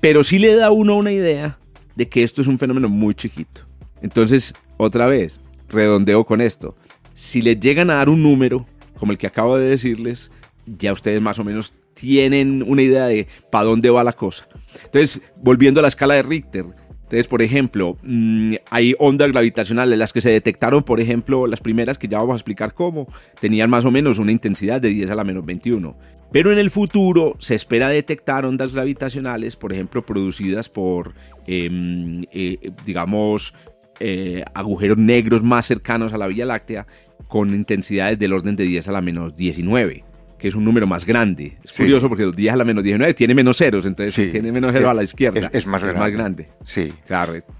Pero 0.00 0.24
sí 0.24 0.38
le 0.38 0.54
da 0.54 0.66
a 0.66 0.70
uno 0.70 0.96
una 0.96 1.12
idea 1.12 1.58
de 1.94 2.08
que 2.08 2.22
esto 2.22 2.40
es 2.40 2.48
un 2.48 2.58
fenómeno 2.58 2.88
muy 2.88 3.14
chiquito. 3.14 3.60
Entonces, 4.00 4.54
otra 4.78 5.04
vez, 5.06 5.40
redondeo 5.68 6.24
con 6.24 6.40
esto. 6.40 6.74
Si 7.12 7.42
les 7.42 7.60
llegan 7.60 7.90
a 7.90 7.96
dar 7.96 8.08
un 8.08 8.22
número, 8.22 8.64
como 8.98 9.12
el 9.12 9.18
que 9.18 9.26
acabo 9.26 9.58
de 9.58 9.68
decirles, 9.68 10.30
ya 10.66 10.92
ustedes 10.94 11.20
más 11.20 11.38
o 11.38 11.44
menos 11.44 11.74
tienen 11.94 12.64
una 12.66 12.80
idea 12.80 13.04
de 13.06 13.28
para 13.50 13.64
dónde 13.66 13.90
va 13.90 14.02
la 14.02 14.14
cosa. 14.14 14.48
Entonces, 14.86 15.20
volviendo 15.36 15.80
a 15.80 15.82
la 15.82 15.88
escala 15.88 16.14
de 16.14 16.22
Richter. 16.22 16.64
Entonces, 17.12 17.28
por 17.28 17.42
ejemplo, 17.42 17.98
mm, 18.02 18.54
hay 18.70 18.94
ondas 18.98 19.30
gravitacionales, 19.30 19.98
las 19.98 20.14
que 20.14 20.22
se 20.22 20.30
detectaron, 20.30 20.82
por 20.82 20.98
ejemplo, 20.98 21.46
las 21.46 21.60
primeras 21.60 21.98
que 21.98 22.08
ya 22.08 22.16
vamos 22.16 22.32
a 22.32 22.36
explicar 22.36 22.72
cómo, 22.72 23.06
tenían 23.38 23.68
más 23.68 23.84
o 23.84 23.90
menos 23.90 24.18
una 24.18 24.32
intensidad 24.32 24.80
de 24.80 24.88
10 24.88 25.10
a 25.10 25.14
la 25.14 25.22
menos 25.22 25.44
21. 25.44 25.94
Pero 26.32 26.50
en 26.50 26.58
el 26.58 26.70
futuro 26.70 27.36
se 27.38 27.54
espera 27.54 27.90
detectar 27.90 28.46
ondas 28.46 28.72
gravitacionales, 28.72 29.56
por 29.56 29.74
ejemplo, 29.74 30.06
producidas 30.06 30.70
por, 30.70 31.12
em, 31.46 32.24
eh, 32.32 32.70
digamos, 32.86 33.52
eh, 34.00 34.42
agujeros 34.54 34.96
negros 34.96 35.42
más 35.42 35.66
cercanos 35.66 36.14
a 36.14 36.18
la 36.18 36.28
Vía 36.28 36.46
Láctea, 36.46 36.86
con 37.28 37.50
intensidades 37.50 38.18
del 38.18 38.32
orden 38.32 38.56
de 38.56 38.64
10 38.64 38.88
a 38.88 38.92
la 38.92 39.02
menos 39.02 39.36
19, 39.36 40.02
que 40.42 40.48
es 40.48 40.54
un 40.54 40.64
número 40.64 40.86
más 40.86 41.06
grande. 41.06 41.56
Es 41.64 41.70
Sí. 41.70 41.84
curioso 41.84 42.08
porque 42.08 42.24
los 42.24 42.36
10 42.36 42.52
a 42.52 42.56
la 42.56 42.64
menos 42.64 42.82
19 42.84 43.14
tiene 43.14 43.34
menos 43.34 43.56
ceros, 43.56 43.86
entonces 43.86 44.12
Sí. 44.14 44.28
tiene 44.30 44.52
menos 44.52 44.72
cero 44.74 44.90
a 44.90 44.94
la 44.94 45.02
izquierda. 45.04 45.38
Es- 45.46 45.54
es 45.62 45.66
más 45.66 45.82
grande. 45.82 46.10
grande. 46.10 46.48
Sí. 46.64 46.92
Correcto. 47.08 47.54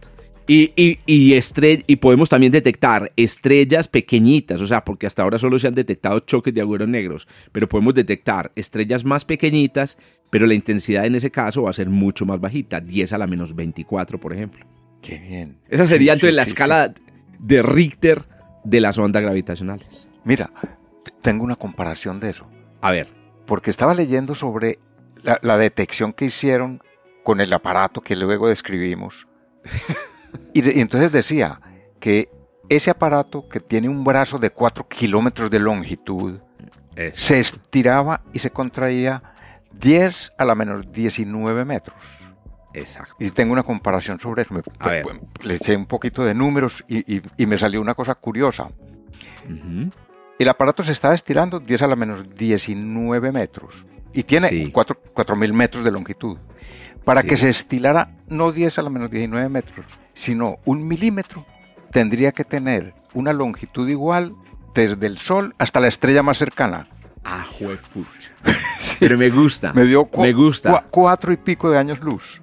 Y, 0.48 0.72
y, 0.74 0.98
y, 1.07 1.38
y 1.86 1.96
podemos 1.96 2.28
también 2.28 2.50
detectar 2.52 3.12
estrellas 3.16 3.86
pequeñitas, 3.86 4.61
o 4.61 4.66
sea, 4.66 4.84
porque 4.84 5.07
hasta 5.07 5.22
ahora 5.22 5.38
solo 5.38 5.57
se 5.61 5.68
han 5.68 5.74
detectado 5.74 6.18
choques 6.18 6.52
de 6.52 6.61
agujeros 6.61 6.88
negros, 6.88 7.28
pero 7.52 7.68
podemos 7.68 7.94
detectar 7.94 8.50
estrellas 8.57 9.04
más 9.04 9.24
pequeñitas, 9.24 9.96
pero 10.30 10.46
la 10.46 10.54
intensidad 10.54 11.07
en 11.07 11.14
ese 11.14 11.30
caso 11.30 11.62
va 11.62 11.70
a 11.70 11.72
ser 11.72 11.88
mucho 11.88 12.26
más 12.26 12.40
bajita, 12.40 12.80
10 12.80 13.12
a 13.12 13.18
la 13.18 13.28
menos 13.28 13.54
24, 13.54 14.18
por 14.18 14.32
ejemplo. 14.32 14.66
Qué 15.00 15.18
bien. 15.18 15.59
Esa 15.68 15.86
sería 15.86 16.14
Sí, 16.14 16.16
entonces 16.26 16.34
la 16.34 16.42
escala 16.42 16.92
de 17.38 17.62
Richter 17.62 18.22
de 18.64 18.80
las 18.80 18.98
ondas 18.98 19.22
gravitacionales. 19.22 20.09
Mira, 20.24 20.50
tengo 21.22 21.44
una 21.44 21.54
comparación 21.57 22.18
de 22.18 22.30
eso. 22.30 22.46
A 22.83 22.91
ver, 22.91 23.09
Porque 23.47 23.70
estaba 23.70 23.95
leyendo 23.95 24.35
sobre 24.35 24.78
la, 25.22 25.39
la 25.43 25.57
detección 25.57 26.12
que 26.12 26.26
hicieron 26.26 26.83
con 27.24 27.41
el 27.41 27.53
aparato 27.53 28.01
que 28.01 28.14
luego 28.16 28.49
describimos. 28.49 29.26
y, 30.55 30.61
de- 30.62 30.72
y 30.74 30.80
entonces 30.80 31.11
decía 31.12 31.61
que 32.01 32.28
ese 32.68 32.91
aparato 32.91 33.49
que 33.49 33.61
tiene 33.61 33.89
un 33.89 34.03
brazo 34.05 34.39
de 34.39 34.51
4 34.51 34.87
kilómetros 34.89 35.51
de 35.51 35.59
longitud 35.59 36.41
se 37.12 37.41
estiraba 37.41 38.22
y 38.33 38.39
se 38.39 38.51
contraía 38.51 39.22
10 39.72 40.33
a 40.39 40.45
la 40.45 40.55
menos 40.55 40.91
19 40.93 41.64
metros. 41.64 41.97
exacto. 42.74 43.14
Y 43.18 43.30
tengo 43.30 43.53
una 43.53 43.62
comparación 43.62 44.18
sobre 44.20 44.43
eso. 44.43 44.55
Me- 44.55 44.62
A 44.78 44.89
ver. 44.89 45.05
Le 45.43 45.55
eché 45.55 45.76
un 45.76 45.87
poquito 45.87 46.24
de 46.24 46.35
números 46.35 46.85
y, 46.89 47.16
y- 47.16 47.22
y 47.37 47.47
me 47.47 47.59
salió 47.59 47.80
una 47.80 47.95
cosa 47.95 48.14
curiosa. 48.14 48.68
Ujú. 49.45 49.91
El 50.43 50.49
aparato 50.49 50.82
se 50.82 50.93
estaba 50.93 51.14
estirando 51.14 51.61
10 51.61 51.82
a 51.82 51.86
la 51.86 51.97
menos 51.97 52.36
19 52.36 53.32
metros 53.32 53.86
y 54.12 54.22
tiene 54.24 54.49
Sí. 54.49 54.70
4 54.72 54.99
4.000 55.14 55.53
metros 55.53 55.84
de 55.84 55.90
longitud. 55.90 56.38
Para 57.05 57.22
Sí. 57.22 57.28
que 57.28 57.36
se 57.36 57.49
estilara 57.49 58.11
no 58.28 58.53
10 58.53 58.78
a 58.78 58.82
la 58.82 58.90
menos 58.90 59.11
19 59.11 59.49
metros, 59.49 59.86
sino 60.14 60.59
un 60.64 60.86
milímetro, 60.86 61.45
tendría 61.90 62.32
que 62.32 62.45
tener 62.45 62.95
una 63.14 63.32
longitud 63.32 63.88
igual 63.88 64.34
desde 64.74 65.07
el 65.07 65.18
Sol 65.18 65.55
hasta 65.59 65.80
la 65.80 65.88
estrella 65.88 66.22
más 66.22 66.38
cercana. 66.38 66.88
Ah, 67.24 67.45
juepucha. 67.59 68.32
Pero 69.01 69.18
me 69.18 69.30
gusta. 69.30 69.72
Me 69.72 69.84
dio 69.84 70.09
Me 70.18 70.32
gusta. 70.32 70.70
cua- 70.72 70.84
cuatro 70.90 71.32
y 71.32 71.36
pico 71.36 71.70
de 71.70 71.78
años 71.78 72.01
luz. 72.01 72.40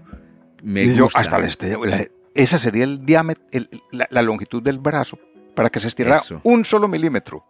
Me 0.64 0.84
Y 0.84 0.96
yo, 0.96 1.04
gusta. 1.06 1.20
hasta 1.20 1.38
la 1.40 1.48
estrella. 1.48 1.78
la- 1.84 2.08
esa 2.36 2.58
sería 2.58 2.84
el 2.84 3.06
diámetro, 3.06 3.44
la, 3.92 4.08
la 4.10 4.22
longitud 4.22 4.62
del 4.62 4.78
brazo 4.80 5.18
para 5.56 5.70
que 5.70 5.80
se 5.80 5.88
estirara 5.88 6.18
Eso. 6.18 6.40
un 6.44 6.64
solo 6.64 6.88
milímetro. 6.88 7.44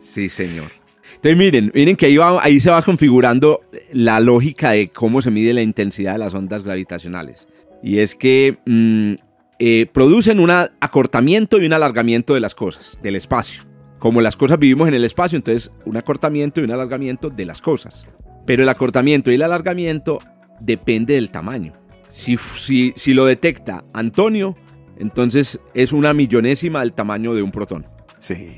Sí, 0.00 0.28
señor. 0.28 0.70
Entonces 1.16 1.36
miren, 1.36 1.70
miren 1.74 1.96
que 1.96 2.06
ahí, 2.06 2.16
va- 2.16 2.42
ahí 2.42 2.58
se 2.60 2.70
va 2.70 2.82
configurando 2.82 3.60
la 3.92 4.20
lógica 4.20 4.70
de 4.70 4.88
cómo 4.88 5.20
se 5.20 5.30
mide 5.30 5.52
la 5.52 5.62
intensidad 5.62 6.12
de 6.12 6.18
las 6.18 6.32
ondas 6.34 6.62
gravitacionales. 6.62 7.46
Y 7.82 7.98
es 7.98 8.14
que 8.14 8.58
mm, 8.64 9.12
eh, 9.58 9.86
producen 9.92 10.40
un 10.40 10.50
acortamiento 10.50 11.60
y 11.60 11.66
un 11.66 11.72
alargamiento 11.74 12.34
de 12.34 12.40
las 12.40 12.54
cosas, 12.54 12.98
del 13.02 13.16
espacio. 13.16 13.62
Como 13.98 14.22
las 14.22 14.36
cosas 14.36 14.58
vivimos 14.58 14.88
en 14.88 14.94
el 14.94 15.04
espacio, 15.04 15.36
entonces 15.36 15.70
un 15.84 15.96
acortamiento 15.98 16.60
y 16.60 16.64
un 16.64 16.70
alargamiento 16.72 17.28
de 17.28 17.44
las 17.44 17.60
cosas. 17.60 18.06
Pero 18.46 18.62
el 18.62 18.68
acortamiento 18.70 19.30
y 19.30 19.34
el 19.34 19.42
alargamiento 19.42 20.18
depende 20.60 21.14
del 21.14 21.30
tamaño. 21.30 21.74
Si, 22.08 22.38
si, 22.58 22.94
si 22.96 23.12
lo 23.12 23.26
detecta 23.26 23.84
Antonio, 23.92 24.56
entonces 24.98 25.60
es 25.74 25.92
una 25.92 26.14
millonésima 26.14 26.80
del 26.80 26.94
tamaño 26.94 27.34
de 27.34 27.42
un 27.42 27.50
protón. 27.50 27.86
Sí. 28.20 28.56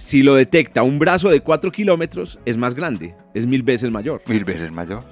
Si 0.00 0.22
lo 0.22 0.34
detecta 0.34 0.82
un 0.82 0.98
brazo 0.98 1.28
de 1.28 1.40
4 1.40 1.70
kilómetros, 1.70 2.38
es 2.46 2.56
más 2.56 2.74
grande, 2.74 3.14
es 3.34 3.46
mil 3.46 3.62
veces 3.62 3.90
mayor, 3.90 4.22
Mil 4.26 4.44
veces 4.44 4.72
mayor. 4.72 5.04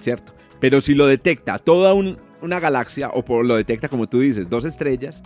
¿cierto? 0.00 0.32
Pero 0.60 0.80
si 0.80 0.94
lo 0.94 1.06
detecta 1.06 1.58
toda 1.58 1.92
un- 1.94 2.18
una 2.40 2.60
galaxia, 2.60 3.10
o 3.10 3.24
por, 3.24 3.44
lo 3.44 3.56
detecta, 3.56 3.88
como 3.88 4.08
tú 4.08 4.20
dices, 4.20 4.48
dos 4.48 4.64
estrellas, 4.64 5.22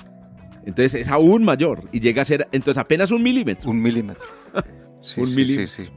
entonces 0.65 0.95
es 0.95 1.09
aún 1.09 1.45
mayor 1.45 1.83
y 1.93 2.01
llega 2.01 2.23
a 2.23 2.25
ser, 2.25 2.49
entonces 2.53 2.79
apenas 2.81 3.11
un 3.11 3.23
milímetro. 3.23 3.71
Un 3.71 3.83
milímetro. 3.83 4.25
Sí, 5.03 5.21
Un 5.21 5.27
sí, 5.29 5.35
milímetro. 5.37 5.67
sí. 5.85 5.91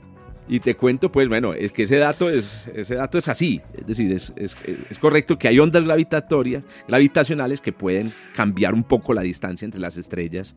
Y 0.49 0.59
te 0.59 0.75
cuento, 0.75 1.11
pues 1.11 1.27
bueno, 1.27 1.53
es 1.53 1.71
que 1.71 1.83
ese 1.83 1.97
dato 1.97 2.27
es, 2.29 2.67
ese 2.75 2.95
dato 2.95 3.17
es 3.19 3.27
así. 3.27 3.61
Es 3.77 3.85
decir, 3.85 4.11
es, 4.11 4.33
es- 4.35 4.55
es 4.89 4.97
correcto 4.99 5.37
que 5.37 5.47
hay 5.47 5.59
ondas 5.59 5.83
gravitatorias, 5.83 6.63
gravitacionales 6.87 7.61
que 7.61 7.71
pueden 7.71 8.11
cambiar 8.35 8.73
un 8.73 8.83
poco 8.83 9.13
la 9.13 9.21
distancia 9.21 9.63
entre 9.65 9.79
las 9.79 9.95
estrellas 9.97 10.55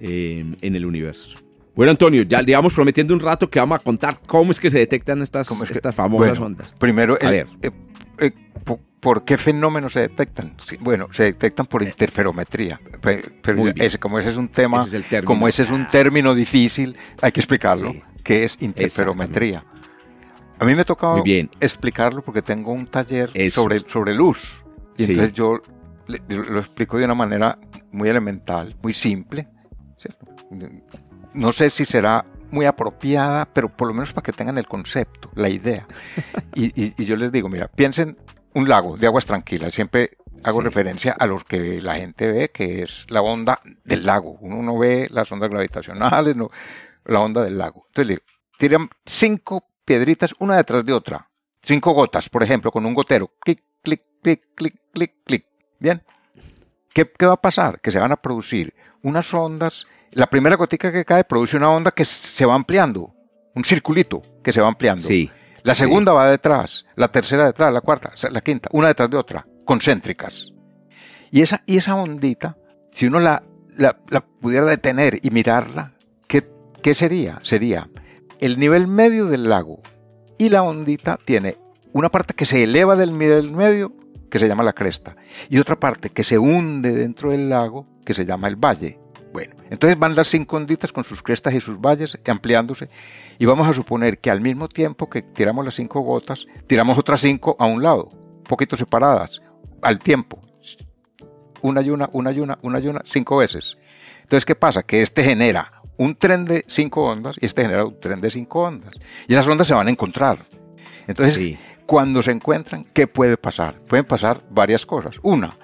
eh, 0.00 0.44
en 0.60 0.74
el 0.74 0.84
universo. 0.84 1.38
Bueno, 1.74 1.90
Antonio, 1.90 2.22
ya 2.22 2.40
llevamos 2.42 2.72
prometiendo 2.74 3.14
un 3.14 3.20
rato 3.20 3.50
que 3.50 3.58
vamos 3.58 3.80
a 3.80 3.82
contar 3.82 4.18
cómo 4.26 4.52
es 4.52 4.60
que 4.60 4.70
se 4.70 4.78
detectan 4.78 5.22
estas, 5.22 5.48
¿Cómo 5.48 5.64
es 5.64 5.70
que- 5.70 5.74
estas 5.76 5.94
famosas 5.94 6.38
Bueno, 6.38 6.46
ondas. 6.46 6.72
Primero, 6.78 7.14
A 7.20 7.24
el- 7.24 7.30
ver. 7.30 7.46
eh, 7.62 7.70
eh, 8.18 8.30
po- 8.64 8.80
¿por 9.00 9.24
qué 9.24 9.36
fenómenos 9.36 9.92
se 9.92 10.00
detectan? 10.00 10.54
Bueno, 10.80 11.08
se 11.10 11.24
detectan 11.24 11.66
por 11.66 11.82
interferometría. 11.82 12.80
Pe- 13.00 13.22
Pero 13.42 13.66
ese, 13.74 13.98
como 13.98 14.18
ese 14.20 14.30
es 14.30 14.36
un 14.36 14.48
tema, 14.48 14.84
Ese 14.84 14.98
es 14.98 15.24
como 15.24 15.48
ese 15.48 15.64
es 15.64 15.70
un 15.70 15.86
término 15.88 16.34
difícil, 16.34 16.96
hay 17.20 17.32
que 17.32 17.40
explicarlo. 17.40 17.90
Sí. 17.90 18.02
¿Qué 18.22 18.44
es 18.44 18.56
interferometría? 18.62 19.64
A 20.60 20.64
mí 20.64 20.74
me 20.76 20.84
tocaba 20.84 21.14
Muy 21.16 21.22
bien. 21.24 21.50
explicarlo 21.60 22.22
porque 22.22 22.40
tengo 22.40 22.72
un 22.72 22.86
taller 22.86 23.30
Eso. 23.34 23.62
sobre, 23.62 23.80
sobre 23.80 24.14
luz. 24.14 24.64
Y 24.96 25.04
Sí. 25.04 25.12
entonces 25.12 25.34
yo 25.34 25.60
lo 26.06 26.60
explico 26.60 26.96
de 26.98 27.04
una 27.04 27.14
manera 27.16 27.58
muy 27.90 28.08
elemental, 28.08 28.76
muy 28.80 28.94
simple. 28.94 29.48
No 31.34 31.52
sé 31.52 31.70
si 31.70 31.84
será 31.84 32.24
muy 32.50 32.66
apropiada, 32.66 33.46
pero 33.46 33.68
por 33.68 33.88
lo 33.88 33.94
menos 33.94 34.12
para 34.12 34.22
que 34.24 34.32
tengan 34.32 34.58
el 34.58 34.66
concepto, 34.66 35.30
la 35.34 35.48
idea. 35.48 35.86
Y, 36.54 36.66
y- 36.80 36.94
y 36.96 37.04
yo 37.04 37.16
les 37.16 37.32
digo, 37.32 37.48
mira, 37.48 37.66
piensen 37.68 38.16
un 38.54 38.68
lago 38.68 38.96
de 38.96 39.06
aguas 39.08 39.26
tranquilas. 39.26 39.74
Siempre 39.74 40.16
hago 40.44 40.60
Sí. 40.60 40.64
referencia 40.64 41.16
a 41.18 41.26
los 41.26 41.42
que 41.44 41.82
la 41.82 41.96
gente 41.96 42.30
ve, 42.30 42.50
que 42.50 42.82
es 42.82 43.06
la 43.08 43.22
onda 43.22 43.60
del 43.84 44.06
lago. 44.06 44.38
Uno 44.40 44.62
no 44.62 44.78
ve 44.78 45.08
las 45.10 45.30
ondas 45.32 45.50
gravitacionales, 45.50 46.36
no, 46.36 46.50
la 47.04 47.18
onda 47.20 47.42
del 47.42 47.58
lago. 47.58 47.86
Entonces 47.88 48.06
le 48.06 48.12
digo, 48.14 48.24
tiran 48.58 48.88
cinco 49.04 49.64
piedritas 49.84 50.34
una 50.38 50.56
detrás 50.56 50.84
de 50.86 50.92
otra. 50.92 51.28
Cinco 51.62 51.92
gotas, 51.92 52.28
por 52.28 52.42
ejemplo, 52.44 52.70
con 52.70 52.86
un 52.86 52.94
gotero. 52.94 53.32
Clic, 53.40 53.64
clic, 53.82 54.02
clic, 54.22 54.42
clic, 54.54 54.74
clic, 54.92 55.12
clic. 55.26 55.46
Bien. 55.80 56.02
¿Qué, 56.92 57.10
qué 57.18 57.26
va 57.26 57.32
a 57.32 57.40
pasar? 57.42 57.80
Que 57.80 57.90
se 57.90 57.98
van 57.98 58.12
a 58.12 58.16
producir 58.22 58.74
unas 59.02 59.34
ondas. 59.34 59.88
La 60.12 60.26
primera 60.26 60.56
gotica 60.56 60.92
que 60.92 61.04
cae 61.04 61.24
produce 61.24 61.56
una 61.56 61.70
onda 61.70 61.90
que 61.90 62.04
se 62.04 62.46
va 62.46 62.54
ampliando. 62.54 63.14
Un 63.54 63.64
circulito 63.64 64.22
que 64.42 64.52
se 64.52 64.60
va 64.60 64.68
ampliando. 64.68 65.02
Sí. 65.02 65.30
La 65.62 65.74
segunda 65.74 66.12
va 66.12 66.30
detrás, 66.30 66.84
la 66.94 67.08
tercera 67.08 67.46
detrás, 67.46 67.72
la 67.72 67.80
cuarta, 67.80 68.12
la 68.30 68.40
quinta, 68.42 68.68
una 68.72 68.88
detrás 68.88 69.08
de 69.08 69.16
otra, 69.16 69.46
concéntricas. 69.64 70.52
Y 71.30 71.40
esa, 71.40 71.62
y 71.64 71.78
esa 71.78 71.94
ondita, 71.94 72.58
si 72.92 73.06
uno 73.06 73.18
la, 73.18 73.42
la, 73.76 73.98
la 74.10 74.20
pudiera 74.20 74.66
detener 74.66 75.20
y 75.22 75.30
mirarla, 75.30 75.94
¿qué, 76.28 76.46
¿qué 76.82 76.94
sería? 76.94 77.40
Sería 77.42 77.88
el 78.40 78.58
nivel 78.58 78.86
medio 78.86 79.24
del 79.24 79.48
lago 79.48 79.80
y 80.36 80.50
la 80.50 80.62
ondita 80.62 81.18
tiene 81.24 81.56
una 81.94 82.10
parte 82.10 82.34
que 82.34 82.44
se 82.44 82.62
eleva 82.62 82.94
del 82.94 83.16
nivel 83.16 83.52
medio, 83.52 83.94
que 84.30 84.38
se 84.38 84.48
llama 84.48 84.64
la 84.64 84.72
cresta, 84.74 85.16
y 85.48 85.58
otra 85.58 85.80
parte 85.80 86.10
que 86.10 86.24
se 86.24 86.38
hunde 86.38 86.92
dentro 86.92 87.30
del 87.30 87.48
lago, 87.48 87.86
que 88.04 88.12
se 88.12 88.26
llama 88.26 88.48
el 88.48 88.56
valle. 88.56 88.98
Bueno, 89.34 89.56
entonces 89.68 89.98
van 89.98 90.14
las 90.14 90.28
cinco 90.28 90.58
onditas 90.58 90.92
con 90.92 91.02
sus 91.02 91.20
crestas 91.20 91.54
y 91.54 91.60
sus 91.60 91.80
valles 91.80 92.16
ampliándose 92.24 92.88
y 93.36 93.46
vamos 93.46 93.66
a 93.66 93.74
suponer 93.74 94.18
que 94.18 94.30
al 94.30 94.40
mismo 94.40 94.68
tiempo 94.68 95.10
que 95.10 95.22
tiramos 95.22 95.64
las 95.64 95.74
cinco 95.74 96.02
gotas, 96.02 96.46
tiramos 96.68 96.96
otras 96.96 97.20
cinco 97.20 97.56
a 97.58 97.66
un 97.66 97.82
lado, 97.82 98.10
un 98.12 98.44
poquito 98.44 98.76
separadas, 98.76 99.42
al 99.82 99.98
tiempo. 99.98 100.40
Una 101.62 101.82
y 101.82 101.90
una, 101.90 102.08
una 102.12 102.30
y 102.30 102.38
una, 102.38 102.60
una 102.62 102.78
y 102.78 102.86
una, 102.86 103.02
cinco 103.06 103.38
veces. 103.38 103.76
Entonces, 104.22 104.44
¿qué 104.44 104.54
pasa? 104.54 104.84
Que 104.84 105.02
este 105.02 105.24
genera 105.24 105.82
un 105.96 106.14
tren 106.14 106.44
de 106.44 106.64
cinco 106.68 107.02
ondas 107.02 107.34
y 107.40 107.46
este 107.46 107.62
genera 107.62 107.86
un 107.86 107.98
tren 107.98 108.20
de 108.20 108.30
cinco 108.30 108.60
ondas. 108.60 108.94
Y 109.26 109.32
esas 109.32 109.48
ondas 109.48 109.66
se 109.66 109.74
van 109.74 109.88
a 109.88 109.90
encontrar. 109.90 110.46
Entonces, 111.08 111.34
Sí. 111.34 111.58
cuando 111.86 112.22
se 112.22 112.30
encuentran, 112.30 112.84
¿qué 112.84 113.08
puede 113.08 113.36
pasar? 113.36 113.80
Pueden 113.80 114.04
pasar 114.04 114.44
varias 114.48 114.86
cosas. 114.86 115.16
Una, 115.24 115.56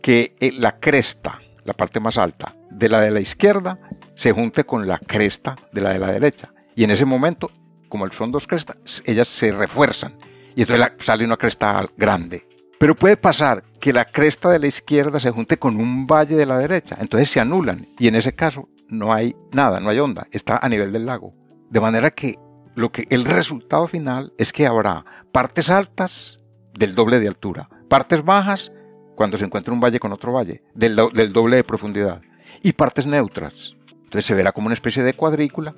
que 0.00 0.36
eh, 0.40 0.52
la 0.52 0.80
cresta, 0.80 1.38
la 1.66 1.74
parte 1.74 2.00
más 2.00 2.16
alta 2.16 2.54
de 2.70 2.88
la 2.88 3.00
de 3.00 3.10
la 3.10 3.20
izquierda, 3.20 3.78
se 4.14 4.32
junte 4.32 4.64
con 4.64 4.86
la 4.86 4.98
cresta 4.98 5.56
de 5.72 5.80
la 5.80 5.92
de 5.92 5.98
la 5.98 6.12
derecha. 6.12 6.52
Y 6.74 6.84
en 6.84 6.90
ese 6.90 7.04
momento, 7.04 7.50
como 7.88 8.10
son 8.10 8.32
dos 8.32 8.46
crestas, 8.46 9.02
ellas 9.04 9.28
se 9.28 9.52
refuerzan. 9.52 10.14
Y 10.54 10.62
entonces 10.62 10.88
sale 10.98 11.24
una 11.24 11.36
cresta 11.36 11.88
grande. 11.96 12.46
Pero 12.78 12.94
puede 12.94 13.16
pasar 13.16 13.62
que 13.78 13.92
la 13.92 14.06
cresta 14.06 14.50
de 14.50 14.58
la 14.58 14.66
izquierda 14.66 15.20
se 15.20 15.30
junte 15.30 15.58
con 15.58 15.76
un 15.76 16.06
valle 16.06 16.36
de 16.36 16.46
la 16.46 16.58
derecha. 16.58 16.96
Entonces 17.00 17.28
se 17.28 17.40
anulan. 17.40 17.84
Y 17.98 18.08
en 18.08 18.14
ese 18.14 18.32
caso 18.32 18.68
no 18.88 19.12
hay 19.12 19.36
nada, 19.52 19.80
no 19.80 19.90
hay 19.90 19.98
onda. 19.98 20.26
Está 20.30 20.58
a 20.62 20.68
nivel 20.68 20.92
del 20.92 21.06
lago. 21.06 21.34
De 21.68 21.80
manera 21.80 22.10
que 22.10 22.36
lo 22.74 22.90
que 22.90 23.06
el 23.10 23.24
resultado 23.24 23.86
final 23.86 24.32
es 24.38 24.52
que 24.52 24.66
habrá 24.66 25.04
partes 25.32 25.70
altas 25.70 26.40
del 26.74 26.94
doble 26.94 27.20
de 27.20 27.28
altura, 27.28 27.68
partes 27.88 28.24
bajas 28.24 28.72
cuando 29.14 29.36
se 29.36 29.44
encuentra 29.44 29.74
un 29.74 29.80
valle 29.80 30.00
con 30.00 30.12
otro 30.12 30.32
valle, 30.32 30.62
del 30.74 30.96
doble 30.96 31.56
de 31.56 31.64
profundidad, 31.64 32.22
y 32.62 32.72
partes 32.72 33.06
neutras. 33.06 33.74
Entonces 34.04 34.26
se 34.26 34.34
verá 34.34 34.52
como 34.52 34.66
una 34.66 34.74
especie 34.74 35.02
de 35.02 35.14
cuadrícula 35.14 35.74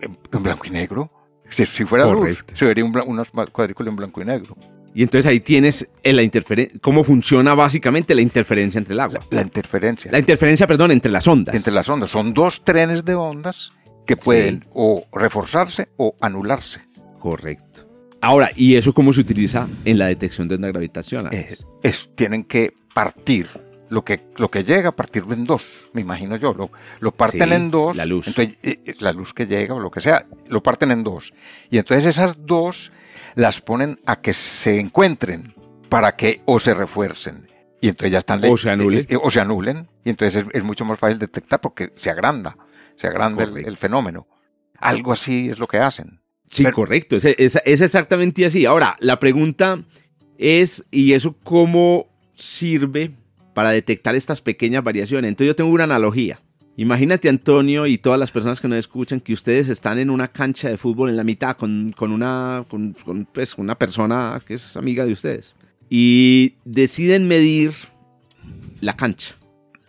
en, 0.00 0.18
en 0.32 0.42
blanco 0.42 0.66
y 0.66 0.70
negro. 0.70 1.10
Si, 1.50 1.64
si 1.64 1.84
fuera 1.84 2.04
luz, 2.06 2.18
Correcto. 2.18 2.56
se 2.56 2.64
vería 2.66 2.84
un 2.84 2.94
una 3.06 3.24
cuadrícula 3.52 3.88
en 3.90 3.96
blanco 3.96 4.20
y 4.20 4.24
negro. 4.24 4.56
Y 4.94 5.02
entonces 5.02 5.26
ahí 5.30 5.40
tienes 5.40 5.86
eh, 6.02 6.12
la 6.12 6.22
interferencia, 6.22 6.78
cómo 6.82 7.04
funciona 7.04 7.54
básicamente 7.54 8.14
la 8.14 8.20
interferencia 8.22 8.78
entre 8.78 8.94
el 8.94 9.00
agua. 9.00 9.20
La 9.30 9.42
interferencia 9.42 10.10
La 10.10 10.18
interferencia, 10.18 10.66
perdón, 10.66 10.90
entre 10.90 11.10
las 11.12 11.26
ondas. 11.28 11.54
entre 11.54 11.72
las 11.72 11.88
ondas. 11.88 12.10
Son 12.10 12.34
dos 12.34 12.64
trenes 12.64 13.04
de 13.04 13.14
ondas 13.14 13.72
que 14.06 14.16
pueden 14.16 14.64
o 14.72 15.04
reforzarse 15.12 15.88
o 15.98 16.16
anularse. 16.20 16.80
Correcto. 17.18 17.86
Ahora, 18.20 18.50
¿y 18.56 18.74
eso 18.76 18.92
cómo 18.92 19.12
se 19.12 19.20
utiliza 19.20 19.68
en 19.84 19.98
la 19.98 20.06
detección 20.06 20.48
de 20.48 20.56
ondas 20.56 20.72
gravitacionales? 20.72 21.52
es, 21.52 21.66
es- 21.82 22.10
tienen 22.16 22.42
que 22.44 22.72
partir 22.94 23.46
lo 23.90 24.04
que, 24.04 24.26
lo 24.36 24.50
que 24.50 24.64
llega 24.64 24.90
a 24.90 24.96
partir 24.96 25.24
en 25.30 25.44
dos, 25.44 25.64
me 25.92 26.00
imagino 26.00 26.36
yo. 26.36 26.52
Lo, 26.54 26.70
lo 27.00 27.12
parten 27.12 27.48
Sí, 27.48 27.54
en 27.54 27.70
dos. 27.70 27.96
la 27.96 28.06
luz. 28.06 28.28
Entonces, 28.28 28.56
eh, 28.62 28.80
eh, 28.84 28.94
la 29.00 29.12
luz 29.12 29.32
que 29.34 29.46
llega 29.46 29.74
o 29.74 29.80
lo 29.80 29.90
que 29.90 30.00
sea, 30.00 30.26
lo 30.48 30.62
parten 30.62 30.90
en 30.90 31.02
dos. 31.04 31.32
Y 31.70 31.78
entonces 31.78 32.06
esas 32.06 32.44
dos 32.46 32.92
las 33.34 33.60
ponen 33.60 34.00
a 34.06 34.20
que 34.20 34.32
se 34.34 34.78
encuentren 34.80 35.54
para 35.88 36.16
que 36.16 36.40
o 36.44 36.58
se 36.60 36.74
refuercen. 36.74 37.48
Y 37.80 37.88
entonces 37.88 38.12
ya 38.12 38.18
están... 38.18 38.44
O 38.44 38.56
se 38.56 38.70
anulen. 38.70 39.00
eh, 39.00 39.06
eh, 39.10 39.18
o 39.22 39.30
se 39.30 39.40
anulen. 39.40 39.88
Y 40.04 40.10
entonces 40.10 40.44
es, 40.44 40.48
es 40.54 40.62
mucho 40.64 40.84
más 40.84 40.98
fácil 40.98 41.18
detectar 41.18 41.60
porque 41.60 41.92
se 41.96 42.10
agranda. 42.10 42.56
Se 42.96 43.06
agranda 43.06 43.44
el, 43.44 43.76
fenómeno. 43.76 44.26
Algo 44.78 45.12
así 45.12 45.48
es 45.50 45.58
lo 45.60 45.68
que 45.68 45.78
hacen. 45.78 46.20
Sí, 46.50 46.64
Pero- 46.64 46.74
correcto. 46.74 47.16
Es, 47.16 47.24
es- 47.24 47.60
es 47.64 47.80
exactamente 47.80 48.44
así. 48.44 48.66
Ahora, 48.66 48.96
la 49.00 49.18
pregunta 49.20 49.78
es, 50.36 50.84
¿y 50.90 51.12
eso 51.12 51.36
cómo 51.44 52.06
sirve 52.34 53.12
para 53.58 53.70
detectar 53.70 54.14
estas 54.14 54.40
pequeñas 54.40 54.84
variaciones? 54.84 55.30
Entonces 55.30 55.48
yo 55.48 55.56
tengo 55.56 55.70
una 55.70 55.82
analogía. 55.82 56.40
Imagínate, 56.76 57.28
Antonio, 57.28 57.86
y 57.86 57.98
todas 57.98 58.16
las 58.16 58.30
personas 58.30 58.60
que 58.60 58.68
nos 58.68 58.78
escuchan, 58.78 59.18
que 59.18 59.32
ustedes 59.32 59.68
están 59.68 59.98
en 59.98 60.10
una 60.10 60.28
cancha 60.28 60.68
de 60.68 60.78
fútbol 60.78 61.10
en 61.10 61.16
la 61.16 61.24
mitad 61.24 61.56
con, 61.56 61.92
con 61.96 62.12
una, 62.12 62.64
pues, 63.32 63.58
una 63.58 63.76
persona 63.76 64.40
que 64.46 64.54
es 64.54 64.76
amiga 64.76 65.04
de 65.04 65.12
ustedes 65.12 65.56
y 65.90 66.54
deciden 66.64 67.26
medir 67.26 67.72
la 68.80 68.94
cancha. 68.94 69.34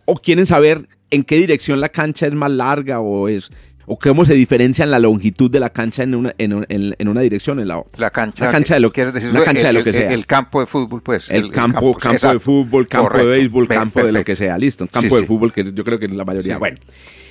O 0.06 0.16
quieren 0.16 0.48
saber 0.48 0.90
en 1.12 1.24
qué 1.24 1.36
dirección 1.36 1.80
la 1.80 1.90
cancha 1.90 2.26
es 2.26 2.34
más 2.34 2.50
larga 2.50 3.02
o 3.02 3.28
es 3.28 3.52
o 3.92 3.98
cómo 3.98 4.24
se 4.26 4.36
diferencian 4.36 4.92
la 4.92 5.00
longitud 5.00 5.50
de 5.50 5.60
la 5.60 5.72
cancha 5.72 6.04
en 6.04 6.14
una, 6.14 6.34
en, 6.38 6.66
en, 6.70 6.96
en 6.98 7.08
una 7.08 7.22
dirección 7.22 7.60
en 7.60 7.68
la 7.70 7.80
otra. 7.80 8.00
La 8.00 8.12
cancha, 8.12 8.46
La 8.46 8.52
cancha 8.52 8.76
de 8.76 8.80
lo 8.82 8.92
que- 8.94 9.06
decir, 9.12 9.34
la 9.34 9.44
cancha 9.44 9.64
de 9.64 9.70
el- 9.70 9.76
lo 9.78 9.84
que 9.84 9.90
el- 9.90 9.96
sea. 9.96 10.12
El 10.14 10.26
campo 10.28 10.60
de 10.60 10.68
fútbol, 10.68 11.02
pues. 11.02 11.30
El, 11.32 11.50
campo, 11.50 11.94
campo, 11.94 12.10
de 12.10 12.16
exacto. 12.16 12.40
fútbol, 12.40 12.88
campo 12.88 13.08
Correcto. 13.10 13.30
de 13.30 13.38
béisbol, 13.38 13.68
campo 13.68 14.00
de 14.00 14.04
lo 14.06 14.08
perfecto. 14.14 14.26
que 14.28 14.36
sea. 14.36 14.58
Listo, 14.58 14.84
un 14.84 14.90
campo 14.90 15.10
Sí, 15.10 15.16
de 15.16 15.22
sí. 15.22 15.26
fútbol 15.26 15.52
que 15.52 15.64
yo 15.74 15.84
creo 15.84 15.98
que 16.00 16.08
la 16.08 16.24
mayoría. 16.24 16.54
Sí. 16.56 16.60
Bueno, 16.60 16.78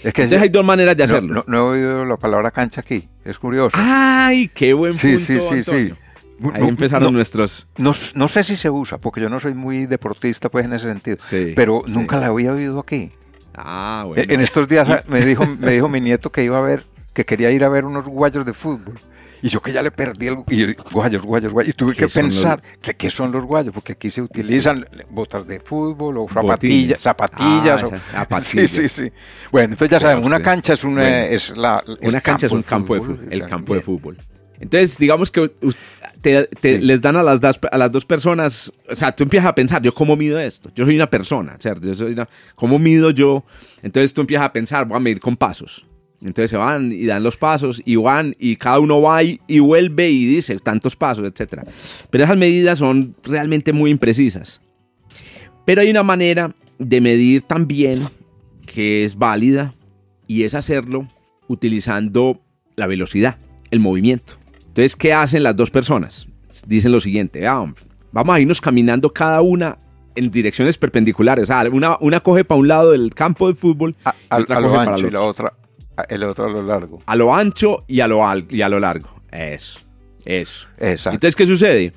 Es 0.03 0.13
que 0.13 0.23
entonces 0.23 0.43
hay 0.43 0.49
dos 0.49 0.65
maneras 0.65 0.97
de 0.97 1.05
no, 1.07 1.13
hacerlo. 1.13 1.35
no- 1.35 1.45
no 1.47 1.59
he 1.75 1.79
oído 1.79 2.05
la 2.05 2.17
palabra 2.17 2.51
cancha 2.51 2.81
aquí. 2.81 3.09
Es 3.25 3.39
curioso. 3.39 3.77
¡Ay, 3.81 4.51
qué 4.55 4.73
buen 4.73 4.95
sí, 4.95 5.13
punto, 5.13 5.25
sí, 5.25 5.39
sí, 5.41 5.63
sí. 5.63 5.71
Antonio! 5.71 5.97
Ahí 6.55 6.63
No- 6.63 6.69
empezaron 6.69 7.05
no- 7.13 7.17
nuestros... 7.17 7.67
No, 7.79 7.93
no 8.15 8.29
sé 8.29 8.43
si 8.45 8.55
se 8.57 8.71
usa, 8.71 8.99
porque 8.99 9.21
yo 9.21 9.29
no 9.29 9.41
soy 9.41 9.55
muy 9.55 9.87
deportista 9.87 10.49
pues 10.49 10.65
en 10.65 10.73
ese 10.73 10.87
sentido. 10.87 11.17
Sí, 11.21 11.53
pero 11.57 11.83
sí. 11.87 11.93
nunca 11.95 12.17
la 12.17 12.27
había 12.27 12.53
oído 12.53 12.79
aquí. 12.79 13.11
Ah, 13.61 14.05
bueno. 14.07 14.23
En 14.33 14.41
estos 14.41 14.69
días 14.69 14.89
me 15.09 15.25
dijo, 15.25 15.45
me 15.47 15.73
dijo 15.73 15.89
mi 15.89 16.01
nieto 16.01 16.31
que 16.31 16.45
iba 16.45 16.59
a 16.59 16.63
ver, 16.63 16.85
que 17.13 17.25
quería 17.25 17.51
ir 17.51 17.65
a 17.65 17.69
ver 17.69 17.85
unos 17.85 18.05
guayos 18.07 18.45
de 18.47 18.53
fútbol. 18.55 18.95
Y 19.41 19.49
yo 19.51 19.61
que 19.63 19.73
ya 19.73 19.83
le 19.83 19.93
perdí 19.93 20.27
el 20.27 20.39
y 20.49 20.57
yo, 20.57 20.67
guayos, 20.91 21.23
guayos, 21.23 21.53
guayos. 21.53 21.69
Y 21.71 21.73
tuve 21.73 21.93
¿Qué 21.95 22.03
que 22.03 22.09
son 22.09 22.27
los- 22.27 22.35
pensar 22.37 22.63
que 22.83 22.95
qué 22.95 23.09
son 23.09 23.31
los 23.31 23.45
guayos, 23.45 23.73
porque 23.73 23.93
aquí 23.93 24.11
se 24.11 24.21
utilizan 24.21 24.85
botas 25.11 25.47
de 25.47 25.61
fútbol 25.61 26.19
o 26.19 26.27
zapatillas, 26.29 26.99
zapatillas. 26.99 27.85
Ah, 27.85 27.87
o- 27.87 27.91
zapatillas. 28.13 28.69
Sí, 28.71 28.89
sí, 28.89 28.89
sí. 28.89 29.13
Bueno, 29.53 29.75
entonces 29.75 29.91
ya 29.91 30.01
sabemos, 30.01 30.27
una 30.27 30.43
cancha 30.43 30.73
es 30.73 30.83
una, 30.83 31.03
Bueno. 31.03 31.17
es 31.17 31.57
la, 31.57 31.85
Una 32.03 32.21
cancha 32.21 32.47
es 32.47 32.53
un 32.53 32.63
campo 32.63 32.95
de 32.95 33.01
fútbol, 33.01 33.29
el 33.31 33.47
campo 33.47 33.75
de 33.75 33.81
fútbol. 33.81 34.17
Entonces, 34.61 34.99
digamos 34.99 35.31
que 35.31 35.53
te- 36.23 36.45
te- 36.61 36.79
Sí. 36.81 36.85
les 36.87 37.01
dan 37.01 37.17
a 37.17 37.23
las, 37.23 37.41
das- 37.41 37.59
a 37.71 37.79
las 37.79 37.93
dos 37.93 38.05
personas, 38.05 38.73
o 38.91 38.97
sea, 38.97 39.13
tú 39.13 39.23
empiezas 39.25 39.49
a 39.49 39.55
pensar, 39.55 39.83
¿yo 39.83 39.93
cómo 39.95 40.17
mido 40.17 40.39
esto? 40.39 40.71
Yo 40.75 40.85
soy 40.85 40.97
una 40.97 41.09
persona, 41.09 41.57
¿cierto? 41.61 41.87
Yo 41.87 41.95
soy 41.95 42.13
una- 42.13 42.29
¿Cómo 42.55 42.79
mido 42.79 43.11
yo? 43.11 43.45
Entonces 43.83 44.13
tú 44.15 44.21
empiezas 44.23 44.47
a 44.47 44.53
pensar, 44.53 44.87
voy 44.87 44.97
a 44.97 45.01
medir 45.01 45.21
con 45.21 45.37
pasos. 45.37 45.85
Entonces 46.21 46.51
se 46.51 46.57
van 46.57 46.91
y 46.91 47.07
dan 47.07 47.23
los 47.23 47.37
pasos 47.37 47.81
y 47.85 47.95
van 47.95 48.35
y 48.41 48.57
cada 48.57 48.81
uno 48.81 49.01
va 49.01 49.23
y, 49.23 49.41
y 49.47 49.61
vuelve 49.61 50.11
y 50.11 50.27
dice 50.27 50.59
tantos 50.59 50.97
pasos, 50.97 51.25
etc. 51.25 51.63
Pero 52.11 52.25
esas 52.25 52.37
medidas 52.37 52.79
son 52.79 53.15
realmente 53.23 53.73
muy 53.73 53.91
imprecisas. 53.93 54.61
Pero 55.65 55.81
hay 55.83 55.91
una 55.91 56.03
manera 56.03 56.55
de 56.81 57.01
medir 57.01 57.43
también 57.43 58.09
que 58.67 59.05
es 59.05 59.17
válida 59.17 59.73
y 60.27 60.43
es 60.43 60.55
hacerlo 60.55 61.07
utilizando 61.47 62.41
la 62.75 62.87
velocidad, 62.89 63.37
el 63.71 63.79
movimiento. 63.81 64.38
Entonces, 64.79 64.95
¿qué 64.95 65.13
hacen 65.13 65.43
las 65.43 65.57
dos 65.57 65.73
personas? 65.73 66.29
Dicen 66.65 66.93
lo 66.93 67.01
siguiente, 67.01 67.45
"Ah, 67.49 67.63
hombre, 67.63 67.83
vamos 68.13 68.37
a 68.37 68.39
irnos 68.39 68.61
caminando 68.61 69.13
cada 69.13 69.41
una 69.41 69.77
en 70.15 70.31
direcciones 70.31 70.79
perpendiculares. 70.79 71.43
O 71.43 71.47
sea, 71.47 71.69
una, 71.73 71.97
una 72.01 72.21
coge 72.21 72.45
para 72.45 72.61
un 72.61 72.69
lado 72.69 72.93
del 72.93 73.13
campo 73.13 73.49
de 73.49 73.57
fútbol 73.57 73.97
A, 74.05 74.15
y 74.39 74.43
otra 74.43 74.57
a 74.57 74.61
lo 74.61 74.67
coge 74.69 74.77
para 74.79 74.91
ancho 74.93 75.07
el 75.07 75.09
y 75.09 75.11
la 75.17 75.21
otro. 75.23 75.47
otra, 75.49 75.53
a- 75.97 76.03
el 76.09 76.23
otro 76.23 76.45
a 76.45 76.49
lo 76.51 76.63
largo. 76.63 77.01
A 77.07 77.17
lo 77.17 77.35
ancho 77.35 77.83
y 77.89 77.99
a 77.99 78.07
lo, 78.07 78.25
al- 78.25 78.47
y 78.49 78.63
a 78.63 78.69
lo 78.69 78.79
largo. 78.79 79.09
Eso, 79.33 79.81
eso. 80.25 80.69
Exacto. 80.79 81.11
Entonces, 81.11 81.35
¿qué 81.35 81.47
sucede? 81.47 81.93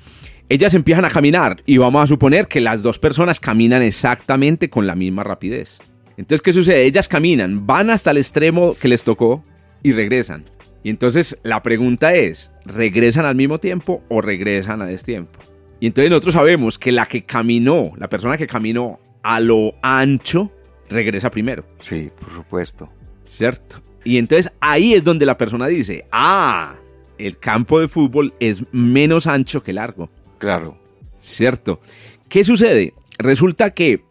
Ellas 0.48 0.74
empiezan 0.74 1.04
a 1.04 1.10
caminar 1.10 1.62
y 1.64 1.76
vamos 1.78 2.02
a 2.02 2.08
suponer 2.08 2.48
que 2.48 2.60
las 2.60 2.82
dos 2.82 2.98
personas 2.98 3.38
caminan 3.38 3.82
exactamente 3.82 4.70
con 4.70 4.88
la 4.88 4.96
misma 4.96 5.22
rapidez. 5.22 5.78
Entonces, 6.16 6.42
¿qué 6.42 6.52
sucede? 6.52 6.82
Ellas 6.82 7.06
caminan, 7.06 7.64
van 7.64 7.90
hasta 7.90 8.10
el 8.10 8.16
extremo 8.16 8.74
que 8.74 8.88
les 8.88 9.04
tocó 9.04 9.44
y 9.84 9.92
regresan. 9.92 10.44
Y 10.82 10.90
entonces 10.90 11.38
la 11.42 11.62
pregunta 11.62 12.14
es, 12.14 12.52
¿regresan 12.64 13.24
al 13.24 13.34
mismo 13.36 13.58
tiempo 13.58 14.02
o 14.08 14.20
regresan 14.20 14.82
a 14.82 14.86
destiempo? 14.86 15.38
Y 15.80 15.86
entonces 15.86 16.10
nosotros 16.10 16.34
sabemos 16.34 16.78
que 16.78 16.92
la 16.92 17.06
que 17.06 17.24
caminó, 17.24 17.92
la 17.98 18.08
persona 18.08 18.36
que 18.36 18.46
caminó 18.46 19.00
a 19.22 19.40
lo 19.40 19.74
ancho, 19.82 20.52
regresa 20.88 21.30
primero. 21.30 21.64
Sí, 21.80 22.10
por 22.20 22.32
supuesto. 22.32 22.88
¿cierto? 23.24 23.80
Y 24.04 24.18
entonces 24.18 24.52
ahí 24.60 24.94
es 24.94 25.04
donde 25.04 25.26
la 25.26 25.38
persona 25.38 25.66
dice, 25.68 26.06
ah, 26.10 26.74
el 27.18 27.38
campo 27.38 27.78
de 27.80 27.88
fútbol 27.88 28.34
es 28.40 28.64
menos 28.72 29.26
ancho 29.26 29.62
que 29.62 29.72
largo, 29.72 30.10
Claro. 30.38 30.76
¿cierto? 31.20 31.80
¿Qué 32.28 32.42
sucede? 32.42 32.94
Resulta 33.18 33.70
que 33.70 34.02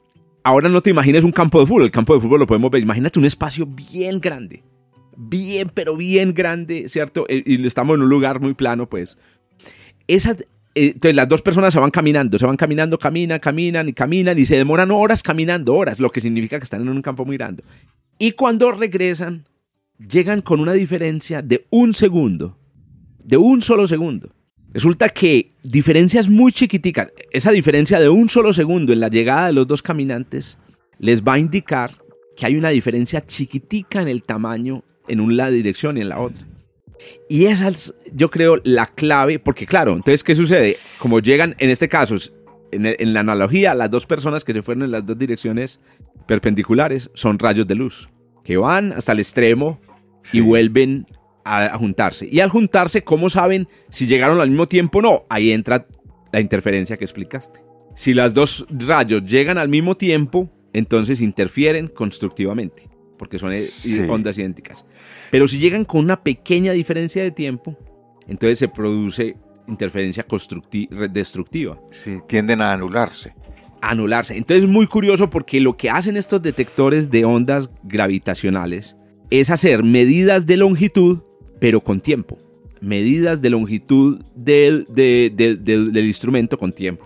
ahora 0.43 0.69
no 0.69 0.81
te 0.81 0.89
imagines 0.89 1.23
un 1.25 1.33
campo 1.33 1.59
de 1.59 1.65
fútbol, 1.65 1.83
el 1.83 1.91
campo 1.91 2.15
de 2.15 2.21
fútbol 2.21 2.39
lo 2.39 2.47
podemos 2.47 2.71
ver, 2.71 2.81
imagínate 2.81 3.19
un 3.19 3.25
espacio 3.25 3.65
bien 3.65 4.21
grande, 4.21 4.63
bien, 5.29 5.71
pero 5.73 5.95
bien 5.95 6.33
grande, 6.33 6.87
¿cierto? 6.87 7.25
Eh, 7.29 7.43
Y 7.45 7.65
estamos 7.65 7.95
en 7.95 8.03
un 8.03 8.09
lugar 8.09 8.39
muy 8.39 8.53
plano, 8.53 8.89
pues. 8.89 9.17
Esas, 10.07 10.41
eh, 10.75 10.93
entonces 10.95 11.15
las 11.15 11.29
dos 11.29 11.41
personas 11.41 11.73
se 11.73 11.79
van 11.79 11.91
caminando, 11.91 12.39
se 12.39 12.45
van 12.45 12.57
caminando, 12.57 12.97
caminan, 12.97 13.39
caminan 13.39 13.89
y 13.89 13.93
caminan 13.93 14.37
y 14.39 14.45
se 14.45 14.57
demoran 14.57 14.91
horas 14.91 15.21
caminando, 15.21 15.75
horas, 15.75 15.99
lo 15.99 16.09
que 16.09 16.21
significa 16.21 16.57
que 16.57 16.63
están 16.63 16.81
en 16.81 16.89
un 16.89 17.01
campo 17.01 17.25
muy 17.25 17.37
grande. 17.37 17.63
Y 18.17 18.31
cuando 18.31 18.71
regresan, 18.71 19.45
llegan 19.97 20.41
con 20.41 20.59
una 20.59 20.73
diferencia 20.73 21.41
de 21.41 21.65
un 21.69 21.93
segundo, 21.93 22.57
de 23.23 23.37
un 23.37 23.61
solo 23.61 23.87
segundo. 23.87 24.33
Resulta 24.73 25.09
que 25.09 25.51
diferencias 25.63 26.29
muy 26.29 26.51
chiquiticas, 26.51 27.09
esa 27.31 27.51
diferencia 27.51 27.99
de 27.99 28.09
un 28.09 28.29
solo 28.29 28.53
segundo 28.53 28.93
en 28.93 29.01
la 29.01 29.09
llegada 29.09 29.47
de 29.47 29.53
los 29.53 29.67
dos 29.67 29.81
caminantes 29.81 30.57
les 30.97 31.23
va 31.23 31.33
a 31.33 31.39
indicar 31.39 31.91
que 32.37 32.45
hay 32.45 32.55
una 32.55 32.69
diferencia 32.69 33.21
chiquitica 33.21 34.01
en 34.01 34.07
el 34.07 34.23
tamaño 34.23 34.83
en 35.07 35.19
una 35.19 35.49
dirección 35.49 35.97
y 35.97 36.01
en 36.01 36.09
la 36.09 36.19
otra. 36.19 36.45
Y 37.29 37.45
esa 37.45 37.67
es, 37.67 37.93
yo 38.13 38.29
creo, 38.29 38.59
la 38.63 38.85
clave, 38.87 39.39
porque 39.39 39.65
claro, 39.65 39.93
entonces, 39.93 40.23
¿qué 40.23 40.35
sucede? 40.35 40.77
Como 40.99 41.19
llegan, 41.19 41.55
en 41.57 41.69
este 41.71 41.89
caso, 41.89 42.15
en, 42.71 42.85
en 42.85 43.13
la 43.13 43.21
analogía, 43.21 43.73
las 43.73 43.89
dos 43.89 44.05
personas 44.05 44.43
que 44.43 44.53
se 44.53 44.61
fueron 44.61 44.83
en 44.83 44.91
las 44.91 45.05
dos 45.05 45.17
direcciones 45.17 45.79
perpendiculares 46.27 47.09
son 47.13 47.39
rayos 47.39 47.67
de 47.67 47.75
luz, 47.75 48.09
que 48.43 48.57
van 48.57 48.93
hasta 48.93 49.11
el 49.13 49.19
extremo 49.19 49.79
Sí. 50.23 50.37
y 50.37 50.41
vuelven 50.41 51.07
a, 51.43 51.63
a 51.73 51.77
juntarse. 51.79 52.29
Y 52.31 52.41
al 52.41 52.49
juntarse, 52.51 53.03
¿cómo 53.03 53.27
saben 53.27 53.67
si 53.89 54.05
llegaron 54.05 54.39
al 54.39 54.49
mismo 54.49 54.67
tiempo 54.67 54.99
o 54.99 55.01
no? 55.01 55.23
Ahí 55.29 55.51
entra 55.51 55.87
la 56.31 56.39
interferencia 56.39 56.95
que 56.95 57.03
explicaste. 57.05 57.59
Si 57.95 58.13
las 58.13 58.35
dos 58.35 58.67
rayos 58.69 59.25
llegan 59.25 59.57
al 59.57 59.67
mismo 59.67 59.95
tiempo, 59.97 60.47
entonces 60.73 61.21
interfieren 61.21 61.87
constructivamente, 61.87 62.87
porque 63.21 63.37
son 63.37 63.53
eh, 63.53 63.67
Sí. 63.67 63.99
ondas 64.09 64.35
idénticas. 64.39 64.83
Pero 65.29 65.47
si 65.47 65.59
llegan 65.59 65.85
con 65.85 66.03
una 66.03 66.23
pequeña 66.23 66.71
diferencia 66.71 67.21
de 67.21 67.29
tiempo, 67.29 67.77
entonces 68.27 68.57
se 68.57 68.67
produce 68.67 69.35
interferencia 69.67 70.25
destructiva, 71.11 71.79
Sí, 71.91 72.17
tienden 72.27 72.61
a 72.61 72.73
anularse. 72.73 73.35
anularse. 73.79 74.35
Entonces 74.35 74.63
es 74.63 74.69
muy 74.69 74.87
curioso 74.87 75.29
porque 75.29 75.61
lo 75.61 75.77
que 75.77 75.91
hacen 75.91 76.17
estos 76.17 76.41
detectores 76.41 77.11
de 77.11 77.23
ondas 77.25 77.69
gravitacionales 77.83 78.95
es 79.29 79.51
hacer 79.51 79.83
medidas 79.83 80.47
de 80.47 80.57
longitud, 80.57 81.19
pero 81.59 81.79
con 81.79 81.99
tiempo. 82.01 82.39
Medidas 82.81 83.39
de 83.39 83.51
longitud 83.51 84.19
del, 84.35 84.87
de- 84.89 85.31
de- 85.35 85.57
de- 85.57 85.91
del 85.91 86.05
instrumento 86.07 86.57
con 86.57 86.73
tiempo. 86.73 87.05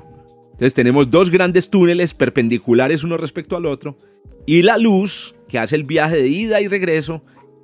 Entonces 0.53 0.74
tenemos 0.74 1.11
dos 1.11 1.30
grandes 1.30 1.70
túneles 1.70 2.13
perpendiculares 2.13 3.03
uno 3.03 3.18
respecto 3.18 3.57
al 3.57 3.66
otro 3.66 3.97
y 4.45 4.61
la 4.61 4.78
luz 4.78 5.35
que 5.48 5.60
hace 5.60 5.76
el 5.76 5.84
viaje 5.84 6.18
de 6.18 6.28
ida 6.28 6.62
y 6.62 6.68
regreso 6.68 7.22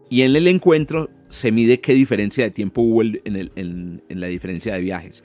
y 0.10 0.24
en 0.24 0.36
el 0.36 0.48
encuentro 0.48 1.10
se 1.30 1.52
mide 1.52 1.80
qué 1.80 1.94
diferencia 1.94 2.44
de 2.44 2.52
tiempo 2.52 2.82
hubo 2.82 3.02
en, 3.02 4.02
la 4.10 4.28
diferencia 4.28 4.74
de 4.74 4.82
viajes. 4.82 5.24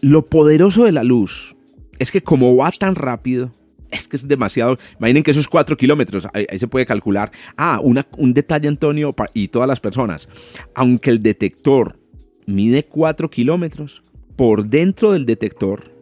Lo 0.00 0.24
poderoso 0.24 0.84
de 0.84 0.92
la 0.92 1.04
luz 1.04 1.54
es 1.98 2.10
que 2.10 2.22
como 2.22 2.56
va 2.56 2.70
tan 2.70 2.94
rápido, 2.94 3.52
es 3.90 4.08
que 4.08 4.16
es 4.16 4.26
demasiado. 4.26 4.78
Imaginen 4.98 5.22
que 5.22 5.32
esos 5.32 5.48
cuatro 5.48 5.76
kilómetros, 5.76 6.26
ahí, 6.32 6.46
se 6.58 6.68
puede 6.68 6.86
calcular. 6.86 7.30
Ah, 7.56 7.80
un 7.82 8.34
detalle, 8.34 8.68
Antonio, 8.68 9.14
y 9.34 9.48
todas 9.48 9.68
las 9.68 9.80
personas. 9.80 10.28
Aunque 10.74 11.10
el 11.10 11.22
detector 11.22 11.98
mide 12.46 12.84
cuatro 12.84 13.28
kilómetros, 13.28 14.02
por 14.36 14.66
dentro 14.66 15.12
del 15.12 15.26
detector 15.26 15.92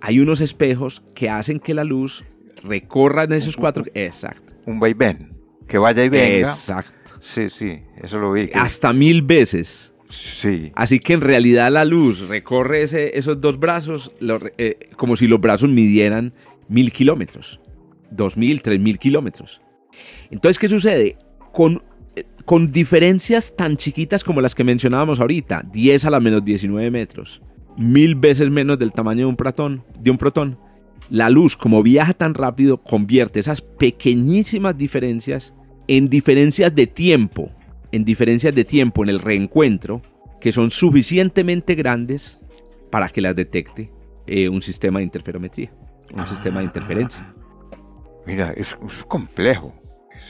hay 0.00 0.20
unos 0.20 0.40
espejos 0.40 1.02
que 1.14 1.30
hacen 1.30 1.58
que 1.58 1.74
la 1.74 1.82
luz 1.82 2.24
recorra 2.62 3.24
en 3.24 3.32
esos 3.32 3.56
cuatro. 3.56 3.84
Exacto. 3.94 4.45
Un 4.66 4.78
vaivén. 4.80 5.32
Que 5.66 5.78
vaya 5.78 6.04
y 6.04 6.08
venga. 6.08 6.48
Exacto. 6.48 6.92
Sí, 7.20 7.48
sí, 7.50 7.80
eso 8.02 8.18
lo 8.18 8.32
vi. 8.32 8.50
Hasta 8.54 8.92
mil 8.92 9.22
veces. 9.22 9.92
Sí, 10.08 10.70
Así 10.76 11.00
que 11.00 11.14
en 11.14 11.20
realidad 11.20 11.72
la 11.72 11.84
luz 11.84 12.28
recorre 12.28 12.82
ese- 12.82 13.18
esos 13.18 13.40
dos 13.40 13.58
brazos 13.58 14.12
lo 14.20 14.38
eh, 14.58 14.78
como 14.96 15.16
si 15.16 15.26
los 15.26 15.40
brazos 15.40 15.68
midieran 15.68 16.32
mil 16.68 16.92
kilómetros, 16.92 17.60
dos 18.12 18.36
mil, 18.36 18.62
tres 18.62 18.78
mil 18.78 18.98
kilómetros. 19.00 19.60
Entonces, 20.30 20.60
¿qué 20.60 20.68
sucede? 20.68 21.16
Con, 21.52 21.82
eh, 22.14 22.24
con 22.44 22.70
diferencias 22.70 23.56
tan 23.56 23.76
chiquitas 23.76 24.22
como 24.22 24.40
las 24.40 24.54
que 24.54 24.62
mencionábamos 24.62 25.18
ahorita, 25.18 25.62
10 25.72 26.04
a 26.04 26.10
la 26.10 26.20
menos 26.20 26.44
19 26.44 26.88
metros, 26.92 27.42
mil 27.76 28.14
veces 28.14 28.48
menos 28.48 28.78
del 28.78 28.92
tamaño 28.92 29.20
de 29.22 29.26
un 29.26 29.36
protón, 29.36 29.82
de 29.98 30.10
un 30.12 30.18
protón, 30.18 30.56
la 31.10 31.30
luz, 31.30 31.56
como 31.56 31.82
viaja 31.82 32.14
tan 32.14 32.34
rápido, 32.34 32.78
convierte 32.78 33.40
esas 33.40 33.60
pequeñísimas 33.60 34.76
diferencias 34.76 35.54
en 35.88 36.08
diferencias 36.08 36.74
de 36.74 36.86
tiempo, 36.86 37.50
en 37.92 38.04
diferencias 38.04 38.54
de 38.54 38.64
tiempo 38.64 39.02
en 39.04 39.10
el 39.10 39.20
reencuentro, 39.20 40.02
que 40.40 40.52
son 40.52 40.70
suficientemente 40.70 41.74
grandes 41.74 42.40
para 42.90 43.08
que 43.08 43.20
las 43.20 43.36
detecte 43.36 43.90
eh, 44.26 44.48
un 44.48 44.62
sistema 44.62 44.98
de 44.98 45.04
interferometría, 45.04 45.72
un 46.14 46.26
sistema 46.26 46.58
de 46.60 46.64
interferencia. 46.66 47.34
Mira, 48.26 48.52
es, 48.56 48.76
es 48.86 49.04
complejo. 49.04 49.72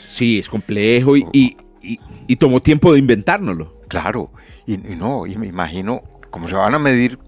Sí, 0.07 0.39
es 0.39 0.49
complejo 0.51 1.17
y, 1.17 1.25
y, 1.33 1.57
y- 1.83 2.01
y 2.29 2.37
tomó 2.37 2.61
tiempo 2.61 2.93
de 2.93 2.99
inventárnoslo. 2.99 3.75
Claro, 3.89 4.31
y, 4.67 4.75
y 4.75 4.97
no, 4.97 5.27
y 5.27 5.37
me 5.37 5.47
imagino, 5.47 6.03
como 6.31 6.49
se 6.49 6.55
van 6.57 6.75
a 6.75 6.79
medir 6.79 7.19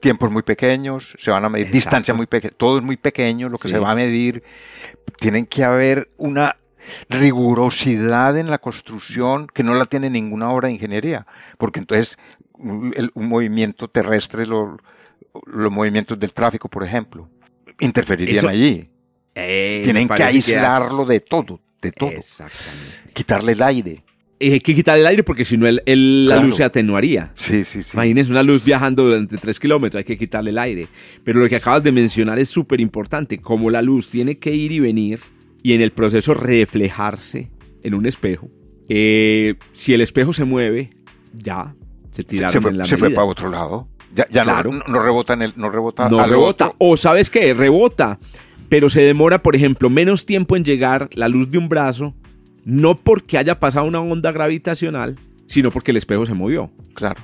tiempos 0.00 0.30
muy 0.30 0.42
pequeños, 0.42 1.14
se 1.18 1.30
van 1.30 1.44
a 1.44 1.48
medir 1.48 1.66
Exacto. 1.66 1.76
distancias 1.76 2.16
muy 2.16 2.26
pequeñas, 2.26 2.56
todo 2.56 2.78
es 2.78 2.84
muy 2.84 2.96
pequeño 2.96 3.48
lo 3.48 3.58
que 3.58 3.68
Sí. 3.68 3.74
se 3.74 3.78
va 3.78 3.90
a 3.90 3.94
medir, 3.94 4.42
tienen 5.18 5.46
que 5.46 5.64
haber 5.64 6.08
una 6.16 6.56
rigurosidad 7.08 8.36
en 8.38 8.50
la 8.50 8.58
construcción 8.58 9.46
que 9.46 9.62
no 9.62 9.74
la 9.74 9.84
tiene 9.84 10.10
ninguna 10.10 10.50
obra 10.50 10.68
de 10.68 10.74
ingeniería, 10.74 11.26
porque 11.58 11.80
entonces 11.80 12.18
un, 12.52 12.94
movimiento 13.14 13.88
terrestre, 13.88 14.46
lo- 14.46 14.76
los 15.46 15.72
movimientos 15.72 16.18
del 16.20 16.32
tráfico, 16.32 16.68
por 16.68 16.84
ejemplo, 16.84 17.28
interferirían 17.80 18.38
Eso- 18.38 18.48
allí. 18.48 18.90
Eh, 19.34 19.80
Tienen 19.84 20.06
que 20.06 20.22
has- 20.22 20.32
aislarlo 20.32 21.04
de 21.04 21.18
todo, 21.20 21.60
de 21.82 21.90
todo, 21.90 22.10
Exactamente. 22.10 23.12
quitarle 23.12 23.52
el 23.52 23.62
aire. 23.62 24.03
Eh, 24.40 24.54
hay 24.54 24.60
que 24.60 24.74
quitar 24.74 24.98
el 24.98 25.06
aire 25.06 25.22
porque 25.22 25.44
si 25.44 25.56
no 25.56 25.66
el- 25.66 25.82
el- 25.86 26.26
la 26.26 26.34
Claro. 26.34 26.48
luz 26.48 26.56
se 26.56 26.64
atenuaría. 26.64 27.32
Sí, 27.36 27.64
sí, 27.64 27.82
sí. 27.82 27.90
Imagínense 27.94 28.30
una 28.32 28.42
luz 28.42 28.64
viajando 28.64 29.04
durante 29.04 29.36
3 29.36 29.58
kilómetros, 29.60 29.98
hay 30.00 30.04
que 30.04 30.18
quitarle 30.18 30.50
el 30.50 30.58
aire. 30.58 30.88
Pero 31.22 31.40
lo 31.40 31.48
que 31.48 31.56
acabas 31.56 31.82
de 31.84 31.92
mencionar 31.92 32.38
es 32.38 32.48
súper 32.48 32.80
importante, 32.80 33.38
como 33.38 33.70
la 33.70 33.80
luz 33.80 34.10
tiene 34.10 34.38
que 34.38 34.52
ir 34.54 34.72
y 34.72 34.80
venir 34.80 35.20
y 35.62 35.72
en 35.72 35.80
el 35.80 35.92
proceso 35.92 36.34
reflejarse 36.34 37.50
en 37.82 37.94
un 37.94 38.06
espejo. 38.06 38.50
Eh, 38.88 39.54
si 39.72 39.94
el 39.94 40.00
espejo 40.00 40.32
se 40.32 40.44
mueve, 40.44 40.90
ya 41.36 41.74
se 42.10 42.22
tiraron 42.24 42.52
se 42.52 42.60
fue, 42.60 42.70
en 42.72 42.78
la 42.78 42.84
se 42.84 42.96
fue 42.96 43.08
medida. 43.08 43.16
para 43.20 43.30
otro 43.30 43.50
lado. 43.50 43.88
Ya, 44.14 44.26
ya 44.30 44.42
Claro. 44.44 44.72
no, 44.72 44.82
no 44.86 45.02
rebota 45.02 45.32
en 45.34 45.42
el, 45.42 45.52
no 45.56 45.70
rebota. 45.70 46.08
no 46.08 46.24
rebota. 46.26 46.66
otro. 46.66 46.76
O 46.78 46.96
sabes 46.96 47.30
qué, 47.30 47.54
rebota, 47.54 48.18
pero 48.68 48.88
se 48.88 49.00
demora, 49.02 49.42
por 49.42 49.56
ejemplo, 49.56 49.90
menos 49.90 50.26
tiempo 50.26 50.56
en 50.56 50.64
llegar 50.64 51.08
la 51.14 51.28
luz 51.28 51.50
de 51.50 51.58
un 51.58 51.68
brazo, 51.68 52.14
no 52.64 52.96
porque 52.96 53.38
haya 53.38 53.60
pasado 53.60 53.86
una 53.86 54.00
onda 54.00 54.32
gravitacional, 54.32 55.18
sino 55.46 55.70
porque 55.70 55.90
el 55.90 55.98
espejo 55.98 56.26
se 56.26 56.34
movió. 56.34 56.70
Claro. 56.94 57.22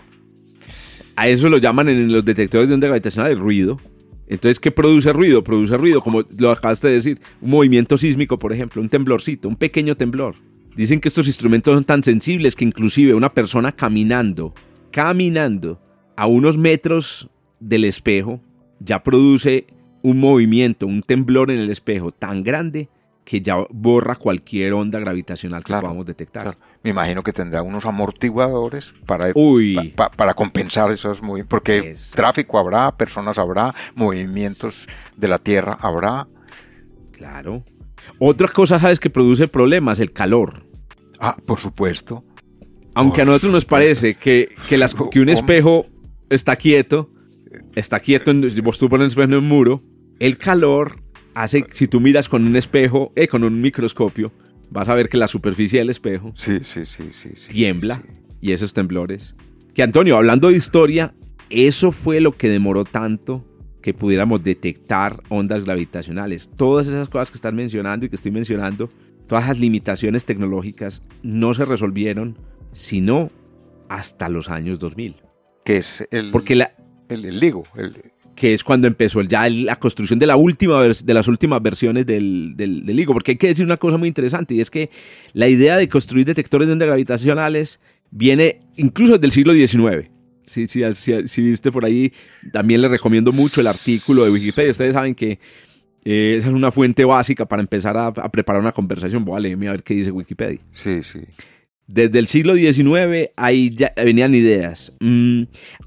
A 1.16 1.28
eso 1.28 1.48
lo 1.48 1.58
llaman 1.58 1.88
en 1.88 2.12
los 2.12 2.24
detectores 2.24 2.68
de 2.68 2.74
onda 2.74 2.86
gravitacional 2.86 3.32
el 3.32 3.38
ruido. 3.38 3.80
Entonces, 4.28 4.60
¿qué 4.60 4.70
produce 4.70 5.12
ruido? 5.12 5.42
Produce 5.42 5.76
ruido, 5.76 6.00
como 6.00 6.22
lo 6.38 6.50
acabaste 6.50 6.88
de 6.88 6.94
decir, 6.94 7.20
un 7.40 7.50
movimiento 7.50 7.98
sísmico, 7.98 8.38
por 8.38 8.52
ejemplo, 8.52 8.80
un 8.80 8.88
temblorcito, 8.88 9.48
un 9.48 9.56
pequeño 9.56 9.96
temblor. 9.96 10.36
Dicen 10.76 11.00
que 11.00 11.08
estos 11.08 11.26
instrumentos 11.26 11.74
son 11.74 11.84
tan 11.84 12.04
sensibles 12.04 12.54
que 12.54 12.64
inclusive 12.64 13.14
una 13.14 13.34
persona 13.34 13.72
caminando, 13.72 14.54
caminando 14.92 15.80
a 16.16 16.26
unos 16.26 16.56
metros 16.56 17.28
del 17.58 17.84
espejo, 17.84 18.40
ya 18.78 19.02
produce 19.02 19.66
un 20.02 20.18
movimiento, 20.18 20.86
un 20.86 21.02
temblor 21.02 21.50
en 21.50 21.58
el 21.58 21.70
espejo 21.70 22.12
tan 22.12 22.42
grande 22.42 22.88
que 23.30 23.40
ya 23.40 23.64
borra 23.70 24.16
cualquier 24.16 24.72
onda 24.72 24.98
gravitacional 24.98 25.62
que 25.62 25.66
Claro, 25.68 25.82
podamos 25.82 26.04
detectar. 26.04 26.42
claro. 26.42 26.58
Me 26.82 26.90
imagino 26.90 27.22
que 27.22 27.32
tendrá 27.32 27.62
unos 27.62 27.86
amortiguadores 27.86 28.92
para, 29.06 29.30
Uy. 29.36 29.74
pa- 29.94 30.08
pa- 30.08 30.16
para 30.16 30.34
compensar 30.34 30.90
esos 30.90 31.22
movimientos. 31.22 31.48
Porque 31.50 31.78
Exacto. 31.78 32.16
tráfico 32.22 32.58
habrá, 32.58 32.90
personas 32.96 33.38
habrá, 33.38 33.72
movimientos 33.94 34.88
de 35.16 35.28
la 35.28 35.38
Tierra 35.38 35.78
habrá. 35.80 36.26
Claro. 37.12 37.62
Otra 38.18 38.48
cosa, 38.48 38.80
¿sabes? 38.80 38.98
Que 38.98 39.10
produce 39.10 39.46
problemas, 39.46 40.00
el 40.00 40.10
calor. 40.12 40.64
Ah, 41.20 41.36
por 41.46 41.60
supuesto. 41.60 42.24
Aunque 42.94 43.22
a 43.22 43.24
nosotros 43.26 43.52
nos 43.52 43.64
parece 43.64 44.14
que, 44.16 44.48
que, 44.68 44.76
las- 44.76 44.94
que 45.12 45.20
un 45.20 45.28
espejo 45.28 45.86
está 46.30 46.56
quieto, 46.56 47.10
está 47.76 48.00
quieto, 48.00 48.32
en, 48.32 48.40
vos 48.64 48.76
tú 48.76 48.88
pones 48.88 49.04
un 49.04 49.08
espejo 49.10 49.24
en 49.28 49.34
un 49.34 49.46
muro, 49.48 49.82
el 50.18 50.36
calor 50.36 51.00
hace, 51.34 51.64
si 51.72 51.86
tú 51.88 52.00
miras 52.00 52.28
con 52.28 52.46
un 52.46 52.56
espejo, 52.56 53.12
eh, 53.16 53.28
con 53.28 53.44
un 53.44 53.60
microscopio, 53.60 54.32
vas 54.70 54.88
a 54.88 54.94
ver 54.94 55.08
que 55.08 55.16
la 55.18 55.28
superficie 55.28 55.78
del 55.80 55.90
espejo 55.90 56.32
Sí, 56.36 56.58
sí, 56.62 56.86
sí, 56.86 57.04
sí. 57.12 57.30
sí, 57.36 57.48
tiembla 57.48 58.02
sí. 58.04 58.12
y 58.40 58.52
esos 58.52 58.72
temblores. 58.74 59.34
Que 59.74 59.82
Antonio, 59.82 60.16
hablando 60.16 60.48
de 60.48 60.56
historia, 60.56 61.14
eso 61.48 61.92
fue 61.92 62.20
lo 62.20 62.36
que 62.36 62.48
demoró 62.48 62.84
tanto 62.84 63.44
que 63.82 63.94
pudiéramos 63.94 64.42
detectar 64.44 65.22
ondas 65.28 65.64
gravitacionales. 65.64 66.50
Todas 66.56 66.86
esas 66.86 67.08
cosas 67.08 67.30
que 67.30 67.36
estás 67.38 67.54
mencionando 67.54 68.04
y 68.04 68.08
que 68.10 68.16
estoy 68.16 68.30
mencionando, 68.30 68.90
todas 69.26 69.44
esas 69.44 69.58
limitaciones 69.58 70.24
tecnológicas 70.24 71.02
no 71.22 71.54
se 71.54 71.64
resolvieron 71.64 72.36
sino 72.72 73.30
hasta 73.88 74.28
los 74.28 74.48
años 74.50 74.78
2000. 74.78 75.16
Que 75.64 75.78
es 75.78 76.06
el, 76.10 76.30
Porque 76.30 76.54
la, 76.54 76.72
el, 77.08 77.24
el 77.24 77.40
LIGO. 77.40 77.64
el- 77.76 78.12
que 78.40 78.54
es 78.54 78.64
cuando 78.64 78.86
empezó 78.86 79.20
ya 79.20 79.50
la 79.50 79.76
construcción 79.76 80.18
de, 80.18 80.26
la 80.26 80.36
última, 80.36 80.82
de 80.82 81.12
las 81.12 81.28
últimas 81.28 81.60
versiones 81.60 82.06
del, 82.06 82.54
del, 82.56 82.86
del 82.86 82.96
LIGO. 82.96 83.12
Porque 83.12 83.32
hay 83.32 83.36
que 83.36 83.48
decir 83.48 83.66
una 83.66 83.76
cosa 83.76 83.98
muy 83.98 84.08
interesante 84.08 84.54
y 84.54 84.62
es 84.62 84.70
que 84.70 84.88
la 85.34 85.46
idea 85.46 85.76
de 85.76 85.90
construir 85.90 86.24
detectores 86.24 86.66
de 86.66 86.72
ondas 86.72 86.88
gravitacionales 86.88 87.80
viene 88.10 88.62
incluso 88.76 89.18
desde 89.18 89.26
el 89.26 89.32
siglo 89.32 89.52
XIX. 89.52 90.10
Si 90.44 91.42
viste 91.42 91.70
por 91.70 91.84
ahí, 91.84 92.14
también 92.50 92.80
les 92.80 92.90
recomiendo 92.90 93.30
mucho 93.30 93.60
el 93.60 93.66
artículo 93.66 94.24
de 94.24 94.30
Wikipedia. 94.30 94.70
Ustedes 94.70 94.94
saben 94.94 95.14
que 95.14 95.38
eh, 96.06 96.36
esa 96.38 96.48
es 96.48 96.54
una 96.54 96.72
fuente 96.72 97.04
básica 97.04 97.44
para 97.44 97.60
empezar 97.60 97.94
a, 97.98 98.06
a 98.06 98.32
preparar 98.32 98.62
una 98.62 98.72
conversación. 98.72 99.22
Voy 99.22 99.36
a 99.36 99.40
leerme 99.40 99.68
a 99.68 99.72
ver 99.72 99.82
qué 99.82 99.92
dice 99.92 100.10
Wikipedia. 100.10 100.60
sí, 100.72 101.02
sí. 101.02 101.20
Desde 101.92 102.20
el 102.20 102.28
siglo 102.28 102.54
XIX 102.54 103.30
ahí 103.36 103.70
ya 103.70 103.92
venían 103.96 104.32
ideas. 104.32 104.92
Mm, 105.00 105.42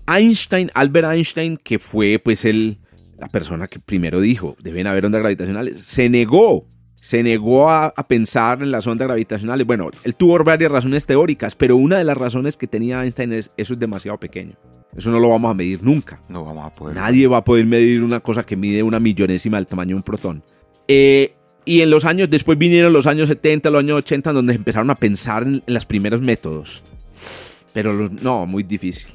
Einstein, 0.06 0.70
Albert 0.74 1.08
Einstein, 1.14 1.56
que 1.56 1.80
fue 1.80 2.20
pues 2.22 2.44
el, 2.44 2.78
la 3.18 3.30
persona 3.30 3.68
que 3.68 3.80
primero 3.80 4.20
dijo, 4.20 4.58
deben 4.62 4.86
haber 4.86 5.06
ondas 5.06 5.22
gravitacionales, 5.22 5.82
se 5.82 6.10
negó, 6.10 6.68
se 6.96 7.24
negó 7.24 7.70
a, 7.70 7.86
a 7.86 8.08
pensar 8.08 8.62
en 8.62 8.72
las 8.72 8.86
ondas 8.86 9.08
gravitacionales. 9.08 9.66
Bueno, 9.66 9.92
él 10.04 10.16
tuvo 10.16 10.44
varias 10.44 10.74
razones 10.74 11.06
teóricas, 11.06 11.56
pero 11.56 11.78
una 11.78 12.00
de 12.00 12.04
las 12.04 12.18
razones 12.18 12.58
que 12.58 12.68
tenía 12.68 13.02
Einstein 13.02 13.32
es, 13.32 13.52
eso 13.56 13.74
es 13.74 13.80
demasiado 13.80 14.20
pequeño. 14.20 14.56
Eso 14.98 15.10
no 15.10 15.20
lo 15.20 15.30
vamos 15.30 15.52
a 15.52 15.54
medir 15.54 15.82
nunca. 15.84 16.22
No 16.28 16.44
vamos 16.44 16.66
a 16.66 16.76
poder. 16.76 16.98
Nadie 16.98 17.28
va 17.28 17.38
a 17.38 17.44
poder 17.46 17.66
medir 17.66 18.04
una 18.04 18.20
cosa 18.20 18.46
que 18.46 18.58
mide 18.58 18.84
una 18.84 19.00
millonésima 19.00 19.56
del 19.56 19.68
tamaño 19.68 19.92
de 19.92 19.96
un 19.96 20.04
protón. 20.04 20.44
Eh, 20.88 21.34
y 21.66 21.82
en 21.82 21.90
los 21.90 22.06
años, 22.06 22.30
después 22.30 22.58
vinieron 22.58 22.94
los 22.94 23.08
años 23.08 23.30
70, 23.30 23.70
los 23.70 23.80
años 23.80 23.98
80, 24.00 24.34
donde 24.34 24.54
empezaron 24.54 24.90
a 24.90 24.96
pensar 24.96 25.44
en, 25.44 25.64
en 25.66 25.74
los 25.74 25.86
primeros 25.86 26.22
métodos. 26.22 26.84
Pero 27.74 27.94
los- 27.94 28.12
no, 28.12 28.46
muy 28.46 28.64
difícil. 28.64 29.14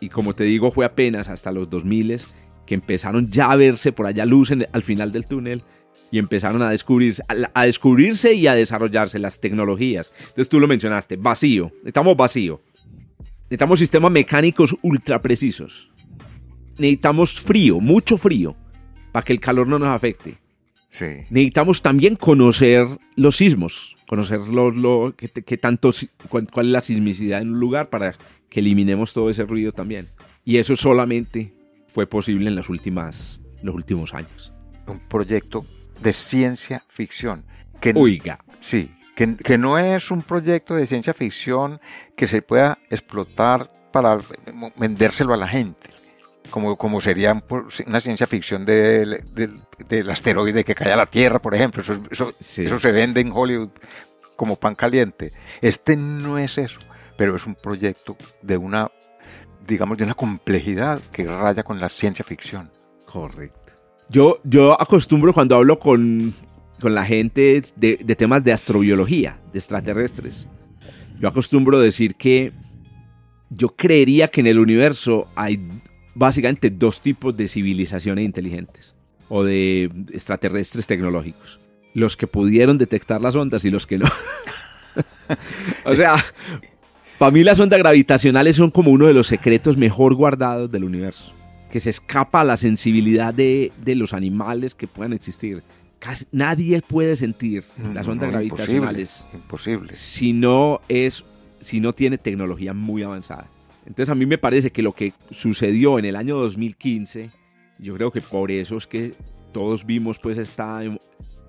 Y 0.00 0.08
como 0.08 0.32
te 0.34 0.44
digo, 0.44 0.70
fue 0.72 0.84
apenas 0.84 1.28
hasta 1.28 1.52
los 1.52 1.68
2000 1.68 2.20
que 2.66 2.74
empezaron 2.74 3.28
ya 3.28 3.50
a 3.50 3.56
verse 3.56 3.92
por 3.92 4.06
allá 4.06 4.24
luz 4.24 4.50
en- 4.50 4.66
al 4.72 4.82
final 4.82 5.12
del 5.12 5.26
túnel 5.26 5.62
y 6.12 6.18
empezaron 6.18 6.62
a 6.62 6.70
descubrirse, 6.70 7.22
a, 7.28 7.34
a 7.60 7.64
descubrirse 7.66 8.32
y 8.34 8.46
a 8.46 8.54
desarrollarse 8.54 9.18
las 9.18 9.40
tecnologías. 9.40 10.12
Entonces 10.20 10.48
tú 10.48 10.60
lo 10.60 10.68
mencionaste, 10.68 11.16
vacío. 11.16 11.70
Necesitamos 11.78 12.16
vacío. 12.16 12.62
Necesitamos 13.44 13.78
sistemas 13.80 14.12
mecánicos 14.12 14.76
ultra 14.82 15.20
precisos. 15.20 15.90
Necesitamos 16.78 17.40
frío, 17.40 17.80
mucho 17.80 18.16
frío, 18.16 18.54
para 19.12 19.24
que 19.24 19.32
el 19.32 19.40
calor 19.40 19.66
no 19.66 19.78
nos 19.78 19.88
afecte. 19.88 20.38
Sí. 20.90 21.06
Necesitamos 21.30 21.82
también 21.82 22.16
conocer 22.16 22.86
los 23.16 23.36
sismos, 23.36 23.96
conocer 24.08 24.40
lo, 24.40 24.70
lo- 24.70 25.14
qué 25.16 25.56
tanto, 25.56 25.90
cuál, 26.28 26.48
cuál 26.50 26.66
es 26.66 26.72
la 26.72 26.80
sismicidad 26.80 27.40
en 27.42 27.50
un 27.52 27.60
lugar 27.60 27.90
para 27.90 28.14
que 28.48 28.60
eliminemos 28.60 29.12
todo 29.12 29.30
ese 29.30 29.44
ruido 29.44 29.72
también. 29.72 30.06
Y 30.44 30.56
eso 30.56 30.74
solamente 30.74 31.52
fue 31.86 32.06
posible 32.06 32.48
en 32.48 32.56
las 32.56 32.68
últimas, 32.68 33.40
los 33.62 33.74
últimos 33.74 34.14
años. 34.14 34.52
Un 34.86 34.98
proyecto 34.98 35.64
de 36.02 36.12
ciencia 36.12 36.84
ficción. 36.88 37.44
Que, 37.80 37.92
Oiga, 37.94 38.40
Sí, 38.60 38.90
que, 39.14 39.36
que 39.36 39.58
no 39.58 39.78
es 39.78 40.10
un 40.10 40.22
proyecto 40.22 40.74
de 40.74 40.86
ciencia 40.86 41.14
ficción 41.14 41.80
que 42.16 42.26
se 42.26 42.42
pueda 42.42 42.78
explotar 42.90 43.70
para 43.92 44.18
vendérselo 44.76 45.34
a 45.34 45.36
la 45.36 45.48
gente. 45.48 45.89
Como, 46.50 46.76
como 46.76 47.00
sería 47.00 47.34
pro- 47.38 47.68
una 47.86 48.00
ciencia 48.00 48.26
ficción 48.26 48.64
del, 48.64 49.22
del- 49.32 49.58
del 49.88 50.10
asteroide 50.10 50.64
que 50.64 50.74
cae 50.74 50.92
a 50.92 50.96
la 50.96 51.06
Tierra, 51.06 51.40
por 51.40 51.54
ejemplo. 51.54 51.82
Eso, 51.82 51.98
eso, 52.10 52.34
Sí. 52.40 52.64
eso 52.64 52.80
se 52.80 52.90
vende 52.92 53.20
en 53.20 53.30
Hollywood 53.32 53.70
como 54.36 54.56
pan 54.56 54.74
caliente. 54.74 55.32
Este 55.60 55.96
no 55.96 56.38
es 56.38 56.58
eso, 56.58 56.80
pero 57.16 57.36
es 57.36 57.46
un 57.46 57.54
proyecto 57.54 58.16
de 58.42 58.56
una, 58.56 58.90
digamos, 59.66 59.96
de 59.98 60.04
una 60.04 60.14
complejidad 60.14 61.00
que 61.12 61.24
raya 61.26 61.62
con 61.62 61.78
la 61.78 61.88
ciencia 61.88 62.24
ficción. 62.24 62.70
Correcto. 63.06 63.58
Yo, 64.08 64.40
yo 64.42 64.80
acostumbro 64.80 65.32
cuando 65.32 65.54
hablo 65.56 65.78
con, 65.78 66.34
con 66.80 66.94
la 66.94 67.04
gente 67.04 67.62
de, 67.76 67.96
de 68.02 68.16
temas 68.16 68.42
de 68.42 68.52
astrobiología, 68.52 69.38
de 69.52 69.58
extraterrestres, 69.60 70.48
yo 71.20 71.28
acostumbro 71.28 71.78
decir 71.78 72.16
que 72.16 72.52
yo 73.50 73.68
creería 73.76 74.28
que 74.28 74.40
en 74.40 74.46
el 74.48 74.58
universo 74.58 75.28
hay 75.36 75.60
básicamente 76.14 76.70
dos 76.70 77.00
tipos 77.00 77.36
de 77.36 77.48
civilizaciones 77.48 78.24
inteligentes 78.24 78.94
o 79.28 79.44
de 79.44 79.90
extraterrestres 80.12 80.86
tecnológicos. 80.86 81.60
los 81.94 82.16
que 82.16 82.26
pudieron 82.26 82.78
detectar 82.78 83.20
las 83.20 83.36
ondas 83.36 83.64
y 83.64 83.70
los 83.70 83.86
que 83.86 83.98
no. 83.98 84.06
o 85.84 85.94
sea, 85.94 86.16
para 87.18 87.30
mí 87.32 87.42
las 87.44 87.58
ondas 87.60 87.78
gravitacionales 87.78 88.56
son 88.56 88.70
como 88.70 88.90
uno 88.90 89.06
de 89.06 89.14
los 89.14 89.26
secretos 89.26 89.76
mejor 89.76 90.14
guardados 90.14 90.70
del 90.70 90.84
universo, 90.84 91.32
que 91.70 91.80
se 91.80 91.90
escapa 91.90 92.40
a 92.40 92.44
la 92.44 92.56
sensibilidad 92.56 93.32
de, 93.34 93.72
de 93.84 93.94
los 93.94 94.12
animales 94.14 94.74
que 94.74 94.86
puedan 94.88 95.12
existir. 95.12 95.62
Casi 95.98 96.24
nadie 96.32 96.80
puede 96.80 97.14
sentir 97.14 97.62
las 97.94 98.08
ondas 98.08 98.26
No, 98.28 98.32
gravitacionales 98.32 99.26
Imposible. 99.34 99.82
imposible. 99.84 99.92
si 99.92 100.32
no 100.32 100.80
es 100.88 101.24
si 101.60 101.78
no 101.78 101.92
tiene 101.92 102.16
tecnología 102.16 102.72
muy 102.72 103.02
avanzada. 103.02 103.46
Entonces 103.90 104.08
a 104.08 104.14
mí 104.14 104.24
me 104.24 104.38
parece 104.38 104.70
que 104.70 104.82
lo 104.84 104.92
que 104.92 105.12
sucedió 105.32 105.98
en 105.98 106.04
el 106.04 106.14
año 106.14 106.36
2015, 106.38 107.28
yo 107.80 107.96
creo 107.96 108.12
que 108.12 108.20
por 108.20 108.52
eso 108.52 108.76
es 108.76 108.86
que 108.86 109.14
todos 109.52 109.84
vimos 109.84 110.20
pues 110.20 110.38
esta 110.38 110.80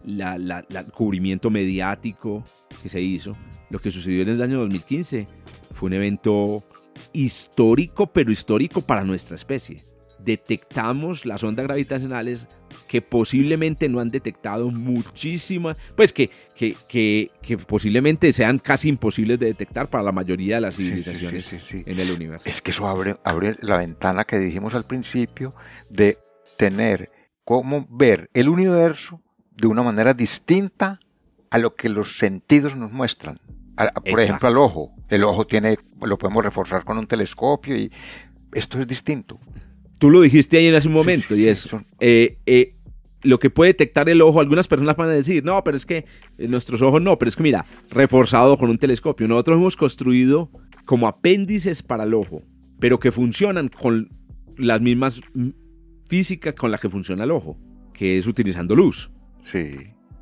la, 0.04 0.40
la- 0.40 0.66
la- 0.68 0.84
cubrimiento 0.86 1.52
mediático 1.52 2.44
que 2.82 2.90
se 2.90 3.00
hizo. 3.00 3.38
Lo 3.70 3.78
que 3.78 3.92
sucedió 3.92 4.24
en 4.24 4.30
el 4.30 4.42
año 4.42 4.58
2015 4.62 5.28
fue 5.76 5.86
un 5.88 5.94
evento 5.94 6.64
histórico, 7.14 8.08
pero 8.12 8.32
histórico 8.32 8.82
para 8.82 9.04
nuestra 9.04 9.36
especie. 9.36 9.84
Detectamos 10.18 11.28
las 11.28 11.44
ondas 11.44 11.68
gravitacionales 11.68 12.48
que 12.92 13.02
posiblemente 13.02 13.88
no 13.88 14.02
han 14.02 14.10
detectado 14.10 14.70
muchísimas, 14.70 15.78
pues 15.96 16.12
que, 16.12 16.30
que, 16.54 16.76
que, 16.90 17.32
que 17.42 17.58
posiblemente 17.58 18.34
sean 18.34 18.60
casi 18.60 18.90
imposibles 18.90 19.40
de 19.40 19.46
detectar 19.46 19.90
para 19.90 20.04
la 20.04 20.12
mayoría 20.12 20.56
de 20.56 20.62
las 20.62 20.76
Sí, 20.76 20.84
sí, 20.84 20.90
sí, 20.90 21.04
civilizaciones 21.14 21.46
sí, 21.64 21.84
en 21.86 21.98
el 22.02 22.12
universo. 22.12 22.50
Es 22.50 22.62
que 22.62 22.72
eso 22.72 22.90
abre, 22.90 23.16
abre 23.24 23.56
la 23.62 23.78
ventana 23.78 24.26
que 24.26 24.38
dijimos 24.40 24.76
al 24.76 24.84
principio 24.84 25.54
de 25.90 26.18
tener 26.58 27.10
cómo 27.46 27.88
ver 27.90 28.30
el 28.34 28.50
universo 28.50 29.22
de 29.56 29.68
una 29.68 29.84
manera 29.84 30.14
distinta 30.14 31.00
a 31.50 31.58
lo 31.60 31.76
que 31.76 31.88
los 31.88 32.18
sentidos 32.18 32.76
nos 32.76 32.92
muestran. 32.92 33.40
A- 33.78 33.84
a- 33.86 33.92
por 33.94 34.04
Exacto. 34.10 34.22
ejemplo, 34.22 34.48
al 34.50 34.58
ojo. 34.58 34.94
El 35.08 35.24
ojo 35.24 35.48
tiene, 35.48 35.78
lo 36.02 36.18
podemos 36.18 36.44
reforzar 36.44 36.84
con 36.84 36.98
un 36.98 37.08
telescopio 37.08 37.78
y 37.78 37.90
esto 38.54 38.80
es 38.82 38.86
distinto. 38.88 39.40
Tú 39.98 40.10
lo 40.10 40.20
dijiste 40.20 40.58
ahí 40.58 40.68
en 40.68 40.76
hace 40.76 40.90
un 40.90 40.94
momento 40.96 41.36
sí, 41.36 41.42
y 41.42 41.44
sí, 41.44 41.50
es 41.50 41.60
son- 41.60 41.86
eh, 42.02 42.38
eh, 42.46 42.76
lo 43.24 43.40
que 43.40 43.50
puede 43.50 43.70
detectar 43.72 44.10
el 44.10 44.22
ojo. 44.22 44.40
Algunas 44.40 44.68
personas 44.68 44.96
van 44.96 45.10
a 45.10 45.14
decir, 45.14 45.44
no, 45.44 45.64
pero 45.64 45.78
es 45.78 45.86
que 45.86 46.06
eh, 46.38 46.48
nuestros 46.48 46.82
ojos 46.82 47.02
no, 47.02 47.18
pero 47.20 47.30
es 47.30 47.36
que 47.36 47.44
mira, 47.44 47.66
reforzado 47.90 48.58
con 48.58 48.70
un 48.70 48.78
telescopio. 48.78 49.28
Nosotros 49.28 49.58
hemos 49.58 49.76
construido 49.78 50.50
como 50.86 51.08
apéndices 51.08 51.84
para 51.84 52.04
el 52.06 52.14
ojo, 52.14 52.44
pero 52.80 53.00
que 53.00 53.12
funcionan 53.12 53.70
con 53.70 54.10
las 54.58 54.82
mismas 54.82 55.22
mm, 55.34 55.50
físicas 56.08 56.54
con 56.56 56.72
las 56.72 56.80
que 56.82 56.90
funciona 56.90 57.24
el 57.24 57.32
ojo, 57.32 57.58
que 57.94 58.18
es 58.18 58.28
utilizando 58.28 58.76
luz. 58.76 59.12
Sí. 59.44 59.70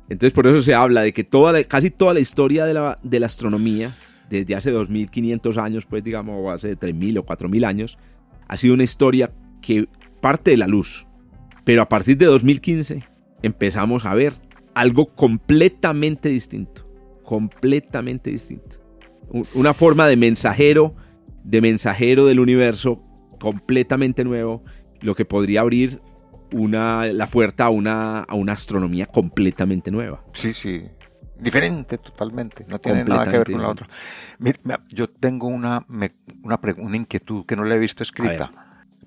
Entonces 0.08 0.32
por 0.32 0.46
eso 0.46 0.62
se 0.62 0.74
habla 0.74 1.02
de 1.02 1.12
que 1.12 1.24
toda 1.24 1.52
la- 1.52 1.64
casi 1.64 1.90
toda 1.90 2.14
la 2.14 2.20
historia 2.20 2.64
de 2.64 2.74
la, 2.74 2.98
de 3.02 3.20
la 3.20 3.26
astronomía, 3.26 3.96
desde 4.28 4.54
hace 4.54 4.70
2500 4.70 5.58
años, 5.58 5.86
pues 5.86 6.04
digamos, 6.04 6.36
o 6.38 6.50
hace 6.50 6.76
3000 6.76 7.18
o 7.18 7.22
4000 7.24 7.64
años, 7.64 7.98
ha 8.48 8.56
sido 8.56 8.74
una 8.74 8.84
historia 8.84 9.32
que 9.60 9.88
parte 10.20 10.52
de 10.52 10.56
la 10.56 10.66
luz. 10.68 11.06
Pero 11.64 11.82
a 11.82 11.88
partir 11.88 12.16
de 12.16 12.26
2015 12.26 13.02
empezamos 13.42 14.04
a 14.06 14.14
ver 14.14 14.34
algo 14.74 15.06
completamente 15.06 16.28
distinto. 16.28 16.86
Completamente 17.24 18.30
distinto. 18.30 18.76
Un- 19.28 19.46
Una 19.54 19.74
forma 19.74 20.06
de 20.06 20.16
mensajero, 20.16 20.94
de 21.44 21.60
mensajero 21.60 22.26
del 22.26 22.40
universo 22.40 23.02
completamente 23.38 24.24
nuevo, 24.24 24.62
lo 25.00 25.14
que 25.14 25.24
podría 25.24 25.60
abrir 25.62 26.00
una, 26.52 27.06
la 27.06 27.28
puerta 27.28 27.66
a 27.66 27.70
una, 27.70 28.20
a 28.20 28.34
una 28.34 28.52
astronomía 28.52 29.06
completamente 29.06 29.90
nueva. 29.90 30.24
Sí, 30.34 30.52
sí. 30.52 30.82
Diferente 31.38 31.96
totalmente. 31.96 32.66
No 32.68 32.78
tiene 32.80 33.02
nada 33.04 33.24
que 33.24 33.38
ver 33.38 33.50
con 33.52 33.62
la 33.62 33.68
otra. 33.70 33.88
Mira, 34.38 34.58
yo 34.90 35.08
tengo 35.08 35.46
una, 35.46 35.86
una, 35.88 36.60
una 36.78 36.96
inquietud 36.96 37.46
que 37.46 37.56
no 37.56 37.64
la 37.64 37.76
he 37.76 37.78
visto 37.78 38.02
escrita. 38.02 38.50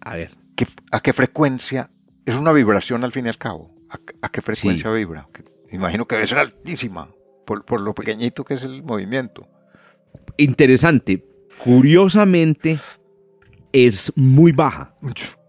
A 0.02 0.16
ver, 0.16 0.32
¿Qué- 0.56 0.66
¿A 0.92 1.00
qué 1.02 1.14
frecuencia? 1.14 1.90
Es 2.26 2.36
una 2.36 2.52
vibración 2.52 3.04
al 3.04 3.12
fin 3.12 3.26
y 3.26 3.30
al 3.30 3.38
cabo. 3.38 3.74
¿A, 3.90 4.00
a 4.26 4.30
qué 4.30 4.42
frecuencia 4.42 4.90
vibra? 4.92 5.28
Imagino 5.72 6.08
que 6.08 6.16
debe 6.16 6.28
ser 6.28 6.38
altísima 6.40 7.10
por, 7.46 7.66
por 7.66 7.82
lo 7.82 7.94
pequeñito 7.94 8.44
que 8.44 8.54
es 8.56 8.64
el 8.64 8.84
movimiento. 8.84 9.48
interesante. 10.38 11.26
Curiosamente, 11.58 12.80
es 13.72 14.12
muy 14.16 14.52
baja. 14.52 14.96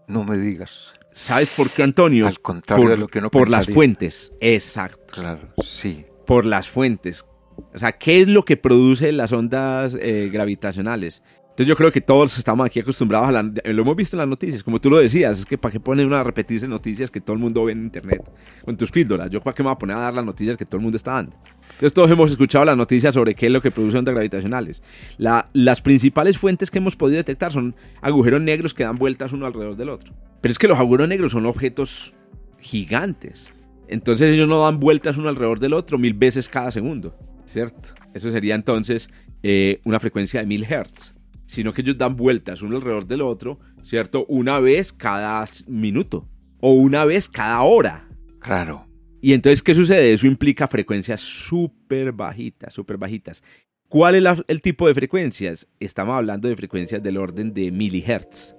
No 0.07 0.23
me 0.23 0.37
digas. 0.37 0.93
¿Sabes 1.11 1.53
por 1.55 1.69
qué, 1.69 1.83
Antonio? 1.83 2.27
Al 2.27 2.39
contrario 2.41 2.83
por, 2.83 2.91
de 2.91 2.97
lo 2.97 3.07
que 3.07 3.19
uno 3.19 3.31
por 3.31 3.49
las 3.49 3.67
fuentes. 3.67 4.33
Exacto. 4.41 5.13
Claro, 5.13 5.53
sí. 5.63 6.05
Por 6.27 6.45
las 6.45 6.69
fuentes. 6.69 7.25
O 7.73 7.77
sea, 7.77 7.93
¿qué 7.93 8.19
es 8.19 8.27
lo 8.27 8.43
que 8.43 8.57
produce 8.57 9.11
las 9.13 9.31
ondas 9.31 9.97
eh, 9.99 10.29
gravitacionales? 10.31 11.23
Entonces 11.55 11.67
yo 11.69 11.77
creo 11.77 11.89
que 11.89 12.01
todos 12.01 12.37
estamos 12.37 12.65
aquí 12.65 12.81
acostumbrados 12.81 13.29
a 13.29 13.31
la... 13.31 13.43
Lo 13.43 13.81
hemos 13.83 13.95
visto 13.95 14.17
en 14.17 14.19
las 14.19 14.27
noticias, 14.27 14.61
como 14.61 14.81
tú 14.81 14.89
lo 14.89 14.97
decías, 14.97 15.39
es 15.39 15.45
que 15.45 15.57
para 15.57 15.71
qué 15.71 15.79
ponen 15.79 16.05
una 16.05 16.21
repetirse 16.21 16.67
noticias 16.67 17.09
que 17.09 17.21
todo 17.21 17.33
el 17.33 17.41
mundo 17.41 17.63
ve 17.63 17.71
en 17.71 17.83
internet, 17.83 18.29
con 18.65 18.75
tus 18.75 18.91
píldoras. 18.91 19.29
Yo 19.29 19.39
para 19.39 19.53
qué 19.53 19.63
me 19.63 19.67
voy 19.67 19.75
a 19.75 19.77
poner 19.77 19.95
a 19.95 19.99
dar 20.01 20.13
las 20.13 20.25
noticias 20.25 20.57
que 20.57 20.65
todo 20.65 20.79
el 20.79 20.83
mundo 20.83 20.97
está 20.97 21.13
dando. 21.13 21.37
Entonces 21.63 21.93
todos 21.93 22.11
hemos 22.11 22.29
escuchado 22.29 22.65
las 22.65 22.75
noticias 22.75 23.13
sobre 23.13 23.35
qué 23.35 23.45
es 23.45 23.53
lo 23.53 23.61
que 23.61 23.71
produce 23.71 23.97
ondas 23.97 24.13
gravitacionales. 24.13 24.83
La- 25.17 25.49
las 25.53 25.79
principales 25.79 26.37
fuentes 26.37 26.69
que 26.69 26.79
hemos 26.79 26.97
podido 26.97 27.19
detectar 27.19 27.53
son 27.53 27.73
agujeros 28.01 28.41
negros 28.41 28.73
que 28.73 28.83
dan 28.83 28.97
vueltas 28.97 29.31
uno 29.31 29.45
alrededor 29.45 29.77
del 29.77 29.87
otro. 29.87 30.13
Pero 30.41 30.51
es 30.51 30.59
que 30.59 30.67
los 30.67 30.77
agujeros 30.77 31.07
negros 31.07 31.31
son 31.31 31.45
objetos 31.45 32.13
gigantes. 32.59 33.53
Entonces 33.87 34.33
ellos 34.33 34.49
no 34.49 34.61
dan 34.61 34.81
vueltas 34.81 35.15
uno 35.15 35.29
alrededor 35.29 35.59
del 35.59 35.71
otro 35.71 35.97
mil 35.97 36.15
veces 36.15 36.49
cada 36.49 36.69
segundo, 36.69 37.15
¿cierto? 37.45 37.91
Eso 38.13 38.29
sería 38.29 38.55
entonces 38.55 39.09
eh, 39.41 39.79
una 39.85 40.01
frecuencia 40.01 40.41
de 40.41 40.47
mil 40.47 40.65
hertz. 40.69 41.14
Sino 41.47 41.73
que 41.73 41.81
ellos 41.81 41.97
dan 41.97 42.15
vueltas 42.15 42.61
uno 42.61 42.77
alrededor 42.77 43.05
del 43.05 43.21
otro, 43.21 43.59
¿cierto? 43.83 44.25
Una 44.27 44.59
vez 44.59 44.91
cada 44.91 45.45
minuto 45.67 46.27
o 46.59 46.71
una 46.73 47.05
vez 47.05 47.29
cada 47.29 47.61
hora. 47.61 48.09
Claro. 48.39 48.87
Y 49.21 49.33
entonces, 49.33 49.61
¿qué 49.63 49.73
sucede? 49.75 50.13
Eso 50.13 50.27
implica 50.27 50.67
frecuencias 50.67 51.19
súper 51.21 52.11
bajitas, 52.11 52.73
súper 52.73 52.97
bajitas. 52.97 53.43
¿Cuál 53.87 54.15
es 54.15 54.21
la- 54.23 54.43
el 54.47 54.61
tipo 54.61 54.87
de 54.87 54.93
frecuencias? 54.93 55.67
Estamos 55.79 56.15
hablando 56.15 56.47
de 56.47 56.55
frecuencias 56.55 57.01
del 57.01 57.17
orden 57.17 57.53
de 57.53 57.71
milihertz. 57.71 58.55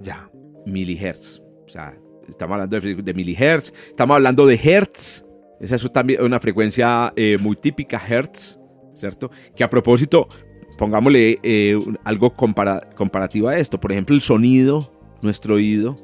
Ya. 0.00 0.30
Milihertz. 0.66 1.40
O 1.66 1.68
sea, 1.68 1.98
estamos 2.28 2.54
hablando 2.54 2.80
de, 2.80 2.94
de 2.94 3.14
milihertz, 3.14 3.72
estamos 3.90 4.14
hablando 4.16 4.46
de 4.46 4.54
hertz. 4.62 5.24
Esa 5.60 5.76
es 5.76 5.92
también 5.92 6.22
una 6.22 6.38
frecuencia 6.40 7.12
eh, 7.16 7.36
muy 7.40 7.56
típica, 7.56 8.00
hertz, 8.08 8.58
¿cierto? 8.94 9.30
Que 9.56 9.64
a 9.64 9.70
propósito, 9.70 10.28
pongámosle 10.78 11.38
eh, 11.42 11.78
algo 12.04 12.34
compara- 12.34 12.88
comparativo 12.94 13.48
a 13.48 13.58
esto. 13.58 13.78
Por 13.78 13.92
ejemplo, 13.92 14.14
el 14.14 14.22
sonido, 14.22 14.90
nuestro 15.20 15.56
oído, 15.56 15.96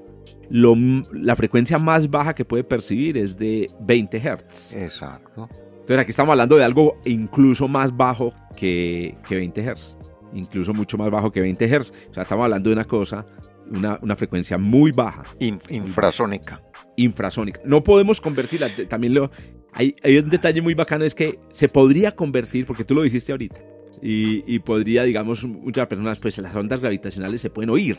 lo 0.50 0.76
la 1.12 1.34
frecuencia 1.36 1.78
más 1.78 2.10
baja 2.10 2.34
que 2.34 2.44
puede 2.44 2.64
percibir 2.64 3.16
es 3.16 3.38
de 3.38 3.70
20 3.80 4.18
hertz. 4.18 4.74
Exacto. 4.74 5.48
Entonces 5.72 5.98
aquí 5.98 6.10
estamos 6.10 6.32
hablando 6.32 6.56
de 6.56 6.64
algo 6.64 6.98
incluso 7.04 7.68
más 7.68 7.96
bajo 7.96 8.34
que, 8.56 9.16
que 9.26 9.36
20 9.36 9.62
Hz. 9.74 9.96
Incluso 10.34 10.74
mucho 10.74 10.98
más 10.98 11.10
bajo 11.10 11.30
que 11.30 11.40
20 11.40 11.66
Hz. 11.66 11.90
O 12.10 12.14
sea, 12.14 12.22
estamos 12.24 12.44
hablando 12.44 12.70
de 12.70 12.74
una 12.74 12.84
cosa, 12.84 13.24
una, 13.70 13.98
una 14.02 14.16
frecuencia 14.16 14.58
muy 14.58 14.92
baja, 14.92 15.24
In- 15.38 15.60
infrasónica. 15.70 16.62
infrasónica. 16.96 17.60
No 17.64 17.84
podemos 17.84 18.20
convertirla. 18.20 18.68
También 18.88 19.14
lo, 19.14 19.30
hay, 19.72 19.94
hay 20.02 20.18
un 20.18 20.30
detalle 20.30 20.60
muy 20.62 20.74
bacano, 20.74 21.04
es 21.04 21.14
que 21.14 21.38
se 21.50 21.68
podría 21.68 22.12
convertir, 22.12 22.64
porque 22.66 22.84
tú 22.84 22.94
lo 22.94 23.02
dijiste 23.02 23.32
ahorita, 23.32 23.60
y, 24.02 24.44
y 24.52 24.58
podría, 24.60 25.04
digamos, 25.04 25.44
muchas 25.44 25.86
personas, 25.86 26.18
pues 26.18 26.38
las 26.38 26.54
ondas 26.54 26.80
gravitacionales 26.80 27.40
se 27.40 27.50
pueden 27.50 27.70
oír. 27.70 27.96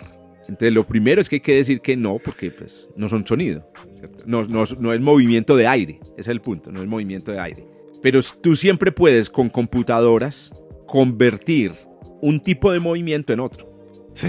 Entonces 0.47 0.73
lo 0.73 0.85
primero 0.85 1.21
es 1.21 1.29
que 1.29 1.37
hay 1.37 1.41
que 1.41 1.55
decir 1.55 1.81
que 1.81 1.95
no, 1.95 2.19
porque 2.23 2.51
pues 2.51 2.89
no 2.95 3.09
son 3.09 3.25
sonido. 3.25 3.67
No, 4.25 4.43
no, 4.43 4.65
no 4.79 4.93
es 4.93 5.01
movimiento 5.01 5.55
de 5.55 5.67
aire, 5.67 5.99
ese 6.03 6.21
es 6.21 6.27
el 6.27 6.41
punto, 6.41 6.71
no 6.71 6.81
es 6.81 6.87
movimiento 6.87 7.31
de 7.31 7.39
aire. 7.39 7.67
Pero 8.01 8.19
tú 8.41 8.55
siempre 8.55 8.91
puedes 8.91 9.29
con 9.29 9.49
computadoras 9.49 10.51
convertir 10.85 11.73
un 12.21 12.39
tipo 12.39 12.71
de 12.71 12.79
movimiento 12.79 13.33
en 13.33 13.39
otro. 13.39 13.67
Sí. 14.13 14.27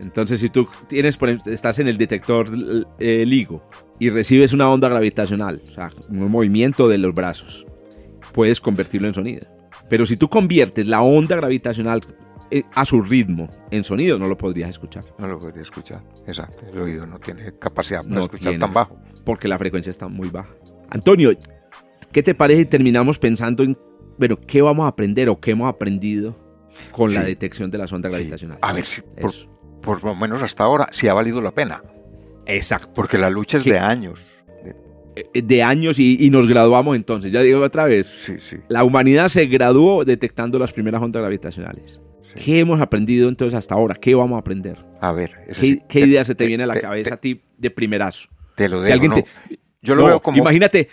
Entonces, 0.00 0.40
si 0.40 0.48
tú 0.48 0.66
tienes, 0.88 1.16
por 1.16 1.28
ejemplo, 1.28 1.52
estás 1.52 1.78
en 1.78 1.88
el 1.88 1.96
detector 1.96 2.48
eh, 2.98 3.24
LIGO 3.26 3.62
y 4.00 4.10
recibes 4.10 4.52
una 4.52 4.68
onda 4.68 4.88
gravitacional, 4.88 5.62
o 5.64 5.74
sea, 5.74 5.90
un 6.08 6.30
movimiento 6.30 6.88
de 6.88 6.98
los 6.98 7.14
brazos, 7.14 7.66
puedes 8.32 8.60
convertirlo 8.60 9.08
en 9.08 9.14
sonido. 9.14 9.46
Pero 9.92 10.06
si 10.06 10.16
tú 10.16 10.26
conviertes 10.30 10.86
la 10.86 11.02
onda 11.02 11.36
gravitacional 11.36 12.00
eh, 12.50 12.62
a 12.74 12.86
su 12.86 13.02
ritmo 13.02 13.50
en 13.70 13.84
sonido, 13.84 14.18
no 14.18 14.26
lo 14.26 14.38
podrías 14.38 14.70
escuchar, 14.70 15.04
No 15.18 15.26
lo 15.28 15.38
podría 15.38 15.60
escuchar. 15.60 16.02
Exacto. 16.26 16.64
El 16.66 16.78
oído 16.80 17.04
no 17.04 17.18
tiene 17.18 17.52
capacidad 17.58 18.00
para 18.00 18.14
No 18.14 18.20
escuchar 18.22 18.52
tiene. 18.52 18.58
tan 18.58 18.72
bajo. 18.72 18.96
porque 19.26 19.48
la 19.48 19.58
frecuencia 19.58 19.90
está 19.90 20.08
muy 20.08 20.30
baja. 20.30 20.48
Antonio, 20.88 21.30
¿qué 22.10 22.22
te 22.22 22.34
parece 22.34 22.60
si 22.60 22.66
terminamos 22.70 23.18
pensando 23.18 23.62
en, 23.64 23.76
bueno, 24.16 24.36
qué 24.38 24.62
vamos 24.62 24.86
a 24.86 24.88
aprender 24.88 25.28
o 25.28 25.38
qué 25.38 25.50
hemos 25.50 25.68
aprendido 25.68 26.38
con 26.90 27.12
la 27.12 27.22
detección 27.22 27.70
de 27.70 27.76
las 27.76 27.92
ondas 27.92 28.12
Sí. 28.12 28.16
gravitacionales? 28.16 28.62
A 28.64 28.72
ver 28.72 28.86
si, 28.86 29.02
por, 29.82 30.02
lo 30.02 30.14
menos 30.14 30.42
hasta 30.42 30.64
ahora, 30.64 30.88
sí 30.92 31.06
ha 31.06 31.12
valido 31.12 31.42
la 31.42 31.50
pena. 31.50 31.82
Exacto. 32.46 32.92
Porque 32.94 33.18
la 33.18 33.28
lucha 33.28 33.58
es 33.58 33.62
¿Qué? 33.62 33.72
de 33.74 33.78
años. 33.78 34.20
De- 35.14 35.30
eh, 35.34 35.42
de 35.42 35.62
años 35.62 35.98
y, 35.98 36.30
nos 36.30 36.46
graduamos 36.46 36.96
entonces. 36.96 37.32
Ya 37.32 37.40
digo 37.40 37.60
otra 37.60 37.84
vez, 37.84 38.10
sí, 38.24 38.36
sí. 38.38 38.56
la 38.68 38.84
humanidad 38.84 39.28
se 39.28 39.46
graduó 39.46 40.04
detectando 40.04 40.58
las 40.58 40.72
primeras 40.72 41.02
ondas 41.02 41.20
gravitacionales. 41.20 42.00
¿Qué 42.34 42.60
hemos 42.60 42.80
aprendido 42.80 43.28
entonces 43.28 43.56
hasta 43.56 43.74
ahora? 43.74 43.94
¿Qué 43.94 44.14
vamos 44.14 44.36
a 44.36 44.40
aprender? 44.40 44.78
A 45.00 45.12
ver, 45.12 45.32
¿qué, 45.88 46.00
idea 46.00 46.24
se 46.24 46.34
te, 46.34 46.46
viene 46.46 46.64
a 46.64 46.66
la 46.66 46.80
cabeza 46.80 47.14
a 47.14 47.16
ti 47.18 47.42
de 47.58 47.70
primerazo? 47.70 48.28
Te 48.56 48.68
lo 48.68 48.82
digo. 48.82 49.14
Yo 49.82 49.94
lo 49.94 50.06
veo 50.06 50.20
como. 50.20 50.38
Imagínate, 50.38 50.88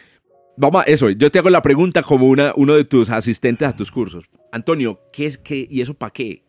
vamos 0.57 0.81
a 0.81 0.85
eso. 0.85 1.09
Yo 1.11 1.31
te 1.31 1.39
hago 1.39 1.49
la 1.49 1.61
pregunta 1.61 2.03
como 2.03 2.27
una, 2.27 2.53
uno 2.55 2.75
de 2.75 2.83
tus 2.83 3.09
asistentes 3.09 3.67
a 3.67 3.75
tus 3.75 3.91
cursos. 3.91 4.25
Antonio, 4.51 4.99
¿qué 5.13 5.27
es 5.27 5.37
qué 5.37 5.67
y 5.69 5.81
eso 5.81 5.93
para 5.93 6.11
qué? 6.11 6.43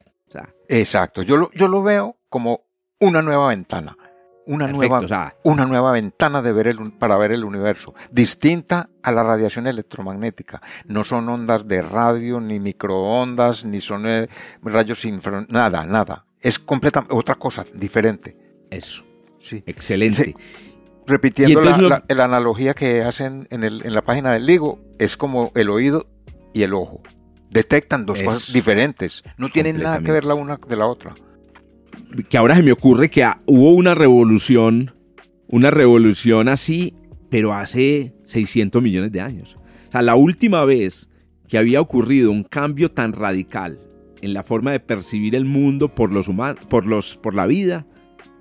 Exacto. 0.69 1.23
Yo 1.23 1.37
lo, 1.37 1.51
yo 1.53 1.69
lo 1.69 1.83
veo 1.83 2.17
como 2.29 2.65
una 2.99 3.23
nueva 3.23 3.49
ventana 3.49 3.97
una, 4.51 4.67
nueva, 4.67 5.33
una 5.45 5.65
nueva 5.65 5.93
ventana 5.93 6.43
de 6.43 6.53
ver 6.53 6.67
el, 6.67 6.93
para 6.93 7.17
ver 7.17 7.31
el 7.31 7.45
universo, 7.45 7.95
distinta 8.11 8.91
a 9.01 9.13
la 9.13 9.23
radiación 9.23 9.69
electromagnética. 9.69 10.61
No 10.87 11.05
son 11.05 11.29
ondas 11.29 11.69
de 11.69 11.83
radio, 11.83 12.41
ni 12.41 12.59
microondas, 12.59 13.65
ni 13.65 13.81
son 13.81 14.09
eh, 14.09 14.29
rayos 14.63 15.05
infra, 15.05 15.47
nada, 15.49 15.87
nada. 15.87 16.27
Es 16.41 16.59
completamente 16.59 17.15
otra 17.15 17.37
cosa, 17.37 17.65
diferente. 17.75 18.37
Eso. 18.71 19.05
Sí. 19.39 19.63
Excelente. 19.67 20.35
Repitiendo 21.07 21.63
la, 21.63 22.03
analogía 22.25 22.75
que 22.75 23.05
hacen 23.05 23.47
en, 23.51 23.63
el, 23.63 23.87
en 23.87 23.95
la 23.95 24.03
página 24.03 24.33
del 24.33 24.47
LIGO, 24.47 24.81
es 24.99 25.17
como 25.17 25.53
el 25.55 25.71
oído 25.71 26.09
y 26.53 26.63
el 26.63 26.75
ojo. 26.75 27.03
Detectan 27.51 28.05
dos 28.05 28.21
cosas 28.21 28.53
diferentes. 28.53 29.23
No 29.37 29.49
tienen 29.49 29.81
nada 29.81 30.01
que 30.01 30.11
ver 30.11 30.25
la 30.25 30.35
una 30.35 30.57
de 30.57 30.77
la 30.77 30.87
otra 30.87 31.15
que 32.29 32.39
ahora 32.39 32.57
se 32.57 32.63
me 32.63 32.73
ocurre 32.73 33.11
que 33.11 33.25
hubo 33.47 33.73
una 33.73 33.95
revolución, 33.95 34.93
una 35.47 35.71
revolución 35.71 36.49
así, 36.49 36.95
pero 37.29 37.53
hace 37.53 38.15
600 38.25 38.83
millones 38.83 39.13
de 39.13 39.21
años. 39.21 39.57
O 39.93 40.01
la 40.01 40.15
última 40.17 40.65
vez 40.65 41.09
que 41.49 41.59
había 41.59 41.81
ocurrido 41.81 42.31
un 42.31 42.45
cambio 42.45 42.91
tan 42.91 43.13
radical 43.13 43.79
en 44.23 44.35
la 44.35 44.43
forma 44.43 44.73
de 44.73 44.81
percibir 44.81 45.35
el 45.35 45.45
mundo 45.45 45.95
por 45.95 46.13
los 46.13 46.29
humanos, 46.29 46.65
por 46.69 46.87
los, 46.87 47.17
por 47.17 47.35
la 47.35 47.47
vida, 47.47 47.87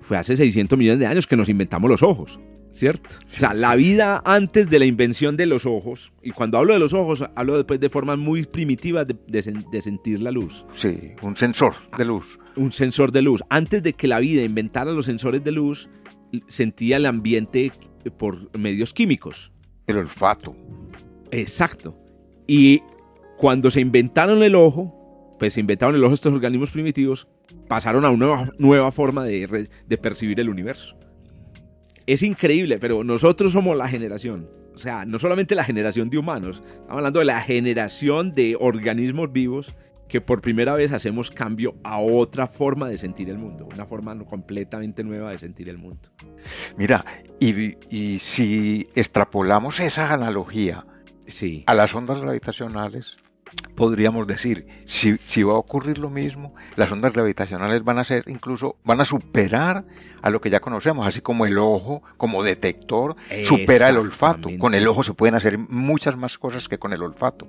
fue 0.00 0.16
hace 0.16 0.36
600 0.36 0.78
millones 0.78 1.00
de 1.00 1.06
años 1.06 1.26
que 1.26 1.36
nos 1.36 1.48
inventamos 1.48 1.90
los 1.90 2.02
ojos. 2.02 2.38
¿Cierto? 2.72 3.08
o 3.24 3.28
sea, 3.28 3.52
la 3.52 3.74
vida 3.74 4.22
antes 4.24 4.70
de 4.70 4.78
la 4.78 4.84
invención 4.84 5.36
de 5.36 5.46
los 5.46 5.66
ojos, 5.66 6.12
y 6.22 6.30
cuando 6.30 6.56
hablo 6.58 6.72
de 6.72 6.78
los 6.78 6.92
ojos, 6.94 7.24
hablo 7.34 7.56
después 7.56 7.80
de 7.80 7.90
formas 7.90 8.16
muy 8.16 8.44
primitivas 8.44 9.06
de 9.08 9.82
sentir 9.82 10.22
la 10.22 10.30
luz. 10.30 10.64
Sí, 10.72 11.12
un 11.22 11.36
sensor 11.36 11.74
de 11.98 12.04
luz 12.04 12.38
un 12.56 12.72
sensor 12.72 13.12
de 13.12 13.22
luz. 13.22 13.42
Antes 13.48 13.82
de 13.82 13.94
que 13.94 14.08
la 14.08 14.20
vida 14.20 14.42
inventara 14.42 14.92
los 14.92 15.06
sensores 15.06 15.42
de 15.42 15.52
luz, 15.52 15.88
sentía 16.46 16.96
el 16.96 17.06
ambiente 17.06 17.72
por 18.18 18.56
medios 18.58 18.92
químicos. 18.92 19.52
El 19.86 19.98
olfato. 19.98 20.56
Exacto. 21.30 21.96
Y 22.46 22.82
cuando 23.36 23.70
se 23.70 23.80
inventaron 23.80 24.42
el 24.42 24.54
ojo, 24.54 25.36
pues 25.38 25.54
se 25.54 25.60
inventaron 25.60 25.94
el 25.94 26.04
ojo 26.04 26.14
estos 26.14 26.34
organismos 26.34 26.70
primitivos, 26.70 27.28
pasaron 27.68 28.04
a 28.04 28.10
una 28.10 28.26
nueva, 28.26 28.52
nueva 28.58 28.92
forma 28.92 29.24
de, 29.24 29.68
de 29.86 29.98
percibir 29.98 30.38
el 30.40 30.50
universo. 30.50 30.96
Es 32.10 32.24
increíble, 32.24 32.80
pero 32.80 33.04
nosotros 33.04 33.52
somos 33.52 33.76
la 33.76 33.86
generación. 33.86 34.50
O 34.74 34.78
sea, 34.78 35.04
no 35.04 35.20
solamente 35.20 35.54
la 35.54 35.62
generación 35.62 36.10
de 36.10 36.18
humanos, 36.18 36.60
estamos 36.66 36.90
hablando 36.90 37.20
de 37.20 37.24
la 37.24 37.40
generación 37.40 38.32
de 38.32 38.56
organismos 38.58 39.32
vivos 39.32 39.76
que 40.08 40.20
por 40.20 40.42
primera 40.42 40.74
vez 40.74 40.90
hacemos 40.90 41.30
cambio 41.30 41.76
a 41.84 42.00
otra 42.00 42.48
forma 42.48 42.88
de 42.88 42.98
sentir 42.98 43.30
el 43.30 43.38
mundo, 43.38 43.68
una 43.72 43.86
forma 43.86 44.18
completamente 44.24 45.04
nueva 45.04 45.30
de 45.30 45.38
sentir 45.38 45.68
el 45.68 45.78
mundo. 45.78 46.08
Mira, 46.76 47.04
y, 47.38 48.18
si 48.18 48.88
extrapolamos 48.96 49.78
esa 49.78 50.12
analogía 50.12 50.84
sí. 51.28 51.62
a 51.68 51.74
las 51.74 51.94
ondas 51.94 52.20
gravitacionales, 52.20 53.18
podríamos 53.74 54.26
decir, 54.26 54.66
si, 54.84 55.16
si, 55.18 55.42
va 55.42 55.54
a 55.54 55.56
ocurrir 55.56 55.98
lo 55.98 56.10
mismo, 56.10 56.54
las 56.76 56.90
ondas 56.92 57.12
gravitacionales 57.12 57.82
van 57.84 57.98
a 57.98 58.04
ser 58.04 58.24
incluso, 58.26 58.76
van 58.84 59.00
a 59.00 59.04
superar 59.04 59.84
a 60.22 60.30
lo 60.30 60.40
que 60.40 60.50
ya 60.50 60.60
conocemos, 60.60 61.06
así 61.06 61.20
como 61.20 61.46
el 61.46 61.58
ojo, 61.58 62.02
como 62.16 62.42
detector, 62.42 63.16
supera 63.44 63.88
el 63.88 63.96
olfato. 63.96 64.48
Con 64.58 64.74
el 64.74 64.86
ojo 64.86 65.02
se 65.02 65.14
pueden 65.14 65.34
hacer 65.34 65.58
muchas 65.58 66.16
más 66.16 66.38
cosas 66.38 66.68
que 66.68 66.78
con 66.78 66.92
el 66.92 67.02
olfato. 67.02 67.48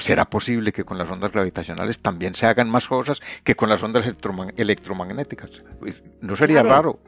¿será 0.00 0.24
posible 0.24 0.72
que 0.72 0.84
con 0.84 0.98
las 0.98 1.10
ondas 1.10 1.32
gravitacionales 1.32 2.00
también 2.00 2.34
se 2.34 2.46
hagan 2.46 2.68
más 2.68 2.88
cosas 2.88 3.20
que 3.44 3.54
con 3.54 3.68
las 3.68 3.82
ondas 3.82 4.04
electromagnéticas? 4.56 5.62
Pues, 5.78 6.02
no 6.20 6.36
sería 6.36 6.62
raro. 6.62 7.00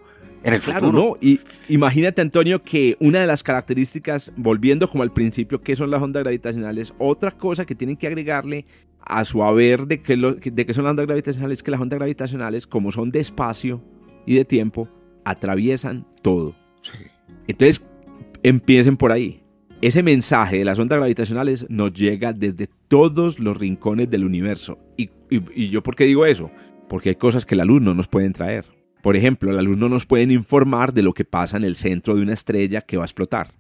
En 0.45 0.55
el 0.55 0.61
claro, 0.61 0.93
no. 0.93 1.17
Y 1.21 1.41
imagínate, 1.69 2.21
Antonio, 2.21 2.63
que 2.63 2.97
una 3.01 3.21
de 3.21 3.27
las 3.27 3.43
características, 3.43 4.33
volviendo 4.37 4.89
como 4.89 5.03
al 5.03 5.13
principio, 5.13 5.61
que 5.61 5.77
son 5.77 5.91
las 5.91 6.03
ondas 6.03 6.23
gravitacionales, 6.23 6.93
otra 6.99 7.31
cosa 7.31 7.65
que 7.65 7.75
tienen 7.75 7.97
que 7.97 8.07
agregarle 8.07 8.67
a 9.01 9.25
su 9.25 9.43
haber 9.43 9.87
de 9.87 10.01
que, 10.01 10.17
de 10.17 10.67
que 10.67 10.75
son 10.75 10.85
las 10.85 10.91
ondas 10.91 11.07
gravitacionales, 11.07 11.63
que 11.63 11.71
las 11.71 11.81
ondas 11.81 11.99
gravitacionales, 11.99 12.67
como 12.67 12.93
son 12.93 13.11
de 13.11 13.21
espacio 13.21 13.83
y 14.27 14.35
de 14.35 14.45
tiempo, 14.45 14.89
atraviesan 15.25 16.07
todo. 16.23 16.55
Entonces, 17.47 17.87
empiecen 18.43 18.97
por 18.97 19.13
ahí. 19.13 19.43
Ese 19.81 20.03
mensaje 20.03 20.59
de 20.59 20.65
las 20.65 20.79
ondas 20.79 20.99
gravitacionales 20.99 21.67
nos 21.69 21.93
llega 21.93 22.33
desde 22.33 22.69
todos 22.89 23.41
los 23.41 23.57
rincones 23.57 24.09
del 24.11 24.25
universo. 24.25 24.79
¿Y, 24.97 25.11
yo 25.71 25.83
por 25.83 25.97
qué 25.97 26.05
digo 26.05 26.25
eso? 26.25 26.51
Porque 26.89 27.11
hay 27.11 27.15
cosas 27.17 27.45
que 27.45 27.57
la 27.57 27.65
luz 27.65 27.81
no 27.81 27.95
nos 27.95 28.07
puede 28.07 28.31
traer. 28.31 28.65
Por 29.03 29.17
ejemplo, 29.17 29.53
la 29.53 29.63
luz 29.63 29.77
no 29.77 29.89
nos 29.89 30.07
puede 30.07 30.33
informar 30.33 30.95
de 30.95 31.03
lo 31.03 31.13
que 31.13 31.25
pasa 31.25 31.57
en 31.57 31.65
el 31.65 31.77
centro 31.77 32.15
de 32.15 32.23
una 32.23 32.33
estrella 32.33 32.81
que 32.81 32.97
va 32.97 33.03
a 33.03 33.07
explotar. 33.07 33.53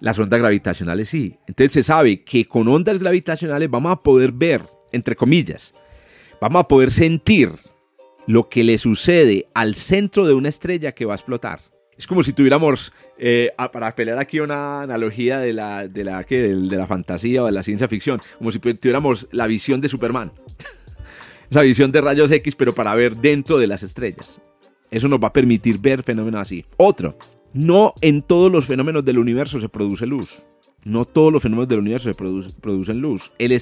Las 0.00 0.18
ondas 0.18 0.40
gravitacionales 0.40 1.08
sí. 1.08 1.36
Entonces 1.46 1.72
se 1.72 1.82
sabe 1.84 2.24
que 2.24 2.44
con 2.44 2.66
ondas 2.68 2.98
gravitacionales 2.98 3.70
vamos 3.70 3.92
a 3.92 4.02
poder 4.02 4.32
ver, 4.32 4.62
entre 4.92 5.14
comillas, 5.14 5.72
vamos 6.40 6.60
a 6.60 6.68
poder 6.68 6.90
sentir 6.90 7.50
lo 8.26 8.48
que 8.48 8.64
le 8.64 8.78
sucede 8.78 9.46
al 9.54 9.76
centro 9.76 10.26
de 10.26 10.34
una 10.34 10.48
estrella 10.48 10.92
que 10.92 11.04
va 11.04 11.14
a 11.14 11.16
explotar. 11.16 11.60
Es 11.96 12.06
como 12.06 12.22
si 12.22 12.32
tuviéramos, 12.32 12.92
eh, 13.18 13.52
para 13.72 13.94
pelear 13.94 14.18
aquí 14.18 14.40
una 14.40 14.80
analogía 14.80 15.38
de 15.38 15.52
la, 15.52 15.86
de, 15.86 16.02
la, 16.02 16.22
de 16.22 16.76
la 16.76 16.86
fantasía 16.86 17.42
o 17.42 17.46
de 17.46 17.52
la 17.52 17.62
ciencia 17.62 17.88
ficción, 17.88 18.20
como 18.38 18.50
si 18.50 18.58
tuviéramos 18.58 19.28
la 19.32 19.46
visión 19.46 19.80
de 19.80 19.88
Superman. 19.88 20.32
Esa 21.50 21.62
visión 21.62 21.90
de 21.90 22.00
rayos 22.00 22.30
X, 22.30 22.54
pero 22.54 22.74
para 22.74 22.94
ver 22.94 23.16
dentro 23.16 23.58
de 23.58 23.66
las 23.66 23.82
estrellas. 23.82 24.40
Eso 24.90 25.08
nos 25.08 25.20
va 25.20 25.28
a 25.28 25.32
permitir 25.32 25.78
ver 25.78 26.04
fenómenos 26.04 26.42
así. 26.42 26.64
Otro, 26.76 27.16
no 27.52 27.92
en 28.00 28.22
todos 28.22 28.52
los 28.52 28.66
fenómenos 28.66 29.04
del 29.04 29.18
universo 29.18 29.60
se 29.60 29.68
produce 29.68 30.06
luz. 30.06 30.44
No 30.84 31.04
todos 31.04 31.32
los 31.32 31.42
fenómenos 31.42 31.68
del 31.68 31.80
universo 31.80 32.08
se 32.08 32.14
producen 32.14 33.00
luz. 33.00 33.32
El, 33.38 33.52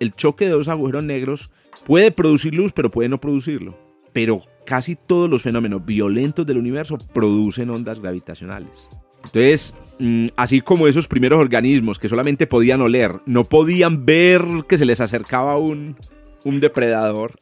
el, 0.00 0.14
choque 0.14 0.46
de 0.46 0.52
dos 0.52 0.68
agujeros 0.68 1.04
negros 1.04 1.50
puede 1.86 2.10
producir 2.10 2.54
luz, 2.54 2.72
pero 2.72 2.90
puede 2.90 3.10
no 3.10 3.20
producirlo. 3.20 3.78
Pero 4.12 4.42
casi 4.64 4.96
todos 4.96 5.28
los 5.28 5.42
fenómenos 5.42 5.84
violentos 5.84 6.46
del 6.46 6.58
universo 6.58 6.96
producen 7.12 7.70
ondas 7.70 8.00
gravitacionales. 8.00 8.88
Entonces, 9.18 9.74
mm, 9.98 10.28
así 10.36 10.60
como 10.60 10.88
esos 10.88 11.06
primeros 11.06 11.38
organismos 11.38 11.98
que 11.98 12.08
solamente 12.08 12.46
podían 12.46 12.80
oler, 12.80 13.20
no 13.26 13.44
podían 13.44 14.04
ver 14.04 14.42
que 14.68 14.78
se 14.78 14.84
les 14.84 15.00
acercaba 15.00 15.56
un, 15.56 15.96
un 16.44 16.60
depredador, 16.60 17.38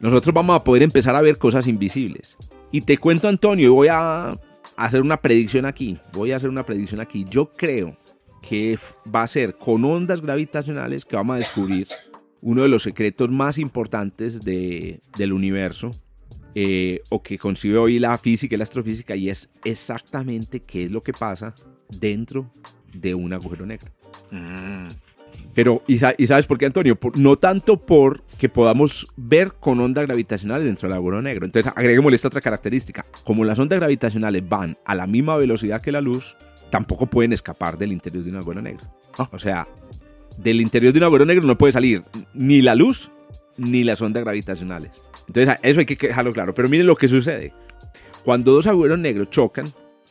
nosotros 0.00 0.34
vamos 0.34 0.56
a 0.56 0.64
poder 0.64 0.82
empezar 0.82 1.14
a 1.14 1.22
ver 1.22 1.38
cosas 1.38 1.66
invisibles. 1.66 2.36
Y 2.70 2.82
te 2.82 2.98
cuento, 2.98 3.28
Antonio, 3.28 3.66
y 3.66 3.70
voy 3.70 3.88
a 3.88 4.38
hacer 4.76 5.00
una 5.00 5.16
predicción 5.20 5.66
aquí. 5.66 5.98
Voy 6.12 6.32
a 6.32 6.36
hacer 6.36 6.50
una 6.50 6.66
predicción 6.66 7.00
aquí. 7.00 7.24
Yo 7.30 7.52
creo 7.54 7.96
que 8.42 8.78
va 9.12 9.22
a 9.22 9.26
ser 9.26 9.56
con 9.56 9.84
ondas 9.84 10.20
gravitacionales 10.20 11.04
que 11.04 11.16
vamos 11.16 11.34
a 11.34 11.38
descubrir 11.38 11.88
uno 12.42 12.62
de 12.62 12.68
los 12.68 12.82
secretos 12.82 13.30
más 13.30 13.56
importantes 13.58 14.42
de, 14.42 15.00
del 15.16 15.32
universo 15.32 15.90
eh, 16.54 17.00
o 17.08 17.22
que 17.22 17.38
concibe 17.38 17.78
hoy 17.78 17.98
la 17.98 18.18
física 18.18 18.54
y 18.54 18.58
la 18.58 18.64
astrofísica 18.64 19.16
y 19.16 19.30
es 19.30 19.50
exactamente 19.64 20.60
qué 20.60 20.84
es 20.84 20.90
lo 20.90 21.02
que 21.02 21.14
pasa 21.14 21.54
dentro 21.88 22.52
de 22.92 23.14
un 23.14 23.32
agujero 23.32 23.64
negro. 23.64 23.90
Mm. 24.30 24.88
Pero, 25.54 25.82
¿y, 25.86 25.98
sabes 25.98 26.46
por 26.46 26.58
qué, 26.58 26.66
Antonio? 26.66 26.98
no 27.16 27.36
tanto 27.36 27.76
por 27.76 28.22
que 28.38 28.48
podamos 28.48 29.08
ver 29.16 29.52
con 29.52 29.78
ondas 29.80 30.06
gravitacionales 30.06 30.66
dentro 30.66 30.88
del 30.88 30.96
agujero 30.96 31.22
negro. 31.22 31.46
Entonces, 31.46 31.72
agreguémosle 31.74 32.16
esta 32.16 32.28
otra 32.28 32.40
característica. 32.40 33.06
Como 33.24 33.44
las 33.44 33.58
ondas 33.58 33.78
gravitacionales 33.78 34.46
van 34.48 34.76
a 34.84 34.94
la 34.94 35.06
misma 35.06 35.36
velocidad 35.36 35.80
que 35.80 35.92
la 35.92 36.00
luz, 36.00 36.36
tampoco 36.70 37.06
pueden 37.06 37.32
escapar 37.32 37.78
del 37.78 37.92
interior 37.92 38.24
de 38.24 38.30
un 38.30 38.36
agujero 38.36 38.62
negro. 38.62 38.84
Ah. 39.16 39.28
O 39.30 39.38
sea, 39.38 39.68
del 40.36 40.60
interior 40.60 40.92
de 40.92 40.98
un 40.98 41.04
agujero 41.04 41.24
negro 41.24 41.46
no 41.46 41.56
puede 41.56 41.72
salir 41.72 42.02
ni 42.32 42.60
la 42.60 42.74
luz 42.74 43.10
ni 43.56 43.84
las 43.84 44.02
ondas 44.02 44.24
gravitacionales. 44.24 44.90
Entonces, 45.28 45.56
eso 45.62 45.80
hay 45.80 45.86
que 45.86 46.08
dejarlo 46.08 46.32
claro. 46.32 46.54
Pero 46.54 46.68
miren 46.68 46.88
lo 46.88 46.96
que 46.96 47.06
sucede. 47.06 47.52
Cuando 48.24 48.52
dos 48.52 48.66
agujeros 48.66 48.98
negros 48.98 49.30
chocan, 49.30 49.66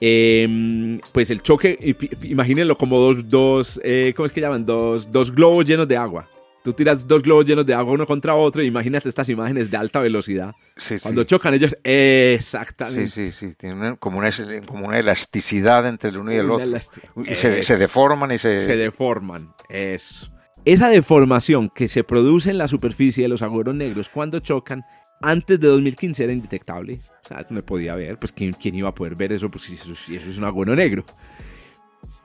em, 0.06 1.00
pues 1.14 1.30
el 1.30 1.42
choque, 1.42 1.96
imagínenlo 2.24 2.76
como 2.78 3.00
dos, 3.00 3.28
dos 3.30 3.82
eh, 3.86 4.14
¿cómo 4.16 4.26
es 4.26 4.34
que 4.34 4.42
llaman? 4.42 4.66
Dos, 4.66 5.10
dos 5.10 5.32
globos 5.34 5.64
llenos 5.66 5.88
de 5.88 5.96
agua. 5.96 6.28
Tú 6.62 6.72
tiras 6.74 7.08
dos 7.08 7.22
globos 7.24 7.46
llenos 7.46 7.66
de 7.66 7.74
agua 7.74 7.94
uno 7.94 8.06
contra 8.06 8.36
otro 8.36 8.62
y 8.64 8.68
imagínate 8.68 9.08
estas 9.10 9.28
imágenes 9.30 9.70
de 9.72 9.78
alta 9.78 10.02
velocidad. 10.02 10.54
Sí, 10.78 10.96
Cuando 11.02 11.22
sí. 11.22 11.28
chocan 11.28 11.54
ellos, 11.54 11.76
exactamente. 11.84 13.08
Sí, 13.08 13.32
sí, 13.32 13.50
sí. 13.50 13.56
Tiene 13.56 13.76
una- 13.76 13.96
como, 13.98 14.20
una, 14.20 14.30
como 14.66 14.88
una 14.88 15.00
elasticidad 15.00 15.88
entre 15.88 16.10
el 16.10 16.18
uno 16.18 16.32
y 16.34 16.36
el 16.38 16.50
Una 16.50 16.64
otro. 16.66 17.24
Y 17.26 17.36
se 17.36 17.78
deforman 17.78 18.32
y 18.32 18.38
se... 18.38 18.60
se 18.60 18.76
deforman. 18.78 19.54
Eso. 19.70 20.32
Esa 20.66 20.90
deformación 20.90 21.70
que 21.70 21.90
se 21.90 22.06
produce 22.06 22.50
en 22.50 22.58
la 22.58 22.70
superficie 22.70 23.24
de 23.24 23.28
los 23.30 23.42
agujeros 23.42 23.76
negros 23.76 24.08
cuando 24.08 24.40
chocan, 24.40 24.84
antes 25.24 25.60
de 25.60 25.68
2015 25.68 26.24
era 26.24 26.34
indetectable. 26.34 27.00
O 27.24 27.28
sea, 27.28 27.46
no 27.50 27.66
podía 27.66 27.96
ver. 27.96 28.20
Pues 28.20 28.32
¿quién, 28.32 28.54
quién 28.54 28.76
iba 28.76 28.90
a 28.90 28.96
poder 28.96 29.16
ver 29.16 29.32
eso? 29.32 29.50
Pues 29.50 29.70
eso, 29.70 29.94
eso 29.94 30.12
es 30.12 30.38
un 30.38 30.44
agujero 30.44 30.76
negro. 30.76 31.06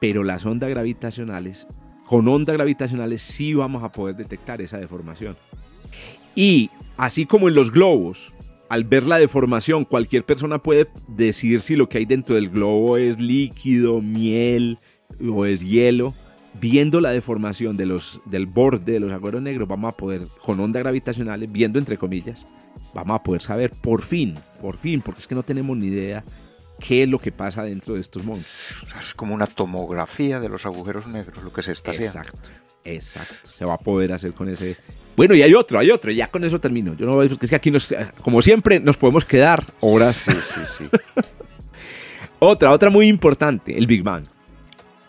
Pero 0.01 0.25
las 0.25 0.45
ondas 0.45 0.69
gravitacionales, 0.69 1.69
con 2.07 2.27
ondas 2.27 2.57
gravitacionales 2.57 3.23
sí 3.23 3.55
vamos 3.55 3.85
a 3.85 3.93
poder 3.93 4.17
detectar 4.17 4.61
esa 4.61 4.79
deformación. 4.79 5.37
Y 6.35 6.71
así 6.97 7.25
como 7.25 7.49
en 7.49 7.55
los 7.55 7.71
globos, 7.71 8.33
al 8.69 8.85
ver 8.85 9.07
la 9.07 9.19
deformación, 9.19 9.85
cualquier 9.85 10.25
persona 10.25 10.59
puede 10.59 10.89
decir 11.07 11.61
si 11.61 11.77
lo 11.77 11.89
que 11.89 11.99
hay 11.99 12.05
dentro 12.05 12.35
del 12.35 12.51
globo 12.51 12.97
es 12.97 13.19
líquido, 13.19 14.03
miel 14.03 14.79
o 15.27 15.47
es 15.47 15.61
hielo. 15.61 16.15
Viendo 16.61 17.01
la 17.01 17.11
deformación 17.11 17.77
de 17.77 17.87
los, 17.87 18.21
del 18.25 18.47
borde 18.47 18.93
de 18.93 19.01
los 19.01 19.13
agujeros 19.13 19.43
negros, 19.43 19.69
vamos 19.69 19.93
a 19.93 19.97
poder, 19.97 20.27
con 20.45 20.59
ondas 20.59 20.83
gravitacionales, 20.83 21.51
viendo 21.51 21.79
entre 21.79 21.97
comillas, 21.97 22.47
vamos 22.95 23.17
a 23.17 23.23
poder 23.23 23.43
saber 23.43 23.71
por 23.71 24.03
fin, 24.03 24.35
por 24.61 24.77
fin, 24.77 25.01
porque 25.01 25.21
es 25.21 25.27
que 25.27 25.35
no 25.35 25.43
tenemos 25.43 25.77
ni 25.77 25.87
idea 25.87 26.23
qué 26.81 27.05
es 27.05 27.09
lo 27.09 27.19
que 27.19 27.33
pasa 27.33 27.63
dentro 27.63 27.95
de 27.95 28.01
estos 28.01 28.25
monstruos. 28.25 28.83
o 28.83 28.91
sea, 28.91 29.01
es 29.01 29.15
como 29.15 29.35
una 29.35 29.47
tomografía 29.47 30.41
de 30.41 30.49
los 30.49 30.67
agujeros 30.67 31.07
negros 31.07 31.43
lo 31.43 31.53
que 31.53 31.63
se 31.63 31.73
está 31.73 31.91
haciendo. 31.91 32.19
Exacto, 32.19 32.51
exacto. 32.85 33.51
Se 33.51 33.65
va 33.65 33.75
a 33.75 33.79
poder 33.79 34.13
hacer 34.13 34.33
con 34.33 34.49
ese. 34.49 34.77
Bueno, 35.17 35.35
y 35.35 35.43
hay 35.43 35.55
otro, 35.55 35.79
hay 35.79 35.91
otro, 35.91 36.11
ya 36.11 36.29
con 36.29 36.45
eso 36.45 36.59
termino. 36.61 36.95
Yo 36.95 37.07
no 37.07 37.15
porque 37.17 37.47
es 37.47 37.51
que 37.51 37.57
aquí 37.57 37.71
nos, 37.71 37.93
como 38.23 38.41
siempre, 38.43 38.81
nos 38.81 38.97
podemos 38.97 39.25
quedar 39.25 39.65
horas. 39.81 40.17
Sí, 40.17 40.33
sí, 40.33 40.61
sí. 40.79 40.85
Otra, 42.41 42.71
otra 42.71 42.89
muy 42.89 43.09
importante, 43.09 43.77
el 43.77 43.89
Big 43.89 44.03
Bang. 44.03 44.25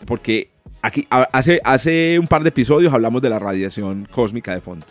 Porque 0.04 0.49
aquí 0.82 1.06
hace, 1.10 1.60
hace 1.64 2.18
un 2.18 2.26
par 2.26 2.42
de 2.42 2.50
episodios 2.50 2.92
hablamos 2.92 3.22
de 3.22 3.30
la 3.30 3.38
radiación 3.38 4.08
cósmica 4.10 4.54
de 4.54 4.60
fondo. 4.60 4.86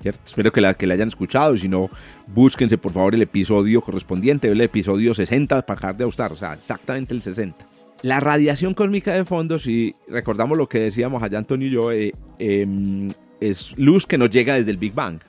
¿Cierto? 0.00 0.20
Espero 0.26 0.52
que 0.52 0.60
la, 0.60 0.74
que 0.74 0.86
la 0.86 0.94
hayan 0.94 1.08
escuchado. 1.08 1.56
Si 1.56 1.68
no, 1.68 1.88
búsquense 2.26 2.76
por 2.76 2.92
favor 2.92 3.14
el 3.14 3.22
episodio 3.22 3.80
correspondiente, 3.80 4.48
el 4.48 4.60
episodio 4.60 5.14
60 5.14 5.62
para 5.64 5.80
dejar 5.80 5.96
de 5.96 6.04
ajustar, 6.04 6.32
o 6.32 6.36
sea, 6.36 6.52
exactamente 6.52 7.14
el 7.14 7.22
60. 7.22 7.66
La 8.02 8.20
radiación 8.20 8.74
cósmica 8.74 9.14
de 9.14 9.24
fondo, 9.24 9.58
si 9.58 9.94
recordamos 10.08 10.58
lo 10.58 10.68
que 10.68 10.78
decíamos 10.78 11.22
allá 11.22 11.38
Antonio 11.38 11.68
y 11.68 11.70
yo, 11.70 11.90
eh, 11.90 12.12
em, 12.38 13.10
es 13.40 13.72
luz 13.78 14.04
que 14.04 14.18
nos 14.18 14.28
llega 14.28 14.56
desde 14.56 14.72
el 14.72 14.76
Big 14.76 14.92
Bang. 14.92 15.20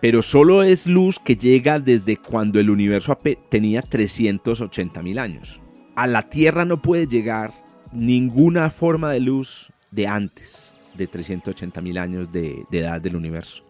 Pero 0.00 0.22
solo 0.22 0.62
es 0.62 0.86
luz 0.86 1.18
que 1.18 1.36
llega 1.36 1.78
desde 1.78 2.16
cuando 2.16 2.60
el 2.60 2.70
universo 2.70 3.18
tenía 3.50 3.82
380 3.82 5.02
mil 5.02 5.18
años. 5.18 5.60
A 5.96 6.06
la 6.06 6.22
Tierra 6.30 6.64
no 6.64 6.80
puede 6.80 7.08
llegar 7.08 7.52
ninguna 7.92 8.70
forma 8.70 9.10
de 9.10 9.20
luz 9.20 9.72
de 9.90 10.06
antes 10.06 10.74
de 10.94 11.06
380 11.06 11.80
mil 11.80 11.98
años 11.98 12.30
de, 12.32 12.64
edad 12.70 13.00
del 13.00 13.16
universo. 13.16 13.62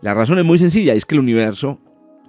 La 0.00 0.14
razón 0.14 0.38
es 0.38 0.44
muy 0.44 0.58
sencilla, 0.58 0.94
es 0.94 1.04
que 1.04 1.14
el 1.14 1.20
universo 1.20 1.78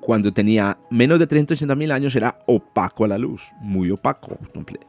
cuando 0.01 0.31
tenía 0.31 0.77
menos 0.89 1.19
de 1.19 1.27
380 1.27 1.75
mil 1.75 1.91
años 1.91 2.15
era 2.15 2.39
opaco 2.45 3.03
a 3.03 3.09
la 3.09 3.17
luz, 3.17 3.51
muy 3.59 3.91
opaco. 3.91 4.37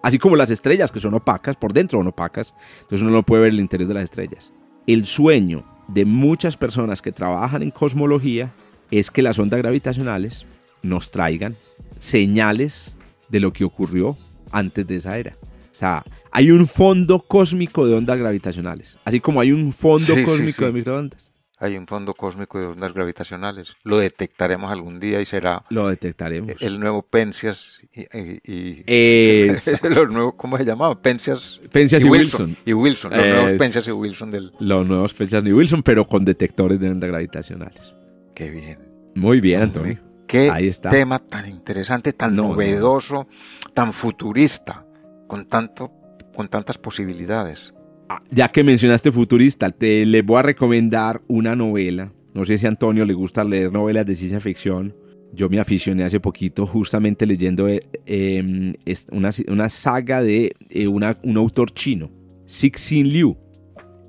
Así 0.03 0.18
como 0.18 0.37
las 0.37 0.51
estrellas 0.51 0.93
que 0.93 1.01
son 1.01 1.14
opacas, 1.14 1.57
por 1.57 1.72
dentro 1.72 1.99
son 1.99 2.07
opacas, 2.07 2.55
entonces 2.83 3.03
uno 3.03 3.11
no 3.11 3.22
puede 3.24 3.43
ver 3.43 3.53
el 3.53 3.61
interior 3.61 3.89
de 3.89 3.95
las 3.95 4.05
estrellas. 4.05 4.53
El 4.87 5.07
sueño 5.07 5.64
de 5.89 6.05
muchas 6.05 6.57
personas 6.57 7.03
que 7.03 7.11
trabajan 7.11 7.62
en 7.62 7.72
cosmología 7.72 8.53
es 8.91 9.11
que 9.11 9.22
las 9.22 9.39
ondas 9.39 9.59
gravitacionales 9.59 10.47
nos 10.83 11.11
traigan 11.11 11.57
señales 11.99 12.97
de 13.29 13.41
lo 13.41 13.53
que 13.53 13.64
ocurrió 13.64 14.16
antes 14.53 14.87
de 14.87 14.97
esa 14.97 15.18
era. 15.18 15.37
O 15.43 15.74
sea, 15.74 16.05
hay 16.31 16.51
un 16.51 16.66
fondo 16.66 17.20
cósmico 17.20 17.87
de 17.87 17.95
ondas 17.95 18.18
gravitacionales, 18.18 18.99
así 19.05 19.20
como 19.20 19.41
hay 19.41 19.53
un 19.53 19.72
fondo 19.72 20.14
Sí, 20.14 20.22
cósmico 20.24 20.59
sí. 20.61 20.64
de 20.66 20.72
microondas. 20.72 21.31
Hay 21.61 21.76
un 21.76 21.89
fondo 21.89 22.14
cósmico 22.14 22.61
de 22.61 22.66
ondas 22.66 22.95
gravitacionales. 22.95 23.74
Lo 23.83 23.99
detectaremos 23.99 24.70
algún 24.70 25.01
día 25.01 25.20
y 25.20 25.24
será 25.24 25.64
Lo 25.70 25.89
detectaremos. 25.89 26.62
el 26.62 26.79
nuevo 26.79 27.03
Penzias 27.03 27.83
y... 27.93 28.03
y- 28.16 28.41
y- 28.45 29.47
los 29.83 30.09
nuevos, 30.12 30.35
¿Cómo 30.37 30.57
se 30.57 30.64
llamaba? 30.64 31.03
Penzias 31.03 31.61
y 31.72 32.09
Wilson. 32.09 32.57
Y 32.64 32.72
Wilson, 32.74 33.11
los 33.11 33.26
nuevos 33.26 33.53
Penzias 33.55 33.89
y 33.89 33.91
Wilson 33.91 34.31
del... 34.31 34.53
Los 34.61 34.87
nuevos 34.87 35.12
fechas 35.14 35.43
de 35.43 35.53
Wilson, 35.53 35.83
pero 35.83 36.05
con 36.07 36.24
detectores 36.24 36.79
de 36.79 36.91
ondas 36.91 37.11
gravitacionales. 37.11 37.97
Qué 38.37 38.51
bien. 38.51 38.79
Muy 39.16 39.41
bien, 39.41 39.62
Antonio. 39.62 39.99
Qué 40.29 40.51
Ahí 40.51 40.68
está. 40.68 40.91
tema 40.91 41.18
tan 41.18 41.49
interesante, 41.49 42.12
tan 42.12 42.37
No, 42.37 42.43
no. 42.43 42.49
novedoso, 42.51 43.26
tan 43.74 43.93
futurista, 43.93 44.87
con, 45.26 45.47
tanto, 45.49 45.91
con 46.39 46.47
tantas 46.49 46.78
posibilidades. 46.78 47.74
Ah, 48.09 48.22
Ya 48.30 48.47
que 48.49 48.62
mencionaste 48.62 49.11
futurista, 49.11 49.70
te 49.72 50.07
le 50.07 50.22
voy 50.22 50.39
a 50.39 50.43
recomendar 50.43 51.20
una 51.26 51.57
novela. 51.57 52.12
No 52.32 52.45
sé 52.45 52.59
si 52.59 52.66
a 52.66 52.68
Antonio 52.68 53.05
le 53.05 53.12
gusta 53.12 53.43
leer 53.43 53.72
novelas 53.72 54.07
de 54.07 54.14
ciencia 54.14 54.39
ficción. 54.39 54.95
Yo 55.34 55.49
me 55.49 55.59
aficioné 55.59 56.05
hace 56.05 56.20
poquito 56.20 56.64
justamente 56.64 57.26
leyendo 57.26 57.66
eh, 57.66 57.82
eh, 58.07 58.72
es- 58.84 59.07
una, 59.11 59.30
una 59.49 59.68
saga 59.68 60.22
de 60.22 60.53
eh, 60.70 60.86
una- 60.86 61.18
un 61.24 61.36
autor 61.39 61.72
chino, 61.72 62.09
Cixin 62.49 63.09
Liu. 63.09 63.36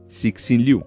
Cixin 0.07 0.63
Liu. 0.63 0.83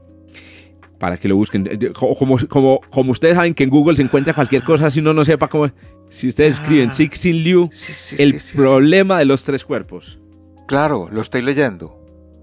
Para 1.01 1.17
que 1.17 1.27
lo 1.27 1.35
busquen. 1.35 1.67
Eh, 1.69 1.91
co- 1.93 2.15
Como, 2.15 2.39
como, 2.49 2.81
como 2.89 3.11
ustedes 3.11 3.35
saben 3.35 3.53
que 3.55 3.65
en 3.65 3.71
Google 3.71 3.97
se 3.97 4.03
encuentra 4.03 4.33
cualquier 4.33 4.63
cosa 4.63 4.89
si 4.93 5.01
uno 5.01 5.13
no 5.13 5.25
sepa 5.25 5.49
cómo... 5.49 5.69
Si 6.09 6.29
ustedes 6.29 6.55
escriben 6.61 6.91
Ah. 6.91 6.93
Cixin 6.93 7.43
Liu, 7.43 7.69
Sí, 7.73 7.93
sí, 7.93 8.17
el 8.23 8.33
sí, 8.35 8.39
sí, 8.39 8.47
sí. 8.53 8.57
problema 8.57 9.19
de 9.19 9.25
los 9.25 9.43
tres 9.43 9.65
cuerpos. 9.65 10.21
Claro, 10.67 11.09
lo 11.11 11.21
estoy 11.21 11.43
leyendo. 11.43 11.99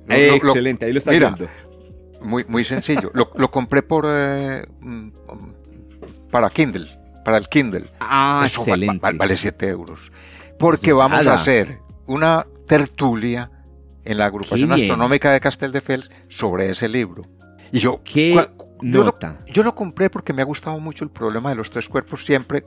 Lo- 0.08 0.16
lo- 0.16 0.28
lo- 0.28 0.36
Excelente, 0.36 0.86
ahí 0.86 0.94
lo 0.94 0.98
está 1.00 1.12
mira, 1.12 1.30
viendo. 1.30 1.50
muy, 2.22 2.44
muy 2.48 2.64
sencillo. 2.64 3.12
lo, 3.14 3.32
lo 3.36 3.52
compré 3.52 3.82
por 3.84 4.06
eh, 4.08 4.66
para 6.32 6.50
Kindle, 6.50 6.88
para 7.26 7.38
el 7.38 7.48
Kindle. 7.48 7.90
Ah, 8.00 8.44
Eso 8.46 8.62
excelente. 8.62 9.00
va- 9.06 9.12
vale 9.14 9.36
7 9.38 9.68
euros. 9.68 10.12
Porque 10.58 10.92
Pues 10.92 10.98
vamos 10.98 11.20
nada. 11.20 11.32
a 11.32 11.36
hacer 11.36 11.80
una 12.08 12.46
tertulia 12.68 13.52
en 14.04 14.18
la 14.18 14.26
agrupación 14.26 14.70
Qué 14.70 14.76
bien. 14.76 14.92
astronómica 14.92 15.32
de 15.32 15.40
Casteldefels 15.40 16.10
sobre 16.28 16.70
ese 16.70 16.88
libro. 16.88 17.24
Y 17.72 17.80
yo, 17.80 18.02
Qué 18.04 18.48
lo, 18.82 19.04
nota. 19.06 19.44
yo 19.48 19.64
lo 19.64 19.76
compré 19.76 20.10
porque 20.10 20.34
me 20.34 20.42
ha 20.42 20.46
gustado 20.46 20.80
mucho 20.80 21.04
el 21.04 21.12
problema 21.12 21.50
de 21.50 21.56
los 21.56 21.70
tres 21.70 21.88
cuerpos 21.88 22.26
siempre 22.26 22.66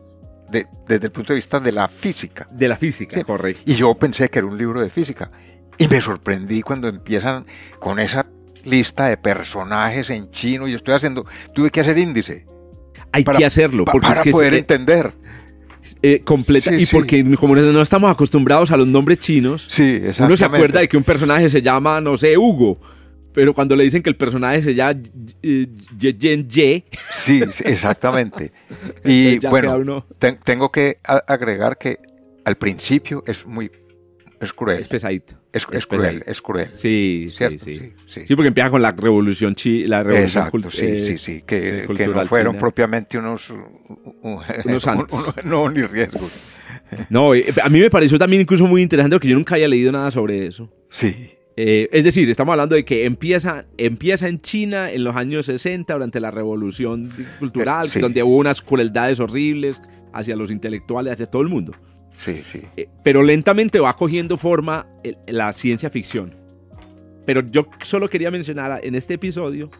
de- 0.52 0.66
desde 0.86 1.06
el 1.06 1.12
punto 1.12 1.32
de 1.32 1.36
vista 1.36 1.58
de 1.58 1.72
la 1.72 1.88
física. 1.88 2.46
De 2.52 2.68
la 2.68 2.76
física, 2.76 3.16
Sí. 3.18 3.24
correcto. 3.24 3.62
Y 3.66 3.74
yo 3.74 3.94
pensé 3.94 4.28
que 4.28 4.38
era 4.38 4.46
un 4.46 4.56
libro 4.58 4.80
de 4.80 4.90
física. 4.90 5.30
Y 5.78 5.88
me 5.88 6.00
sorprendí 6.00 6.62
cuando 6.62 6.86
empiezan 6.88 7.46
con 7.80 7.98
esa 7.98 8.26
lista 8.64 9.06
de 9.06 9.16
personajes 9.16 10.10
en 10.10 10.30
chino. 10.30 10.68
Yo 10.68 10.76
estoy 10.76 10.94
haciendo, 10.94 11.26
tuve 11.54 11.70
que 11.70 11.80
hacer 11.80 11.98
índice 11.98 12.46
Hay 13.10 13.24
para- 13.24 13.38
que 13.38 13.46
hacerlo, 13.46 13.84
porque 13.86 14.00
para 14.06 14.14
es 14.14 14.20
que 14.20 14.28
es, 14.30 14.34
poder 14.34 14.54
eh, 14.54 14.58
entender. 14.58 15.12
eh, 16.02 16.20
completa. 16.24 16.70
Sí, 16.70 16.76
y 16.76 16.86
sí. 16.86 16.94
porque 16.96 17.24
como 17.34 17.56
no 17.56 17.82
estamos 17.82 18.08
acostumbrados 18.10 18.70
a 18.70 18.76
los 18.76 18.86
nombres 18.86 19.18
chinos, 19.18 19.66
Sí, 19.68 20.00
uno 20.20 20.36
se 20.36 20.44
acuerda 20.44 20.78
de 20.80 20.88
que 20.88 20.96
un 20.96 21.02
personaje 21.02 21.48
se 21.48 21.60
llama, 21.62 22.00
no 22.00 22.16
sé, 22.16 22.38
Hugo. 22.38 22.78
Pero 23.34 23.54
cuando 23.54 23.74
le 23.76 23.84
dicen 23.84 24.02
que 24.02 24.10
el 24.10 24.16
personaje 24.16 24.60
se 24.62 24.74
llama 24.74 25.00
Ye 25.42 26.14
Yen 26.18 26.48
Ye, 26.48 26.84
Sí, 27.10 27.42
exactamente. 27.64 28.52
Y 29.04 29.38
bueno, 29.46 30.04
tengo 30.44 30.70
que 30.70 30.98
agregar 31.26 31.78
que 31.78 31.98
al 32.44 32.56
principio 32.56 33.22
es 33.26 33.46
muy 33.46 33.70
es 34.40 34.52
cruel. 34.52 34.80
es 34.80 34.88
pesadito. 34.88 35.34
Es, 35.52 35.62
es 35.70 35.76
es 35.78 35.86
cruel, 35.86 36.02
pesadito. 36.02 36.30
es 36.30 36.42
cruel. 36.42 36.68
Sí, 36.74 37.28
sí, 37.30 37.58
sí. 37.58 37.92
Sí, 38.08 38.22
sí. 38.26 38.34
Porque 38.34 38.48
empieza 38.48 38.70
con 38.70 38.82
la 38.82 38.90
revolución 38.90 39.54
chi, 39.54 39.86
la 39.86 40.02
revolución 40.02 40.46
Exacto, 40.46 40.70
sí, 40.70 40.84
eh, 40.86 40.98
sí, 40.98 41.16
sí, 41.18 41.42
que, 41.46 41.86
que 41.96 42.08
no 42.08 42.26
fueron 42.26 42.54
china. 42.54 42.60
propiamente 42.60 43.18
unos, 43.18 43.50
u- 43.50 43.54
u- 44.22 44.40
Unos 44.64 44.82
santos. 44.82 45.12
un- 45.28 45.34
un- 45.44 45.50
no, 45.50 45.68
ni 45.70 45.82
riesgos. 45.82 46.32
No, 47.08 47.32
a 47.32 47.68
mí 47.68 47.78
me 47.80 47.88
pareció 47.90 48.18
también 48.18 48.42
incluso 48.42 48.66
muy 48.66 48.82
interesante 48.82 49.14
porque 49.14 49.28
yo 49.28 49.36
nunca 49.36 49.54
había 49.54 49.68
leído 49.68 49.92
nada 49.92 50.10
sobre 50.10 50.46
eso. 50.46 50.68
Sí, 50.90 51.30
Eh, 51.56 51.88
es 51.92 52.02
decir, 52.04 52.28
estamos 52.30 52.52
hablando 52.52 52.74
de 52.76 52.84
que 52.84 53.04
empieza, 53.04 53.66
empieza 53.76 54.26
en 54.28 54.40
China 54.40 54.90
en 54.90 55.04
los 55.04 55.14
años 55.16 55.46
60, 55.46 55.92
durante 55.92 56.18
la 56.20 56.30
revolución 56.30 57.10
cultural, 57.38 57.86
Eh, 57.88 57.90
sí. 57.90 58.00
donde 58.00 58.22
hubo 58.22 58.36
unas 58.38 58.62
crueldades 58.62 59.20
horribles 59.20 59.80
hacia 60.14 60.34
los 60.36 60.50
intelectuales, 60.50 61.12
hacia 61.12 61.26
todo 61.26 61.42
el 61.42 61.48
mundo. 61.48 61.72
sí, 62.16 62.40
sí. 62.42 62.60
Eh, 62.76 62.88
pero 63.02 63.22
lentamente 63.22 63.80
va 63.80 63.96
cogiendo 63.96 64.36
forma 64.38 64.86
el- 65.02 65.16
la 65.26 65.52
ciencia 65.52 65.90
ficción. 65.90 66.34
Pero 67.26 67.40
yo 67.50 67.66
solo 67.84 68.08
quería 68.08 68.30
mencionar 68.30 68.80
en 68.84 68.94
este 68.94 69.14
episodio 69.14 69.70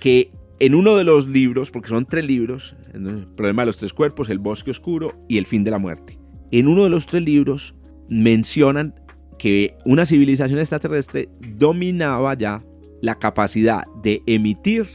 que 0.00 0.30
en 0.60 0.74
uno 0.74 0.96
de 0.96 1.04
los 1.04 1.26
libros, 1.28 1.70
porque 1.70 1.88
son 1.88 2.04
tres 2.06 2.24
libros, 2.26 2.76
el 2.94 3.26
problema 3.36 3.62
de 3.62 3.66
los 3.66 3.76
tres 3.76 3.92
cuerpos, 3.92 4.28
el 4.28 4.38
bosque 4.38 4.70
oscuro 4.70 5.14
y 5.28 5.38
el 5.38 5.46
fin 5.46 5.64
de 5.64 5.70
la 5.70 5.78
muerte, 5.78 6.18
en 6.50 6.66
uno 6.68 6.84
de 6.84 6.90
los 6.90 7.06
tres 7.06 7.22
libros 7.24 7.74
mencionan 8.08 8.94
que 9.38 9.76
una 9.84 10.04
civilización 10.06 10.58
extraterrestre 10.58 11.28
dominaba 11.40 12.34
ya 12.34 12.60
la 13.00 13.18
capacidad 13.18 13.84
de 14.02 14.22
emitir 14.26 14.88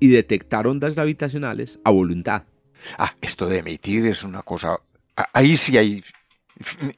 y 0.00 0.08
detectar 0.08 0.66
ondas 0.66 0.94
gravitacionales 0.94 1.78
a 1.84 1.90
voluntad. 1.90 2.44
Ah, 2.98 3.14
esto 3.20 3.46
de 3.46 3.58
emitir 3.58 4.04
es 4.06 4.24
una 4.24 4.42
cosa. 4.42 4.76
ah, 5.16 5.28
Ahí 5.32 5.56
sí 5.56 5.78
hay. 5.78 6.02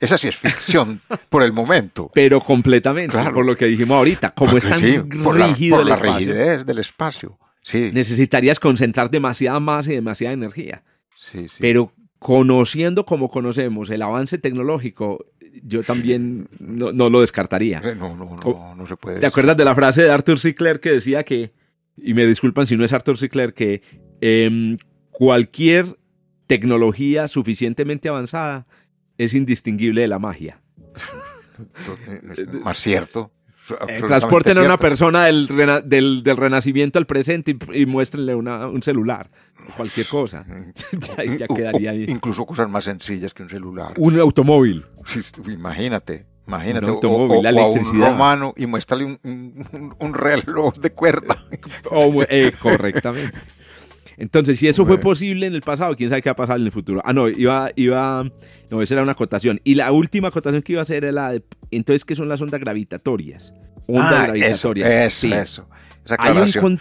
Esa 0.01 0.19
sí 0.19 0.29
es 0.29 0.37
ficción 0.37 1.01
por 1.29 1.43
el 1.43 1.53
momento. 1.53 2.11
Pero 2.15 2.41
completamente, 2.41 3.13
Claro. 3.13 3.33
por 3.33 3.45
lo 3.47 3.57
que 3.57 3.67
dijimos 3.67 3.97
ahorita, 3.97 4.31
como 4.35 4.57
es 4.57 4.69
tan 4.69 4.79
sí, 4.81 4.99
por 5.23 5.39
la- 5.39 5.47
rígido 5.49 5.77
por 5.77 5.83
el 5.83 5.89
la 5.89 5.95
espacio, 5.95 6.19
rigidez 6.33 6.67
del 6.67 6.79
espacio. 6.79 7.39
Sí, 7.63 7.91
necesitarías 7.93 8.61
concentrar 8.61 9.11
demasiada 9.11 9.59
masa 9.61 9.93
y 9.93 9.97
demasiada 9.97 10.35
energía. 10.35 10.83
sí, 11.17 11.49
sí. 11.49 11.59
Pero 11.61 11.93
conociendo 12.19 13.05
como 13.05 13.29
conocemos 13.29 13.91
el 13.91 14.03
avance 14.03 14.39
tecnológico, 14.39 15.25
yo 15.63 15.83
también 15.83 16.49
no, 16.59 16.93
no 16.93 17.11
lo 17.11 17.21
descartaría. 17.21 17.81
No, 17.81 18.15
no, 18.17 18.37
no, 18.37 18.75
no 18.75 18.87
se 18.87 18.97
puede. 18.97 19.21
¿Te 19.21 19.27
acuerdas 19.27 19.57
de 19.57 19.65
la 19.65 19.75
frase 19.75 20.03
de 20.03 20.11
Arthur 20.11 20.39
C. 20.39 20.55
Clarke 20.55 20.81
que 20.81 20.91
decía 20.93 21.25
que, 21.25 21.53
y 21.97 22.15
me 22.15 22.27
disculpan 22.27 22.67
si 22.67 22.77
no 22.77 22.85
es 22.85 22.93
Arthur 22.93 23.19
C. 23.19 23.29
Clarke, 23.29 23.55
que 23.55 23.83
em, 24.21 24.79
cualquier 25.11 25.87
tecnología 26.47 27.29
suficientemente 27.29 28.09
avanzada 28.09 28.67
es 29.19 29.35
indistinguible 29.35 30.03
de 30.03 30.09
la 30.09 30.19
magia? 30.19 30.61
Más 32.63 32.79
cierto. 32.79 33.31
Eh, 33.89 34.01
transporten 34.07 34.57
a 34.59 34.61
una 34.61 34.69
cierto. 34.71 34.81
persona 34.83 35.25
del, 35.25 35.49
rena- 35.49 35.81
del, 35.81 36.23
del 36.23 36.37
renacimiento 36.37 36.99
al 36.99 37.07
presente 37.07 37.57
y, 37.73 37.83
y 37.83 37.87
muéstrenle 37.87 38.35
una- 38.35 38.69
un 38.69 38.83
celular, 38.83 39.31
cualquier 39.77 40.07
cosa. 40.07 40.45
ya, 41.39 41.47
quedaría 41.49 41.91
ahí. 41.91 42.05
Incluso 42.09 42.47
cosas 42.47 42.69
más 42.69 42.85
sencillas 42.85 43.35
que 43.35 43.43
un 43.43 43.49
celular. 43.49 43.95
Un 43.97 44.19
automóvil. 44.21 44.85
Imagínate, 45.47 46.27
imagínate. 46.47 46.85
Un 46.87 46.91
automóvil, 46.93 47.39
o, 47.39 47.43
la 47.43 47.53
o 47.53 47.65
a 47.65 47.69
un 47.71 48.01
romano 48.01 48.55
y 48.57 48.67
muéstrale 48.67 49.05
un, 49.05 49.19
un- 49.25 49.95
un 49.99 50.15
reloj 50.15 50.75
de 50.77 50.91
cuerda. 50.91 51.37
O 51.91 52.23
eh, 52.29 52.53
correctamente. 52.61 53.37
Entonces, 54.19 54.59
si 54.59 54.69
eso 54.69 54.87
fue 54.87 54.99
posible 54.99 55.47
en 55.47 55.55
el 55.55 55.61
pasado, 55.61 55.95
quién 55.97 56.09
sabe 56.09 56.23
qué 56.23 56.31
va 56.31 56.33
a 56.33 56.37
pasar 56.37 56.59
en 56.59 56.65
el 56.67 56.73
futuro. 56.73 57.03
Ah, 57.05 57.13
no, 57.13 57.29
iba, 57.29 57.71
iba, 57.77 58.25
no, 58.71 58.83
esa 58.83 58.95
era 58.95 59.03
una 59.03 59.13
acotación. 59.13 59.61
Y 59.65 59.75
la 59.75 59.93
última 59.93 60.29
acotación 60.29 60.63
que 60.63 60.73
iba 60.73 60.81
a 60.81 60.83
hacer 60.83 61.05
era 61.05 61.13
la 61.13 61.33
de, 61.33 61.43
entonces, 61.71 62.05
¿qué 62.05 62.15
son 62.15 62.29
las 62.29 62.41
ondas 62.41 62.61
gravitatorias? 62.61 63.53
Ondas 63.87 64.15
Ah, 64.15 64.27
gravitatorias. 64.27 64.89
Eso, 64.89 65.05
eso, 65.05 65.21
sí. 65.21 65.33
eso. 65.33 65.69
Esa 66.05 66.17
Hay 66.19 66.37
un 66.37 66.81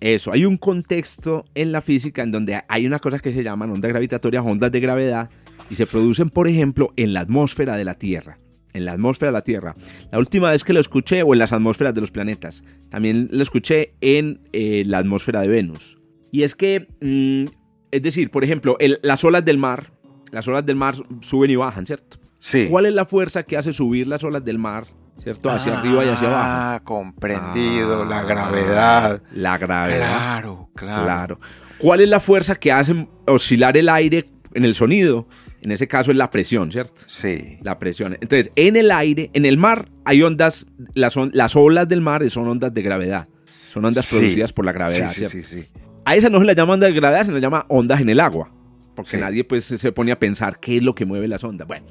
eso, 0.00 0.30
hay 0.32 0.44
un 0.44 0.58
contexto 0.58 1.46
en 1.54 1.72
la 1.72 1.80
física 1.80 2.22
en 2.22 2.30
donde 2.30 2.60
hay 2.68 2.86
una 2.86 2.98
cosa 2.98 3.18
que 3.18 3.32
se 3.32 3.42
llaman 3.42 3.70
ondas 3.70 3.88
gravitatorias, 3.88 4.44
ondas 4.44 4.70
de 4.70 4.80
gravedad, 4.80 5.30
y 5.70 5.74
se 5.74 5.86
producen, 5.86 6.30
por 6.30 6.48
ejemplo, 6.48 6.92
en 6.96 7.12
la 7.12 7.20
atmósfera 7.20 7.76
de 7.76 7.84
la 7.84 7.94
Tierra. 7.94 8.38
En 8.74 8.84
la 8.84 8.92
atmósfera 8.92 9.30
de 9.30 9.32
la 9.32 9.42
Tierra. 9.42 9.74
La 10.12 10.18
última 10.18 10.50
vez 10.50 10.64
que 10.64 10.74
lo 10.74 10.80
escuché, 10.80 11.22
o 11.22 11.32
en 11.32 11.38
las 11.38 11.52
atmósferas 11.52 11.94
de 11.94 12.02
los 12.02 12.10
planetas, 12.10 12.62
también 12.90 13.28
lo 13.32 13.42
escuché 13.42 13.94
en 14.02 14.40
eh, 14.52 14.82
la 14.86 14.98
atmósfera 14.98 15.40
de 15.40 15.48
Venus. 15.48 15.98
Y 16.36 16.42
es 16.42 16.54
que, 16.54 16.86
mm, 17.00 17.46
es 17.90 18.02
decir, 18.02 18.30
por 18.30 18.44
ejemplo, 18.44 18.76
el- 18.78 18.98
las 19.02 19.24
olas 19.24 19.42
del 19.42 19.56
mar, 19.56 19.90
las 20.32 20.46
olas 20.46 20.66
del 20.66 20.76
mar 20.76 20.94
suben 21.22 21.50
y 21.50 21.56
bajan, 21.56 21.86
¿cierto? 21.86 22.18
Sí. 22.38 22.66
¿Cuál 22.68 22.84
es 22.84 22.92
la 22.92 23.06
fuerza 23.06 23.42
que 23.42 23.56
hace 23.56 23.72
subir 23.72 24.06
las 24.06 24.22
olas 24.22 24.44
del 24.44 24.58
mar, 24.58 24.84
¿cierto? 25.16 25.48
Hacia 25.48 25.78
arriba 25.78 26.04
y 26.04 26.08
hacia 26.08 26.28
abajo. 26.28 26.44
Ah, 26.46 26.80
comprendido, 26.84 28.04
la 28.04 28.18
Ah, 28.18 28.24
gravedad. 28.24 29.22
La 29.32 29.56
gravedad. 29.56 29.96
Claro, 29.98 30.68
claro. 30.74 31.04
Claro. 31.04 31.40
¿Cuál 31.78 32.02
es 32.02 32.10
la 32.10 32.20
fuerza 32.20 32.54
que 32.54 32.70
hace 32.70 33.08
oscilar 33.26 33.78
el 33.78 33.88
aire 33.88 34.26
en 34.52 34.66
el 34.66 34.74
sonido? 34.74 35.26
En 35.62 35.72
ese 35.72 35.88
caso 35.88 36.10
es 36.10 36.18
la 36.18 36.30
presión, 36.30 36.70
¿cierto? 36.70 37.00
Sí. 37.06 37.56
La 37.62 37.78
presión. 37.78 38.12
Entonces, 38.20 38.50
en 38.56 38.76
el 38.76 38.90
aire, 38.90 39.30
en 39.32 39.46
el 39.46 39.56
mar, 39.56 39.88
hay 40.04 40.22
ondas, 40.22 40.66
las, 40.92 41.16
on- 41.16 41.30
las 41.32 41.56
olas 41.56 41.88
del 41.88 42.02
mar 42.02 42.28
son 42.28 42.46
ondas 42.46 42.74
de 42.74 42.82
gravedad. 42.82 43.26
Son 43.72 43.84
ondas 43.86 44.04
Sí. 44.04 44.16
producidas 44.16 44.52
por 44.52 44.66
la 44.66 44.72
gravedad, 44.72 45.08
Sí, 45.10 45.24
sí, 45.24 45.28
¿cierto? 45.30 45.48
sí, 45.48 45.62
sí. 45.62 45.68
A 46.06 46.14
esa 46.16 46.30
no 46.30 46.38
se 46.38 46.44
le 46.46 46.54
llama 46.54 46.74
ondas 46.74 46.88
de 46.90 46.94
gravedad, 46.96 47.26
se 47.26 47.32
le 47.32 47.40
llama 47.40 47.66
ondas 47.68 48.00
en 48.00 48.08
el 48.08 48.20
agua. 48.20 48.48
Porque 48.94 49.10
Sí. 49.12 49.16
nadie 49.18 49.44
pues 49.44 49.64
se 49.64 49.92
pone 49.92 50.12
a 50.12 50.18
pensar 50.18 50.58
qué 50.60 50.78
es 50.78 50.82
lo 50.82 50.94
que 50.94 51.04
mueve 51.04 51.28
las 51.28 51.44
ondas. 51.44 51.66
Bueno, 51.68 51.84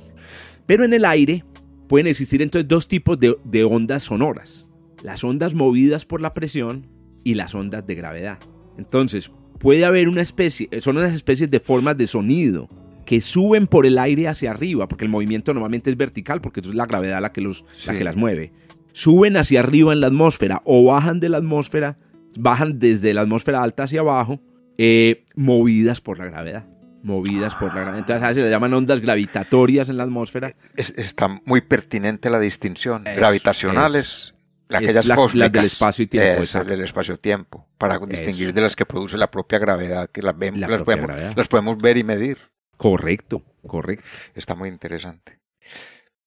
pero 0.65 0.83
en 0.85 0.93
el 0.93 1.05
aire 1.05 1.43
pueden 1.87 2.07
existir 2.07 2.41
entonces 2.41 2.67
dos 2.67 2.87
tipos 2.87 3.19
de, 3.19 3.35
de 3.43 3.63
ondas 3.63 4.03
sonoras. 4.03 4.69
Las 5.03 5.23
ondas 5.23 5.53
movidas 5.53 6.05
por 6.05 6.21
la 6.21 6.31
presión 6.33 6.87
y 7.23 7.35
las 7.35 7.53
ondas 7.53 7.85
de 7.85 7.93
gravedad. 7.95 8.39
Entonces, 8.77 9.29
puede 9.59 9.85
haber 9.85 10.07
una 10.09 10.21
especie, 10.21 10.69
son 10.81 10.97
unas 10.97 11.13
especies 11.13 11.51
de 11.51 11.59
formas 11.59 11.97
de 11.97 12.07
sonido 12.07 12.67
que 13.05 13.21
suben 13.21 13.67
por 13.67 13.85
el 13.85 13.99
aire 13.99 14.27
hacia 14.27 14.49
arriba, 14.49 14.87
porque 14.87 15.05
el 15.05 15.11
movimiento 15.11 15.53
normalmente 15.53 15.91
es 15.91 15.97
vertical, 15.97 16.41
porque 16.41 16.61
es 16.61 16.73
la 16.73 16.87
gravedad 16.87 17.21
la 17.21 17.31
que, 17.31 17.41
los, 17.41 17.65
la 17.85 17.93
que 17.93 18.03
las 18.03 18.15
mueve. 18.15 18.51
Suben 18.93 19.37
hacia 19.37 19.59
arriba 19.59 19.93
en 19.93 19.99
la 20.01 20.07
atmósfera 20.07 20.61
o 20.65 20.85
bajan 20.85 21.19
de 21.19 21.29
la 21.29 21.37
atmósfera, 21.37 21.99
bajan 22.37 22.79
desde 22.79 23.13
la 23.13 23.21
atmósfera 23.21 23.61
alta 23.63 23.83
hacia 23.83 24.01
abajo, 24.01 24.39
eh, 24.77 25.25
movidas 25.35 26.01
por 26.01 26.17
la 26.19 26.25
gravedad. 26.25 26.65
Movidas 27.03 27.53
por 27.55 27.67
la 27.69 27.81
gravedad. 27.81 27.99
Entonces 27.99 28.23
a 28.23 28.27
veces 28.29 28.43
le 28.43 28.49
llaman 28.49 28.73
ondas 28.73 28.99
gravitatorias 28.99 29.89
en 29.89 29.97
la 29.97 30.03
atmósfera. 30.03 30.55
Es- 30.75 30.93
está 30.97 31.27
muy 31.45 31.61
pertinente 31.61 32.29
la 32.31 32.39
distinción. 32.39 33.05
Es- 33.05 33.15
Gravitacionales, 33.17 34.33
es 34.69 34.75
aquellas 34.75 35.05
las- 35.05 35.17
cósmicas. 35.17 35.39
las 35.39 35.51
del 35.51 35.65
espacio-tiempo, 35.65 36.31
Esa, 36.33 36.41
exacto. 36.59 36.69
del 36.71 36.81
espacio-tiempo. 36.83 37.67
Para 37.77 37.99
distinguir 37.99 38.45
Eso. 38.47 38.53
de 38.53 38.61
las 38.61 38.75
que 38.75 38.85
produce 38.85 39.17
la 39.17 39.29
propia 39.29 39.59
gravedad, 39.59 40.09
que 40.09 40.21
las, 40.23 40.35
vemos, 40.37 40.59
La 40.59 40.67
las, 40.67 40.81
podemos, 40.81 41.05
gravedad. 41.07 41.33
las 41.35 41.47
podemos 41.47 41.77
ver 41.77 41.97
y 41.97 42.03
medir. 42.03 42.37
Correcto, 42.75 43.43
correcto. 43.67 44.03
Está 44.33 44.55
muy 44.55 44.69
interesante. 44.69 45.39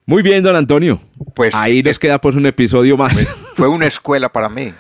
Muy 0.07 0.23
bien, 0.23 0.43
don 0.43 0.57
Antonio. 0.57 0.99
Pues 1.35 1.55
Ahí 1.55 1.83
nos 1.83 1.91
es- 1.93 1.99
queda 1.99 2.21
pues 2.21 2.35
un 2.37 2.47
episodio 2.47 2.97
más. 2.97 3.27
fue 3.57 3.69
una 3.69 3.87
escuela 3.87 4.33
para 4.33 4.49
mí. 4.49 4.73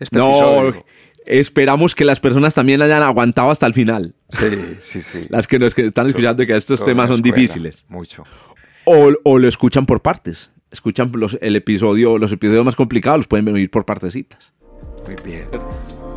Este 0.00 0.18
No, 0.18 0.28
episodio. 0.68 0.84
esperamos 1.26 1.94
que 1.94 2.04
las 2.04 2.18
personas 2.20 2.54
también 2.54 2.82
hayan 2.82 3.02
aguantado 3.02 3.50
hasta 3.50 3.66
el 3.66 3.74
final. 3.74 4.14
Sí, 4.30 4.46
sí, 4.80 5.02
sí. 5.02 5.26
Las 5.30 5.46
que 5.46 5.58
nos 5.58 5.74
que 5.74 5.84
están 5.86 6.08
escuchando 6.08 6.44
que 6.46 6.56
estos 6.56 6.84
temas 6.84 7.08
son 7.08 7.16
escuela, 7.18 7.36
difíciles. 7.36 7.84
Mucho. 7.88 8.24
O, 8.86 9.10
o 9.24 9.38
lo 9.38 9.46
escuchan 9.46 9.86
por 9.86 10.00
partes. 10.02 10.50
Escuchan 10.72 11.10
los, 11.14 11.36
el 11.40 11.56
episodio, 11.56 12.16
los 12.18 12.32
episodios 12.32 12.64
más 12.64 12.76
complicados, 12.76 13.18
los 13.18 13.26
pueden 13.28 13.44
venir 13.44 13.70
por 13.70 13.84
partecitas. 13.84 14.52
Muy 15.06 15.16
bien. 15.24 15.44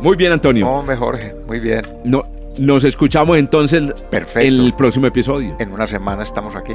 Muy 0.00 0.16
bien, 0.16 0.32
Antonio. 0.32 0.68
Hombre, 0.68 0.96
Jorge, 0.96 1.34
muy 1.46 1.58
bien. 1.60 1.82
No, 2.04 2.22
nos 2.58 2.84
escuchamos 2.84 3.36
entonces 3.36 3.92
Perfecto. 4.10 4.40
en 4.48 4.60
el 4.66 4.72
próximo 4.74 5.06
episodio. 5.06 5.56
En 5.58 5.72
una 5.72 5.86
semana 5.88 6.22
estamos 6.22 6.54
aquí. 6.54 6.74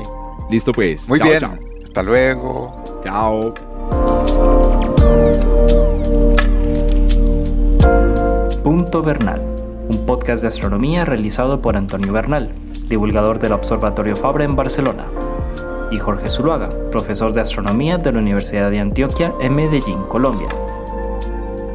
Listo, 0.51 0.73
pues. 0.73 1.07
Muy 1.07 1.19
Chao, 1.19 1.27
bien. 1.27 1.39
Chao. 1.39 1.57
Hasta 1.85 2.03
luego. 2.03 3.01
chao. 3.03 3.68
Punto 8.63 9.01
Bernal, 9.01 9.41
un 9.89 10.05
podcast 10.05 10.41
de 10.41 10.49
astronomía 10.49 11.05
realizado 11.05 11.61
por 11.61 11.77
Antonio 11.77 12.11
Bernal, 12.11 12.51
divulgador 12.89 13.39
del 13.39 13.53
Observatorio 13.53 14.17
Fabra 14.17 14.43
en 14.43 14.57
Barcelona, 14.57 15.05
y 15.91 15.97
Jorge 15.97 16.27
Zuluaga, 16.27 16.69
profesor 16.91 17.31
de 17.31 17.39
astronomía 17.39 17.97
de 17.97 18.11
la 18.11 18.19
Universidad 18.19 18.69
de 18.69 18.79
Antioquia 18.79 19.33
en 19.39 19.55
Medellín, 19.55 20.03
Colombia. 20.09 20.49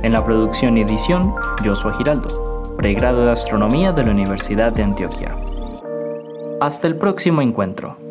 En 0.02 0.12
la 0.12 0.22
producción 0.26 0.76
y 0.76 0.82
edición, 0.82 1.34
Joshua 1.64 1.94
Giraldo, 1.94 2.74
pregrado 2.76 3.24
de 3.24 3.32
astronomía 3.32 3.92
de 3.92 4.04
la 4.04 4.10
Universidad 4.10 4.70
de 4.70 4.82
Antioquia. 4.82 5.34
Hasta 6.60 6.86
el 6.86 6.96
próximo 6.96 7.40
encuentro. 7.40 8.03